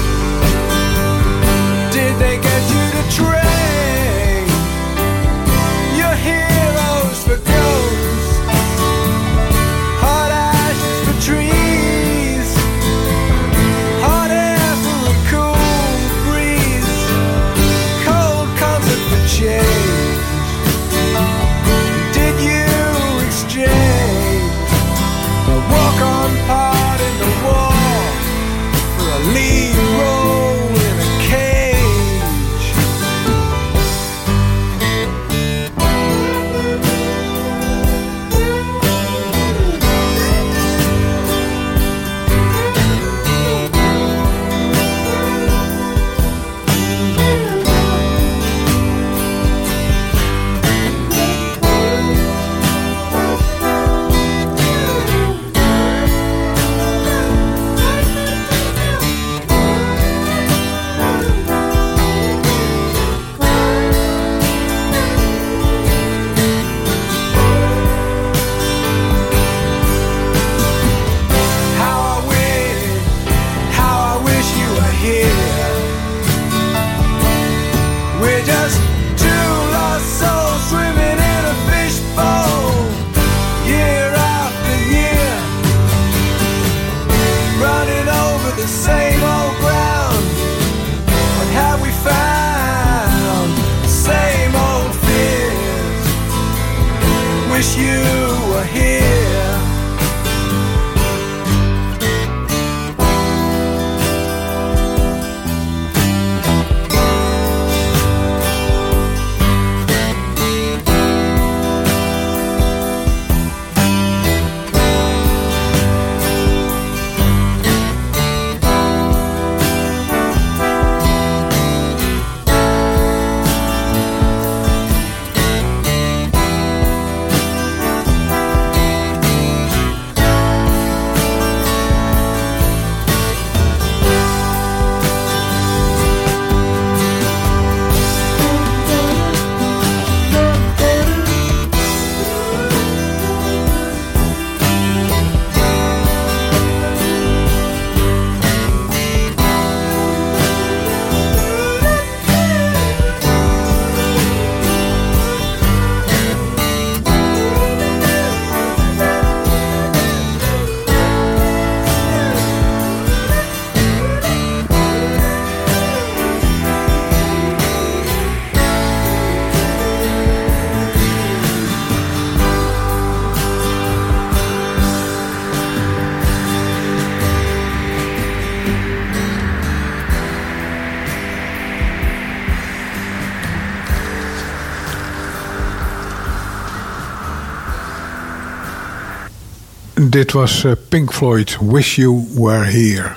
Dit 190.09 190.31
was 190.31 190.63
eh, 190.63 190.71
Pink 190.89 191.13
Floyd, 191.13 191.57
Wish 191.61 191.95
You 191.95 192.27
Were 192.33 192.65
Here. 192.65 193.11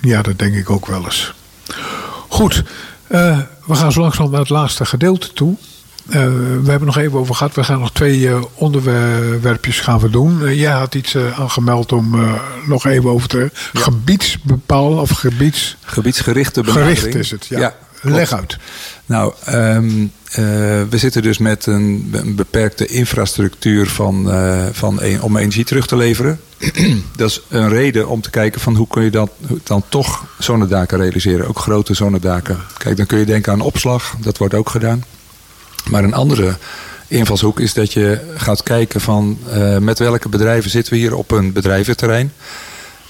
Ja, 0.00 0.22
dat 0.22 0.38
denk 0.38 0.54
ik 0.54 0.70
ook 0.70 0.86
wel 0.86 1.04
eens. 1.04 1.34
Goed, 2.28 2.64
eh, 3.06 3.40
we 3.66 3.74
gaan 3.74 3.92
zo 3.92 4.00
langzaam 4.00 4.30
naar 4.30 4.40
het 4.40 4.48
laatste 4.48 4.84
gedeelte 4.84 5.32
toe. 5.32 5.56
Eh, 6.08 6.12
we 6.62 6.70
hebben 6.70 6.86
nog 6.86 6.96
even 6.96 7.18
over 7.18 7.34
gehad. 7.34 7.54
We 7.54 7.64
gaan 7.64 7.80
nog 7.80 7.92
twee 7.92 8.30
onderwerpjes 8.54 9.80
gaan 9.80 9.98
we 9.98 10.10
doen. 10.10 10.54
Jij 10.54 10.72
had 10.72 10.94
iets 10.94 11.16
aangemeld 11.16 11.92
om 11.92 12.16
nog 12.66 12.86
even 12.86 13.10
over 13.10 13.28
te... 13.28 13.50
Gebiedsbepaal 13.72 14.92
of 14.92 15.10
gebieds... 15.10 15.76
Gebiedsgerichte 15.84 16.60
benadering. 16.60 16.98
Gericht 16.98 17.16
is 17.16 17.30
het, 17.30 17.46
ja. 17.46 17.58
Ja, 17.58 17.74
Leg 18.02 18.28
klopt. 18.28 18.32
uit. 18.42 18.56
Nou, 19.06 19.32
ehm, 19.44 19.88
eh, 20.24 20.44
we 20.90 20.98
zitten 20.98 21.22
dus 21.22 21.38
met 21.38 21.66
een, 21.66 22.14
beperkte 22.36 22.86
infrastructuur 22.86 23.86
van, 23.88 24.30
eh, 24.30 24.66
van 24.72 25.02
een- 25.02 25.22
om 25.22 25.36
energie 25.36 25.64
terug 25.64 25.86
te 25.86 25.96
leveren. 25.96 26.40
dat 27.16 27.30
is 27.30 27.40
een 27.48 27.68
reden 27.68 28.08
om 28.08 28.20
te 28.20 28.30
kijken 28.30 28.60
van 28.60 28.74
hoe 28.76 28.88
kun 28.88 29.02
je 29.02 29.10
dat 29.10 29.30
dan 29.62 29.82
toch 29.88 30.24
zonnedaken 30.38 30.98
realiseren. 30.98 31.48
Ook 31.48 31.58
grote 31.58 31.94
zonnedaken. 31.94 32.58
Kijk, 32.78 32.96
dan 32.96 33.06
kun 33.06 33.18
je 33.18 33.24
denken 33.24 33.52
aan 33.52 33.60
opslag. 33.60 34.14
Dat 34.20 34.38
wordt 34.38 34.54
ook 34.54 34.68
gedaan. 34.70 35.04
Maar 35.90 36.04
een 36.04 36.14
andere 36.14 36.56
invalshoek 37.08 37.60
is 37.60 37.74
dat 37.74 37.92
je 37.92 38.20
gaat 38.36 38.62
kijken 38.62 39.00
van 39.00 39.38
eh, 39.50 39.78
met 39.78 39.98
welke 39.98 40.28
bedrijven 40.28 40.70
zitten 40.70 40.92
we 40.92 40.98
hier 40.98 41.14
op 41.14 41.30
een 41.30 41.52
bedrijventerrein. 41.52 42.32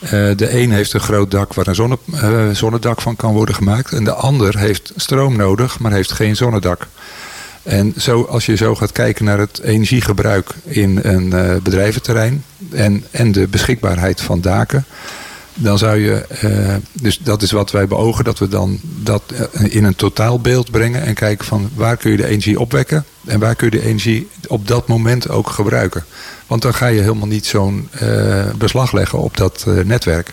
Eh, 0.00 0.10
de 0.36 0.60
een 0.60 0.70
heeft 0.70 0.92
een 0.92 1.00
groot 1.00 1.30
dak 1.30 1.54
waar 1.54 1.66
een 1.66 1.74
zonne, 1.74 1.98
eh, 2.12 2.50
zonnedak 2.52 3.00
van 3.00 3.16
kan 3.16 3.32
worden 3.32 3.54
gemaakt. 3.54 3.92
En 3.92 4.04
de 4.04 4.12
ander 4.14 4.58
heeft 4.58 4.92
stroom 4.96 5.36
nodig, 5.36 5.78
maar 5.78 5.92
heeft 5.92 6.12
geen 6.12 6.36
zonnedak. 6.36 6.86
En 7.62 7.94
zo, 7.96 8.22
als 8.22 8.46
je 8.46 8.56
zo 8.56 8.74
gaat 8.74 8.92
kijken 8.92 9.24
naar 9.24 9.38
het 9.38 9.60
energiegebruik 9.60 10.54
in 10.64 10.98
een 11.02 11.32
eh, 11.32 11.56
bedrijventerrein 11.62 12.44
en, 12.70 13.04
en 13.10 13.32
de 13.32 13.48
beschikbaarheid 13.48 14.20
van 14.20 14.40
daken, 14.40 14.84
dan 15.54 15.78
zou 15.78 15.98
je, 15.98 16.24
dus 16.92 17.18
dat 17.18 17.42
is 17.42 17.50
wat 17.50 17.70
wij 17.70 17.86
beogen, 17.86 18.24
dat 18.24 18.38
we 18.38 18.48
dan 18.48 18.80
dat 18.82 19.22
in 19.52 19.84
een 19.84 19.94
totaalbeeld 19.94 20.70
brengen 20.70 21.02
en 21.02 21.14
kijken 21.14 21.46
van 21.46 21.70
waar 21.74 21.96
kun 21.96 22.10
je 22.10 22.16
de 22.16 22.26
energie 22.26 22.60
opwekken 22.60 23.04
en 23.24 23.40
waar 23.40 23.54
kun 23.54 23.70
je 23.70 23.78
de 23.78 23.86
energie 23.86 24.28
op 24.46 24.68
dat 24.68 24.88
moment 24.88 25.28
ook 25.28 25.50
gebruiken. 25.50 26.04
Want 26.46 26.62
dan 26.62 26.74
ga 26.74 26.86
je 26.86 27.00
helemaal 27.00 27.26
niet 27.26 27.46
zo'n 27.46 27.88
eh, 27.90 28.44
beslag 28.58 28.92
leggen 28.92 29.18
op 29.18 29.36
dat 29.36 29.64
eh, 29.66 29.84
netwerk. 29.84 30.32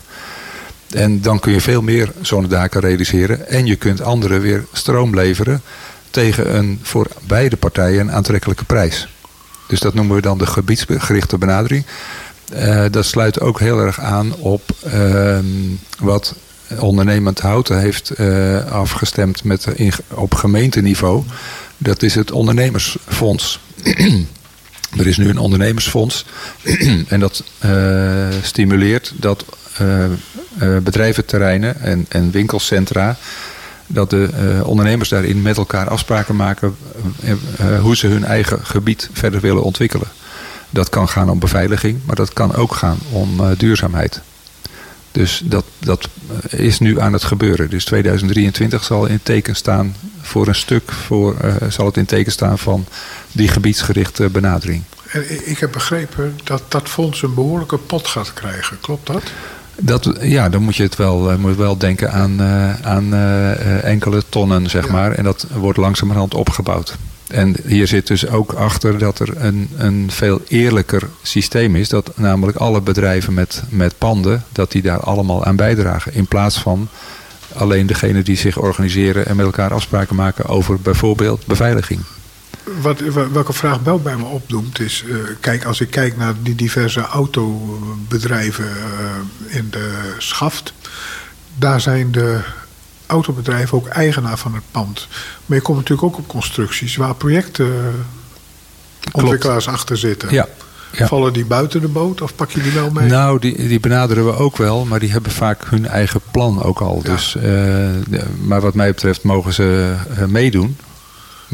En 0.90 1.22
dan 1.22 1.40
kun 1.40 1.54
je 1.54 1.62
veel 1.62 1.82
meer 1.82 2.12
zonnedaken 2.22 2.82
realiseren. 2.82 3.48
En 3.48 3.66
je 3.66 3.76
kunt 3.76 4.02
anderen 4.02 4.42
weer 4.42 4.66
stroom 4.72 5.16
leveren 5.16 5.62
tegen 6.10 6.56
een 6.56 6.80
voor 6.82 7.08
beide 7.28 7.58
partijen 7.58 8.00
een 8.00 8.12
aantrekkelijke 8.12 8.64
prijs. 8.64 9.08
Dus 9.68 9.80
dat 9.80 9.94
noemen 9.94 10.16
we 10.16 10.22
dan 10.22 10.38
de 10.38 10.46
gebiedsgerichte 10.46 11.38
benadering. 11.38 11.86
Uh, 12.54 12.86
dat 12.92 13.06
sluit 13.06 13.40
ook 13.40 13.60
heel 13.60 13.80
erg 13.80 14.00
aan 14.00 14.36
op 14.36 14.62
uh, 14.86 15.38
wat 16.00 16.36
ondernemend 16.80 17.40
houten 17.40 17.80
heeft 17.80 18.20
afgestemd 18.70 19.44
met, 19.44 19.68
op 20.14 20.34
gemeenteniveau. 20.34 21.24
Dat 21.78 22.04
is 22.04 22.16
het 22.16 22.32
ondernemersfonds. 22.32 23.60
er 24.98 25.08
is 25.08 25.18
nu 25.18 25.30
een 25.30 25.38
ondernemersfonds 25.38 26.26
en 27.08 27.20
dat 27.20 27.44
uh, 27.66 28.28
stimuleert 28.42 29.14
dat 29.16 29.46
bedrijventerreinen 30.84 31.82
en, 31.82 32.06
en 32.10 32.32
winkelcentra 32.32 33.18
dat 33.88 34.10
de 34.10 34.30
ondernemers 34.66 35.10
daarin 35.10 35.42
met 35.42 35.58
elkaar 35.58 35.90
afspraken 35.90 36.36
maken 36.36 36.76
hoe 37.82 37.96
ze 37.96 38.08
hun 38.08 38.26
eigen 38.26 38.66
gebied 38.66 39.10
verder 39.14 39.42
willen 39.42 39.64
ontwikkelen. 39.64 40.08
Dat 40.70 40.90
kan 40.90 41.10
gaan 41.10 41.30
om 41.30 41.40
beveiliging, 41.40 42.00
maar 42.06 42.16
dat 42.16 42.34
kan 42.34 42.56
ook 42.56 42.74
gaan 42.74 42.98
om 43.12 43.56
duurzaamheid. 43.58 44.22
Dus 45.14 45.42
dat, 45.46 45.66
dat 45.80 46.10
is 46.50 46.80
nu 46.80 47.00
aan 47.00 47.14
het 47.14 47.24
gebeuren. 47.24 47.70
Dus 47.70 47.86
2023 47.86 48.84
zal 48.84 49.06
in 49.06 49.20
teken 49.24 49.56
staan 49.56 49.96
voor 50.22 50.48
een 50.48 50.56
stuk, 50.56 50.92
voor, 50.92 51.36
zal 51.70 51.86
het 51.86 51.98
in 51.98 52.06
teken 52.06 52.32
staan 52.32 52.60
van 52.60 52.86
die 53.32 53.48
gebiedsgerichte 53.48 54.30
benadering. 54.30 54.84
Ik 55.44 55.58
heb 55.60 55.72
begrepen 55.72 56.40
dat 56.44 56.64
dat 56.68 56.90
fonds 56.90 57.22
een 57.22 57.34
behoorlijke 57.34 57.78
pot 57.78 58.08
gaat 58.08 58.34
krijgen. 58.34 58.80
Klopt 58.80 59.08
dat? 59.08 59.24
Dat, 59.76 60.16
ja, 60.22 60.50
dan 60.50 60.62
moet 60.62 60.76
je 60.76 60.84
het 60.84 60.96
wel, 60.96 61.32
uh, 61.32 61.38
moet 61.38 61.56
wel 61.56 61.78
denken 61.78 62.12
aan, 62.12 62.42
uh, 62.42 62.82
aan 62.82 63.14
uh, 63.14 63.84
enkele 63.84 64.24
tonnen, 64.30 64.70
zeg 64.70 64.86
ja. 64.86 64.92
maar. 64.92 65.12
En 65.12 65.24
dat 65.24 65.48
wordt 65.54 65.78
langzamerhand 65.78 66.34
opgebouwd. 66.34 66.98
En 67.34 67.56
hier 67.66 67.88
zit 67.88 68.08
dus 68.08 68.28
ook 68.28 68.54
achter 68.54 68.98
dat 68.98 69.20
er 69.20 69.38
een, 69.38 69.70
een 69.78 70.12
veel 70.12 70.42
eerlijker 70.48 71.10
systeem 71.22 71.76
is. 71.76 71.90
Dat 71.90 72.18
namelijk 72.18 72.58
alle 72.58 72.82
bedrijven 72.82 73.34
met, 73.34 73.64
met 73.70 73.98
panden, 73.98 74.44
dat 74.52 74.72
die 74.72 74.82
daar 74.82 75.00
allemaal 75.00 75.46
aan 75.46 75.56
bijdragen. 75.56 76.14
In 76.14 76.28
plaats 76.28 76.60
van 76.60 76.88
alleen 77.54 77.88
degene 77.88 78.22
die 78.22 78.38
zich 78.38 78.58
organiseren 78.58 79.26
en 79.26 79.36
met 79.36 79.46
elkaar 79.46 79.74
afspraken 79.74 80.16
maken 80.16 80.46
over 80.46 80.80
bijvoorbeeld 80.80 81.46
beveiliging. 81.46 82.02
Wat, 82.82 83.00
welke 83.32 83.54
vraag 83.54 83.80
wel 83.80 84.00
bij 84.00 84.16
me 84.16 84.26
opdoemt 84.26 84.80
is... 84.80 85.04
Uh, 85.08 85.16
kijk, 85.40 85.66
als 85.66 85.82
ik 85.82 85.90
kijk 85.90 86.18
naar 86.18 86.34
die 86.42 86.56
diverse 86.56 87.02
autobedrijven 87.02 88.66
uh, 88.66 89.56
in 89.56 89.68
de 89.70 90.14
schaft... 90.18 90.74
daar 91.56 91.82
zijn 91.82 92.12
de 92.12 92.40
autobedrijven 93.14 93.78
ook 93.78 93.88
eigenaar 93.88 94.38
van 94.38 94.54
het 94.54 94.64
pand. 94.72 95.08
Maar 95.46 95.58
je 95.58 95.64
komt 95.64 95.78
natuurlijk 95.78 96.08
ook 96.08 96.18
op 96.18 96.28
constructies... 96.28 96.96
waar 96.96 97.16
projectontwikkelaars 97.16 99.68
achter 99.68 99.98
zitten. 99.98 100.34
Ja. 100.34 100.48
Ja. 100.98 101.08
Vallen 101.08 101.34
die 101.34 101.46
buiten 101.46 101.82
de 101.82 101.88
boot 101.88 102.22
of 102.22 102.36
pak 102.36 102.52
je 102.52 102.62
die 102.62 102.72
wel 102.72 102.92
mee? 102.92 103.10
Nou, 103.10 103.40
die, 103.40 103.68
die 103.68 103.80
benaderen 103.80 104.26
we 104.26 104.36
ook 104.36 104.58
wel, 104.58 104.86
maar 104.86 105.00
die 105.00 105.12
hebben 105.12 105.32
vaak 105.32 105.66
hun 105.66 105.88
eigen 105.88 106.22
plan 106.32 106.64
ook 106.64 106.82
al. 106.82 107.02
Ja. 107.04 107.12
Dus, 107.12 107.36
uh, 107.36 107.42
de, 107.44 108.24
maar 108.42 108.62
wat 108.62 108.74
mij 108.74 108.90
betreft 108.90 109.24
mogen 109.24 109.54
ze 109.54 109.96
uh, 110.20 110.26
meedoen. 110.26 110.78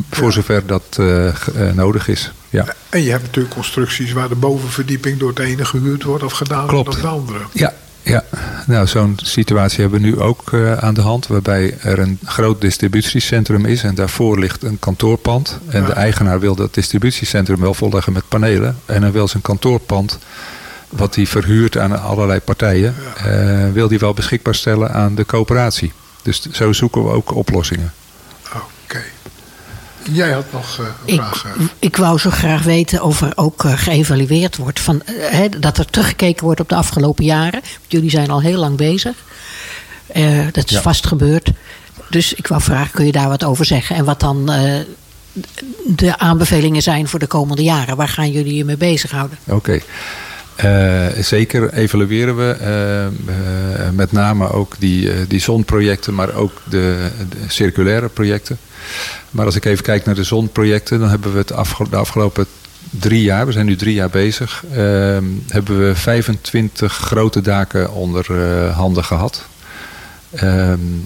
Voor 0.10 0.28
ja. 0.28 0.34
zover 0.34 0.66
dat 0.66 0.98
uh, 1.00 1.34
nodig 1.74 2.08
is. 2.08 2.32
Ja. 2.50 2.66
En 2.90 3.02
je 3.02 3.10
hebt 3.10 3.24
natuurlijk 3.24 3.54
constructies 3.54 4.12
waar 4.12 4.30
de 4.30 4.36
bovenverdieping 4.36 5.20
door 5.20 5.30
het 5.30 5.40
ene 5.40 5.66
gehuurd 5.66 6.04
wordt 6.04 6.24
of 6.24 6.34
gedaan 6.34 6.68
Klopt. 6.68 6.86
wordt 6.86 7.02
door 7.02 7.12
het 7.12 7.20
andere. 7.20 7.40
Ja, 7.52 7.74
ja. 8.02 8.24
nou 8.68 8.88
zo'n 8.88 9.18
situatie 9.24 9.82
hebben 9.82 10.02
we 10.02 10.08
nu 10.08 10.20
ook 10.20 10.52
uh, 10.52 10.74
aan 10.74 10.94
de 10.94 11.02
hand. 11.02 11.28
Waarbij 11.28 11.78
er 11.82 12.00
een 12.00 12.20
groot 12.26 12.62
distributiecentrum 12.62 13.66
is 13.66 13.84
en 13.84 13.96
daarvoor 13.96 14.40
ligt 14.40 14.64
een 14.64 14.80
kantoorpand. 14.80 15.60
En 15.70 15.82
ja. 15.82 15.88
de 15.88 15.94
eigenaar 15.94 16.40
wil 16.40 16.56
dat 16.56 16.74
distributiecentrum 16.74 17.60
wel 17.60 17.74
volleggen 17.74 18.14
met 18.14 18.28
panelen. 18.28 18.78
En 18.86 19.02
hij 19.02 19.12
wil 19.12 19.28
zijn 19.28 19.44
kantoorpand, 19.44 20.18
wat 20.90 21.16
hij 21.16 21.26
verhuurt 21.26 21.78
aan 21.78 22.02
allerlei 22.02 22.40
partijen, 22.40 22.96
ja. 23.24 23.66
uh, 23.66 23.72
wil 23.74 23.90
hij 23.90 24.00
wel 24.00 24.14
beschikbaar 24.14 24.56
stellen 24.56 24.94
aan 24.94 25.16
de 25.16 25.26
coöperatie. 25.26 25.92
Dus 26.22 26.42
zo 26.52 26.74
zoeken 26.74 27.04
we 27.04 27.10
ook 27.10 27.36
oplossingen. 27.36 27.94
Jij 30.12 30.32
had 30.32 30.46
nog 30.52 30.78
uh, 30.80 30.86
ik, 31.06 31.22
vragen. 31.22 31.70
Ik 31.80 31.96
wou 31.96 32.20
zo 32.20 32.30
graag 32.30 32.64
weten 32.64 33.04
of 33.04 33.22
er 33.22 33.32
ook 33.36 33.64
uh, 33.64 33.78
geëvalueerd 33.78 34.58
wordt. 34.58 34.80
Van, 34.80 35.02
uh, 35.06 35.16
he, 35.30 35.50
dat 35.60 35.78
er 35.78 35.86
teruggekeken 35.86 36.44
wordt 36.46 36.60
op 36.60 36.70
de 36.70 36.76
afgelopen 36.76 37.26
jaren. 37.26 37.62
Jullie 37.88 38.10
zijn 38.10 38.30
al 38.30 38.42
heel 38.42 38.60
lang 38.60 38.78
bezig. 38.78 39.16
dat 40.52 40.66
is 40.66 40.76
ja. 40.76 40.82
vast 40.82 41.08
gebeurd. 41.08 41.52
Dus 42.10 42.34
ik 42.34 42.48
wou 42.48 42.62
vragen, 42.62 42.92
kun 42.92 43.06
je 43.06 43.12
daar 43.12 43.28
wat 43.28 43.44
over 43.44 43.66
zeggen? 43.66 43.96
En 43.96 44.06
wat 44.06 44.20
dan 44.20 44.46
de 45.86 46.18
aanbevelingen 46.18 46.82
zijn 46.82 47.08
voor 47.08 47.20
de 47.20 47.28
komende 47.28 47.64
jaren? 47.64 47.96
Waar 47.96 48.08
gaan 48.08 48.32
jullie 48.32 48.56
je 48.56 48.66
mee 48.66 48.78
bezighouden? 48.78 49.38
Oké. 49.44 49.56
Okay. 49.56 49.84
Uh, 50.64 51.24
zeker 51.24 51.74
evalueren 51.74 52.38
we 52.38 52.58
uh, 52.62 53.36
uh, 53.36 53.90
met 53.94 54.12
name 54.12 54.52
ook 54.52 54.76
die, 54.80 55.28
die 55.28 55.40
zonprojecten, 55.40 56.14
maar 56.16 56.34
ook 56.34 56.52
de, 56.70 57.10
de, 57.30 57.38
circulaire 57.48 58.08
projecten. 58.08 58.58
Maar 59.32 59.46
als 59.46 59.56
ik 59.56 59.66
even 59.66 59.84
kijk 59.84 60.06
naar 60.06 60.16
de 60.16 60.24
zonprojecten, 60.24 61.00
dan 61.00 61.10
hebben 61.10 61.32
we 61.32 61.38
het 61.38 61.52
afge 61.52 61.90
de 61.90 61.96
afgelopen 61.96 62.46
drie 62.90 63.24
jaar, 63.24 63.46
we 63.46 63.52
zijn 63.52 63.66
nu 63.66 63.76
drie 63.76 63.94
jaar 63.94 64.10
bezig, 64.10 64.64
hebben 65.48 65.88
we 65.88 65.96
25 65.96 66.94
grote 66.94 67.42
daken 67.42 67.94
onder 67.94 68.34
handen 68.72 69.04
gehad. 69.04 69.46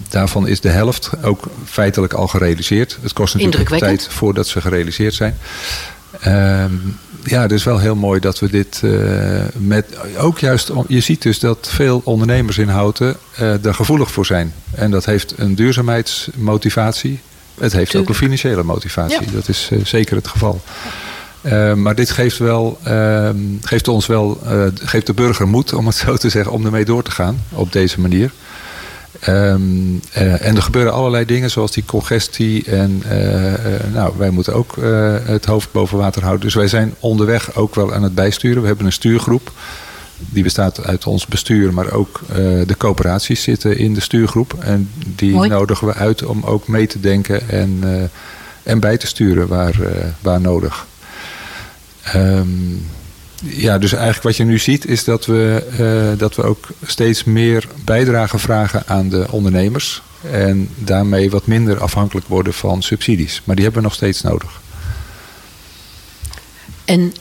daarvan 0.08 0.48
is 0.48 0.60
de 0.60 0.68
helft 0.68 1.10
ook 1.22 1.44
feitelijk 1.64 2.12
al 2.12 2.26
gerealiseerd. 2.26 2.98
Het 3.02 3.12
kost 3.12 3.34
natuurlijk 3.34 3.78
tijd 3.78 4.08
voordat 4.10 4.46
ze 4.46 4.60
gerealiseerd 4.60 5.14
zijn. 5.14 5.38
Um, 6.26 6.98
ja, 7.24 7.42
het 7.42 7.52
is 7.52 7.64
wel 7.64 7.78
heel 7.78 7.94
mooi 7.94 8.20
dat 8.20 8.38
we 8.38 8.50
dit 8.50 8.80
uh, 8.84 9.42
met. 9.56 9.86
Ook 10.18 10.38
juist, 10.38 10.72
je 10.88 11.00
ziet 11.00 11.22
dus 11.22 11.38
dat 11.38 11.68
veel 11.70 12.00
ondernemers 12.04 12.58
in 12.58 12.68
Houten 12.68 13.16
er 13.38 13.74
gevoelig 13.74 14.10
voor 14.10 14.26
zijn. 14.26 14.54
En 14.74 14.90
dat 14.90 15.04
heeft 15.04 15.34
een 15.36 15.54
duurzaamheidsmotivatie. 15.54 17.20
Het 17.58 17.72
heeft 17.72 17.90
Tuurlijk. 17.90 17.96
ook 17.96 18.08
een 18.08 18.22
financiële 18.22 18.62
motivatie. 18.62 19.20
Ja. 19.24 19.32
Dat 19.32 19.48
is 19.48 19.68
uh, 19.72 19.84
zeker 19.84 20.16
het 20.16 20.28
geval. 20.28 20.60
Uh, 21.42 21.74
maar 21.74 21.94
dit 21.94 22.10
geeft, 22.10 22.38
wel, 22.38 22.78
uh, 22.86 23.28
geeft 23.60 23.88
ons 23.88 24.06
wel, 24.06 24.40
uh, 24.46 24.64
geeft 24.74 25.06
de 25.06 25.14
burger 25.14 25.48
moed, 25.48 25.72
om 25.72 25.86
het 25.86 25.96
zo 26.06 26.16
te 26.16 26.28
zeggen, 26.28 26.52
om 26.52 26.64
ermee 26.64 26.84
door 26.84 27.02
te 27.02 27.10
gaan 27.10 27.42
op 27.52 27.72
deze 27.72 28.00
manier. 28.00 28.30
Um, 29.28 30.00
uh, 30.16 30.46
en 30.46 30.56
er 30.56 30.62
gebeuren 30.62 30.92
allerlei 30.92 31.24
dingen 31.24 31.50
zoals 31.50 31.72
die 31.72 31.84
congestie. 31.84 32.64
En 32.64 33.02
nou, 33.92 34.12
wij 34.16 34.30
moeten 34.30 34.54
ook 34.54 34.76
het 35.24 35.44
hoofd 35.44 35.72
boven 35.72 35.98
water 35.98 36.22
houden. 36.22 36.44
Dus 36.44 36.54
wij 36.54 36.68
zijn 36.68 36.94
onderweg 37.00 37.56
ook 37.56 37.74
wel 37.74 37.94
aan 37.94 38.02
het 38.02 38.14
bijsturen. 38.14 38.60
We 38.60 38.66
hebben 38.66 38.86
een 38.86 38.92
stuurgroep. 38.92 39.52
Die 40.16 40.42
bestaat 40.42 40.84
uit 40.84 41.06
ons 41.06 41.26
bestuur, 41.26 41.72
maar 41.72 41.92
ook 41.92 42.20
de 42.66 42.74
coöperaties 42.78 43.42
zitten 43.42 43.78
in 43.78 43.94
de 43.94 44.00
stuurgroep. 44.00 44.54
En 44.60 44.90
die 45.16 45.32
Mooi. 45.32 45.48
nodigen 45.48 45.86
we 45.86 45.94
uit 45.94 46.24
om 46.24 46.42
ook 46.44 46.68
mee 46.68 46.86
te 46.86 47.00
denken 47.00 47.48
en, 47.48 47.82
en 48.62 48.80
bij 48.80 48.96
te 48.96 49.06
sturen 49.06 49.48
waar, 49.48 49.74
waar 50.20 50.40
nodig. 50.40 50.86
Um, 52.16 52.86
ja, 53.42 53.78
dus 53.78 53.92
eigenlijk 53.92 54.22
wat 54.22 54.36
je 54.36 54.44
nu 54.44 54.58
ziet 54.58 54.86
is 54.86 55.04
dat 55.04 55.26
we, 55.26 56.14
dat 56.18 56.34
we 56.36 56.42
ook 56.42 56.68
steeds 56.86 57.24
meer 57.24 57.68
bijdrage 57.84 58.38
vragen 58.38 58.82
aan 58.86 59.08
de 59.08 59.26
ondernemers. 59.30 60.02
En 60.30 60.68
daarmee 60.76 61.30
wat 61.30 61.46
minder 61.46 61.80
afhankelijk 61.80 62.26
worden 62.26 62.54
van 62.54 62.82
subsidies. 62.82 63.42
Maar 63.44 63.54
die 63.54 63.64
hebben 63.64 63.82
we 63.82 63.88
nog 63.88 63.96
steeds 63.96 64.22
nodig. 64.22 64.60
En 66.84 67.12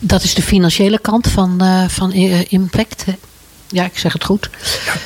dat 0.00 0.22
is 0.22 0.34
de 0.34 0.42
financiële 0.42 0.98
kant 0.98 1.28
van, 1.28 1.58
uh, 1.62 1.88
van 1.88 2.12
Impact. 2.48 3.04
Ja, 3.68 3.84
ik 3.84 3.98
zeg 3.98 4.12
het 4.12 4.24
goed. 4.24 4.50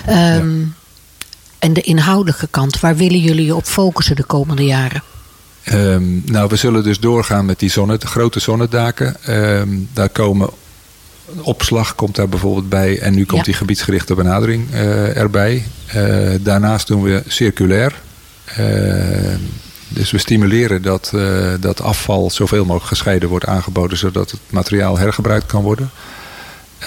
Ja. 0.07 0.37
Um, 0.37 0.61
ja. 0.61 0.67
En 1.59 1.73
de 1.73 1.81
inhoudelijke 1.81 2.49
kant, 2.51 2.81
waar 2.81 2.97
willen 2.97 3.21
jullie 3.21 3.45
je 3.45 3.55
op 3.55 3.65
focussen 3.65 4.17
de 4.17 4.25
komende 4.25 4.65
jaren? 4.65 5.03
Um, 5.73 6.23
nou, 6.27 6.49
we 6.49 6.57
zullen 6.57 6.83
dus 6.83 7.01
doorgaan 7.01 7.47
met 7.47 7.59
die 7.59 7.71
zonne, 7.71 7.99
de 7.99 8.07
grote 8.07 8.41
zonnedaken. 8.41 9.17
Um, 9.29 9.89
daar 9.93 10.09
komen 10.09 10.51
opslag 11.41 11.95
komt 11.95 12.15
daar 12.15 12.29
bijvoorbeeld 12.29 12.69
bij. 12.69 12.99
En 12.99 13.15
nu 13.15 13.25
komt 13.25 13.39
ja. 13.39 13.45
die 13.45 13.55
gebiedsgerichte 13.55 14.15
benadering 14.15 14.71
uh, 14.73 15.17
erbij. 15.17 15.65
Uh, 15.97 16.31
daarnaast 16.41 16.87
doen 16.87 17.03
we 17.03 17.23
circulair. 17.27 17.95
Uh, 18.59 19.35
dus 19.95 20.11
we 20.11 20.19
stimuleren 20.19 20.83
dat, 20.83 21.13
dat 21.61 21.83
afval 21.83 22.31
zoveel 22.31 22.65
mogelijk 22.65 22.87
gescheiden 22.87 23.29
wordt 23.29 23.47
aangeboden. 23.47 23.99
Zodat 23.99 24.31
het 24.31 24.41
materiaal 24.51 24.99
hergebruikt 24.99 25.47
kan 25.47 25.63
worden. 25.63 25.91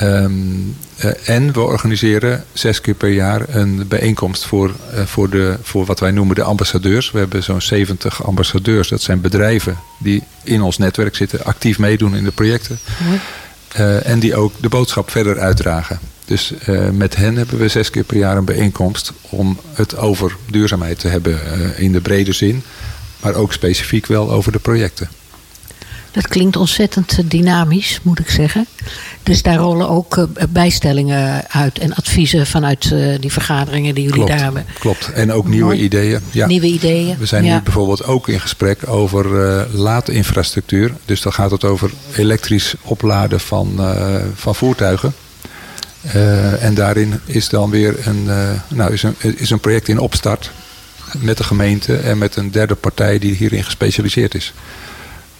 Um, 0.01 0.77
en 1.25 1.53
we 1.53 1.59
organiseren 1.59 2.43
zes 2.53 2.81
keer 2.81 2.93
per 2.93 3.09
jaar 3.09 3.41
een 3.47 3.87
bijeenkomst 3.87 4.45
voor, 4.45 4.71
voor, 5.05 5.29
de, 5.29 5.57
voor 5.61 5.85
wat 5.85 5.99
wij 5.99 6.11
noemen 6.11 6.35
de 6.35 6.43
ambassadeurs. 6.43 7.11
We 7.11 7.19
hebben 7.19 7.43
zo'n 7.43 7.61
70 7.61 8.23
ambassadeurs. 8.23 8.89
Dat 8.89 9.01
zijn 9.01 9.21
bedrijven 9.21 9.77
die 9.99 10.23
in 10.43 10.61
ons 10.61 10.77
netwerk 10.77 11.15
zitten, 11.15 11.43
actief 11.43 11.79
meedoen 11.79 12.15
in 12.15 12.23
de 12.23 12.31
projecten. 12.31 12.79
Uh, 13.79 14.07
en 14.07 14.19
die 14.19 14.35
ook 14.35 14.53
de 14.61 14.69
boodschap 14.69 15.11
verder 15.11 15.39
uitdragen. 15.39 15.99
Dus 16.25 16.53
eh, 16.65 16.89
met 16.89 17.15
hen 17.15 17.35
hebben 17.35 17.57
we 17.57 17.67
zes 17.67 17.89
keer 17.89 18.03
per 18.03 18.17
jaar 18.17 18.37
een 18.37 18.45
bijeenkomst 18.45 19.11
om 19.29 19.59
het 19.73 19.97
over 19.97 20.35
duurzaamheid 20.49 20.99
te 20.99 21.07
hebben 21.07 21.39
eh, 21.51 21.79
in 21.79 21.91
de 21.91 22.01
brede 22.01 22.33
zin. 22.33 22.63
Maar 23.19 23.35
ook 23.35 23.53
specifiek 23.53 24.05
wel 24.05 24.31
over 24.31 24.51
de 24.51 24.59
projecten. 24.59 25.09
Dat 26.17 26.27
klinkt 26.27 26.55
ontzettend 26.55 27.11
eh, 27.17 27.25
dynamisch, 27.25 27.99
moet 28.03 28.19
ik 28.19 28.29
zeggen. 28.29 28.65
Dus 29.23 29.41
daar 29.41 29.55
rollen 29.55 29.89
ook 29.89 30.17
eh, 30.17 30.23
bijstellingen 30.49 31.49
uit 31.49 31.79
en 31.79 31.93
adviezen 31.93 32.47
vanuit 32.47 32.91
eh, 32.91 33.19
die 33.19 33.31
vergaderingen 33.31 33.95
die 33.95 34.03
jullie 34.03 34.17
Klopt, 34.17 34.31
daar 34.31 34.43
hebben. 34.43 34.65
klopt. 34.79 35.11
En 35.11 35.31
ook 35.31 35.47
nieuwe 35.47 35.65
Mooi. 35.65 35.79
ideeën. 35.79 36.19
Ja. 36.31 36.47
Nieuwe 36.47 36.65
ideeën. 36.65 37.17
We 37.17 37.25
zijn 37.25 37.43
ja. 37.43 37.55
nu 37.55 37.61
bijvoorbeeld 37.61 38.03
ook 38.03 38.27
in 38.27 38.39
gesprek 38.39 38.87
over 38.87 39.47
eh 39.47 39.63
laadinfrastructuur. 39.73 40.93
Dus 41.05 41.21
dan 41.21 41.33
gaat 41.33 41.51
het 41.51 41.63
over 41.63 41.91
elektrisch 42.15 42.75
opladen 42.81 43.39
van, 43.39 43.95
van 44.35 44.55
voertuigen. 44.55 45.13
En 46.59 46.73
daarin 46.73 47.19
is 47.25 47.49
dan 47.49 47.69
weer 47.69 48.07
een, 48.07 48.27
nou, 48.67 48.93
is 48.93 49.03
een, 49.03 49.15
is 49.19 49.49
een 49.49 49.59
project 49.59 49.87
in 49.87 49.99
opstart 49.99 50.51
met 51.17 51.37
de 51.37 51.43
gemeente 51.43 51.95
en 51.97 52.17
met 52.17 52.35
een 52.35 52.51
derde 52.51 52.75
partij 52.75 53.19
die 53.19 53.35
hierin 53.35 53.63
gespecialiseerd 53.63 54.35
is. 54.35 54.53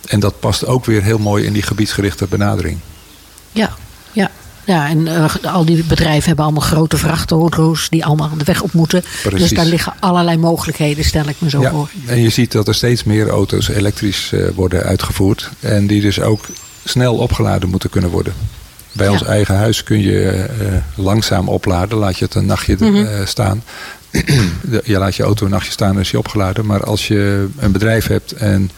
En 0.08 0.20
dat 0.20 0.40
past 0.40 0.66
ook 0.66 0.86
weer 0.86 1.04
heel 1.04 1.18
mooi 1.20 1.46
in 1.46 1.54
die 1.54 1.62
gebiedsgerichte 1.62 2.26
benadering. 2.30 2.80
Ja, 3.52 3.76
ja. 4.12 4.32
Ja, 4.66 4.88
en 4.90 5.08
eh, 5.08 5.36
al 5.54 5.66
die 5.66 5.84
bedrijven 5.84 6.28
hebben 6.28 6.46
allemaal 6.46 6.64
grote 6.64 6.98
vrachtauto's 6.98 7.90
die 7.90 8.06
allemaal 8.06 8.32
de 8.38 8.44
weg 8.44 8.62
op 8.62 8.74
moeten. 8.74 9.04
Precies. 9.22 9.40
Dus 9.40 9.50
daar 9.58 9.66
liggen 9.66 9.94
allerlei 10.00 10.38
mogelijkheden, 10.38 11.04
stel 11.06 11.28
ik 11.28 11.36
me 11.40 11.50
zo 11.50 11.62
Ja, 11.62 11.72
voor. 11.72 11.90
en 12.06 12.22
je 12.22 12.30
ziet 12.30 12.52
dat 12.52 12.68
er 12.68 12.76
steeds 12.76 13.04
meer 13.04 13.30
auto's 13.30 13.68
elektrisch 13.68 14.32
eh, 14.34 14.48
worden 14.56 14.84
uitgevoerd. 14.84 15.50
En 15.60 15.88
die 15.88 16.02
dus 16.02 16.20
ook 16.22 16.46
snel 16.84 17.16
opgeladen 17.16 17.70
moeten 17.70 17.90
kunnen 17.90 18.10
worden. 18.10 18.34
Bij 18.92 19.06
Ja. 19.06 19.12
ons 19.12 19.24
eigen 19.24 19.56
huis 19.56 19.84
kun 19.84 20.00
je 20.02 20.30
eh, 20.30 20.46
langzaam 20.96 21.50
opladen. 21.50 21.98
Laat 21.98 22.18
je 22.18 22.26
het 22.26 22.36
een 22.36 22.46
nachtje 22.46 22.76
Mhm. 22.80 23.26
staan. 23.26 23.64
Je 24.84 24.98
laat 24.98 25.16
je 25.16 25.24
auto 25.24 25.46
een 25.46 25.52
nachtje 25.52 25.72
staan 25.72 25.96
en 25.96 26.02
is 26.02 26.12
je 26.12 26.18
opgeladen. 26.18 26.66
Maar 26.66 26.84
als 26.84 27.08
je 27.08 27.48
een 27.58 27.72
bedrijf 27.72 28.08
hebt 28.08 28.32
en 28.32 28.72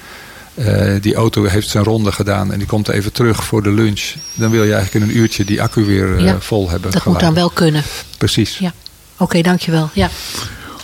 eh, 0.53 1.01
die 1.01 1.15
auto 1.15 1.43
heeft 1.43 1.69
zijn 1.69 1.83
ronde 1.83 2.11
gedaan... 2.11 2.51
en 2.51 2.57
die 2.57 2.67
komt 2.67 2.89
even 2.89 3.11
terug 3.11 3.43
voor 3.43 3.63
de 3.63 3.71
lunch... 3.71 4.13
dan 4.33 4.51
wil 4.51 4.63
je 4.63 4.73
eigenlijk 4.73 5.05
in 5.05 5.11
een 5.11 5.17
uurtje 5.17 5.45
die 5.45 5.61
accu 5.61 5.85
weer 5.85 6.17
eh, 6.17 6.23
Ja, 6.23 6.39
vol 6.39 6.69
hebben 6.69 6.91
Dat 6.91 7.05
moet 7.05 7.19
dan 7.19 7.33
wel 7.33 7.49
kunnen. 7.49 7.83
Precies. 8.17 8.57
Ja. 8.57 8.73
Oké, 9.17 9.41
dankjewel. 9.41 9.89
Ja. 9.93 10.09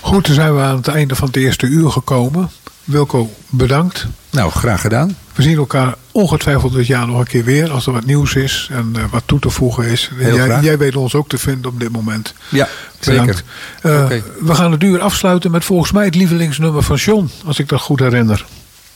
Goed, 0.01 0.25
dan 0.25 0.35
zijn 0.35 0.55
we 0.55 0.61
aan 0.61 0.75
het 0.75 0.87
einde 0.87 1.15
van 1.15 1.27
het 1.27 1.35
eerste 1.35 1.65
uur 1.65 1.91
gekomen. 1.91 2.49
Wilco, 2.83 3.33
bedankt. 3.49 4.07
Nou, 4.29 4.51
graag 4.51 4.81
gedaan. 4.81 5.17
We 5.35 5.41
zien 5.41 5.57
elkaar 5.57 5.95
ongetwijfeld 6.15 6.73
dit 6.73 6.87
jaar 6.87 7.07
nog 7.07 7.19
een 7.19 7.27
keer 7.27 7.43
weer 7.43 7.71
als 7.71 7.85
er 7.85 7.93
wat 7.93 8.05
nieuws 8.05 8.35
is 8.35 8.69
en 8.71 8.91
eh, 8.95 9.03
wat 9.11 9.23
toe 9.25 9.39
te 9.39 9.49
voegen 9.49 9.85
is. 9.85 10.11
Jij, 10.19 10.59
jij 10.61 10.77
weet 10.77 10.95
ons 10.95 11.15
ook 11.15 11.29
te 11.29 11.37
vinden 11.37 11.71
op 11.71 11.79
dit 11.79 11.91
moment. 11.91 12.33
Ja, 12.49 12.67
Bedankt. 13.05 13.43
zeker. 13.81 14.11
Eh. 14.11 14.21
We 14.39 14.55
gaan 14.55 14.71
het 14.71 14.83
uur 14.83 15.01
afsluiten 15.01 15.51
met 15.51 15.65
volgens 15.65 15.91
mij 15.91 16.05
het 16.05 16.15
lievelingsnummer 16.15 16.83
van 16.83 16.95
John, 16.95 17.29
als 17.45 17.59
ik 17.59 17.69
dat 17.69 17.81
goed 17.81 17.99
herinner. 17.99 18.45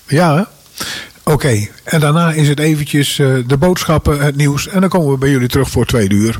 Ja, 0.07 0.35
hè? 0.35 0.43
Oké, 1.31 1.67
en 1.83 1.99
daarna 1.99 2.31
is 2.31 2.47
het 2.47 2.59
eventjes 2.59 3.19
eh, 3.19 3.27
de 3.47 3.57
boodschappen, 3.57 4.19
het 4.19 4.35
nieuws. 4.35 4.67
En 4.67 4.81
dan 4.81 4.89
komen 4.89 5.11
we 5.11 5.17
bij 5.17 5.29
jullie 5.29 5.47
terug 5.47 5.69
voor 5.69 5.85
twee 5.85 6.09
uur. 6.09 6.39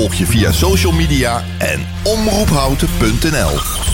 Volg 0.00 0.14
je 0.14 0.26
via 0.26 0.52
social 0.52 0.92
media 0.92 1.44
en 1.58 1.86
omroephouten.nl. 2.02 3.89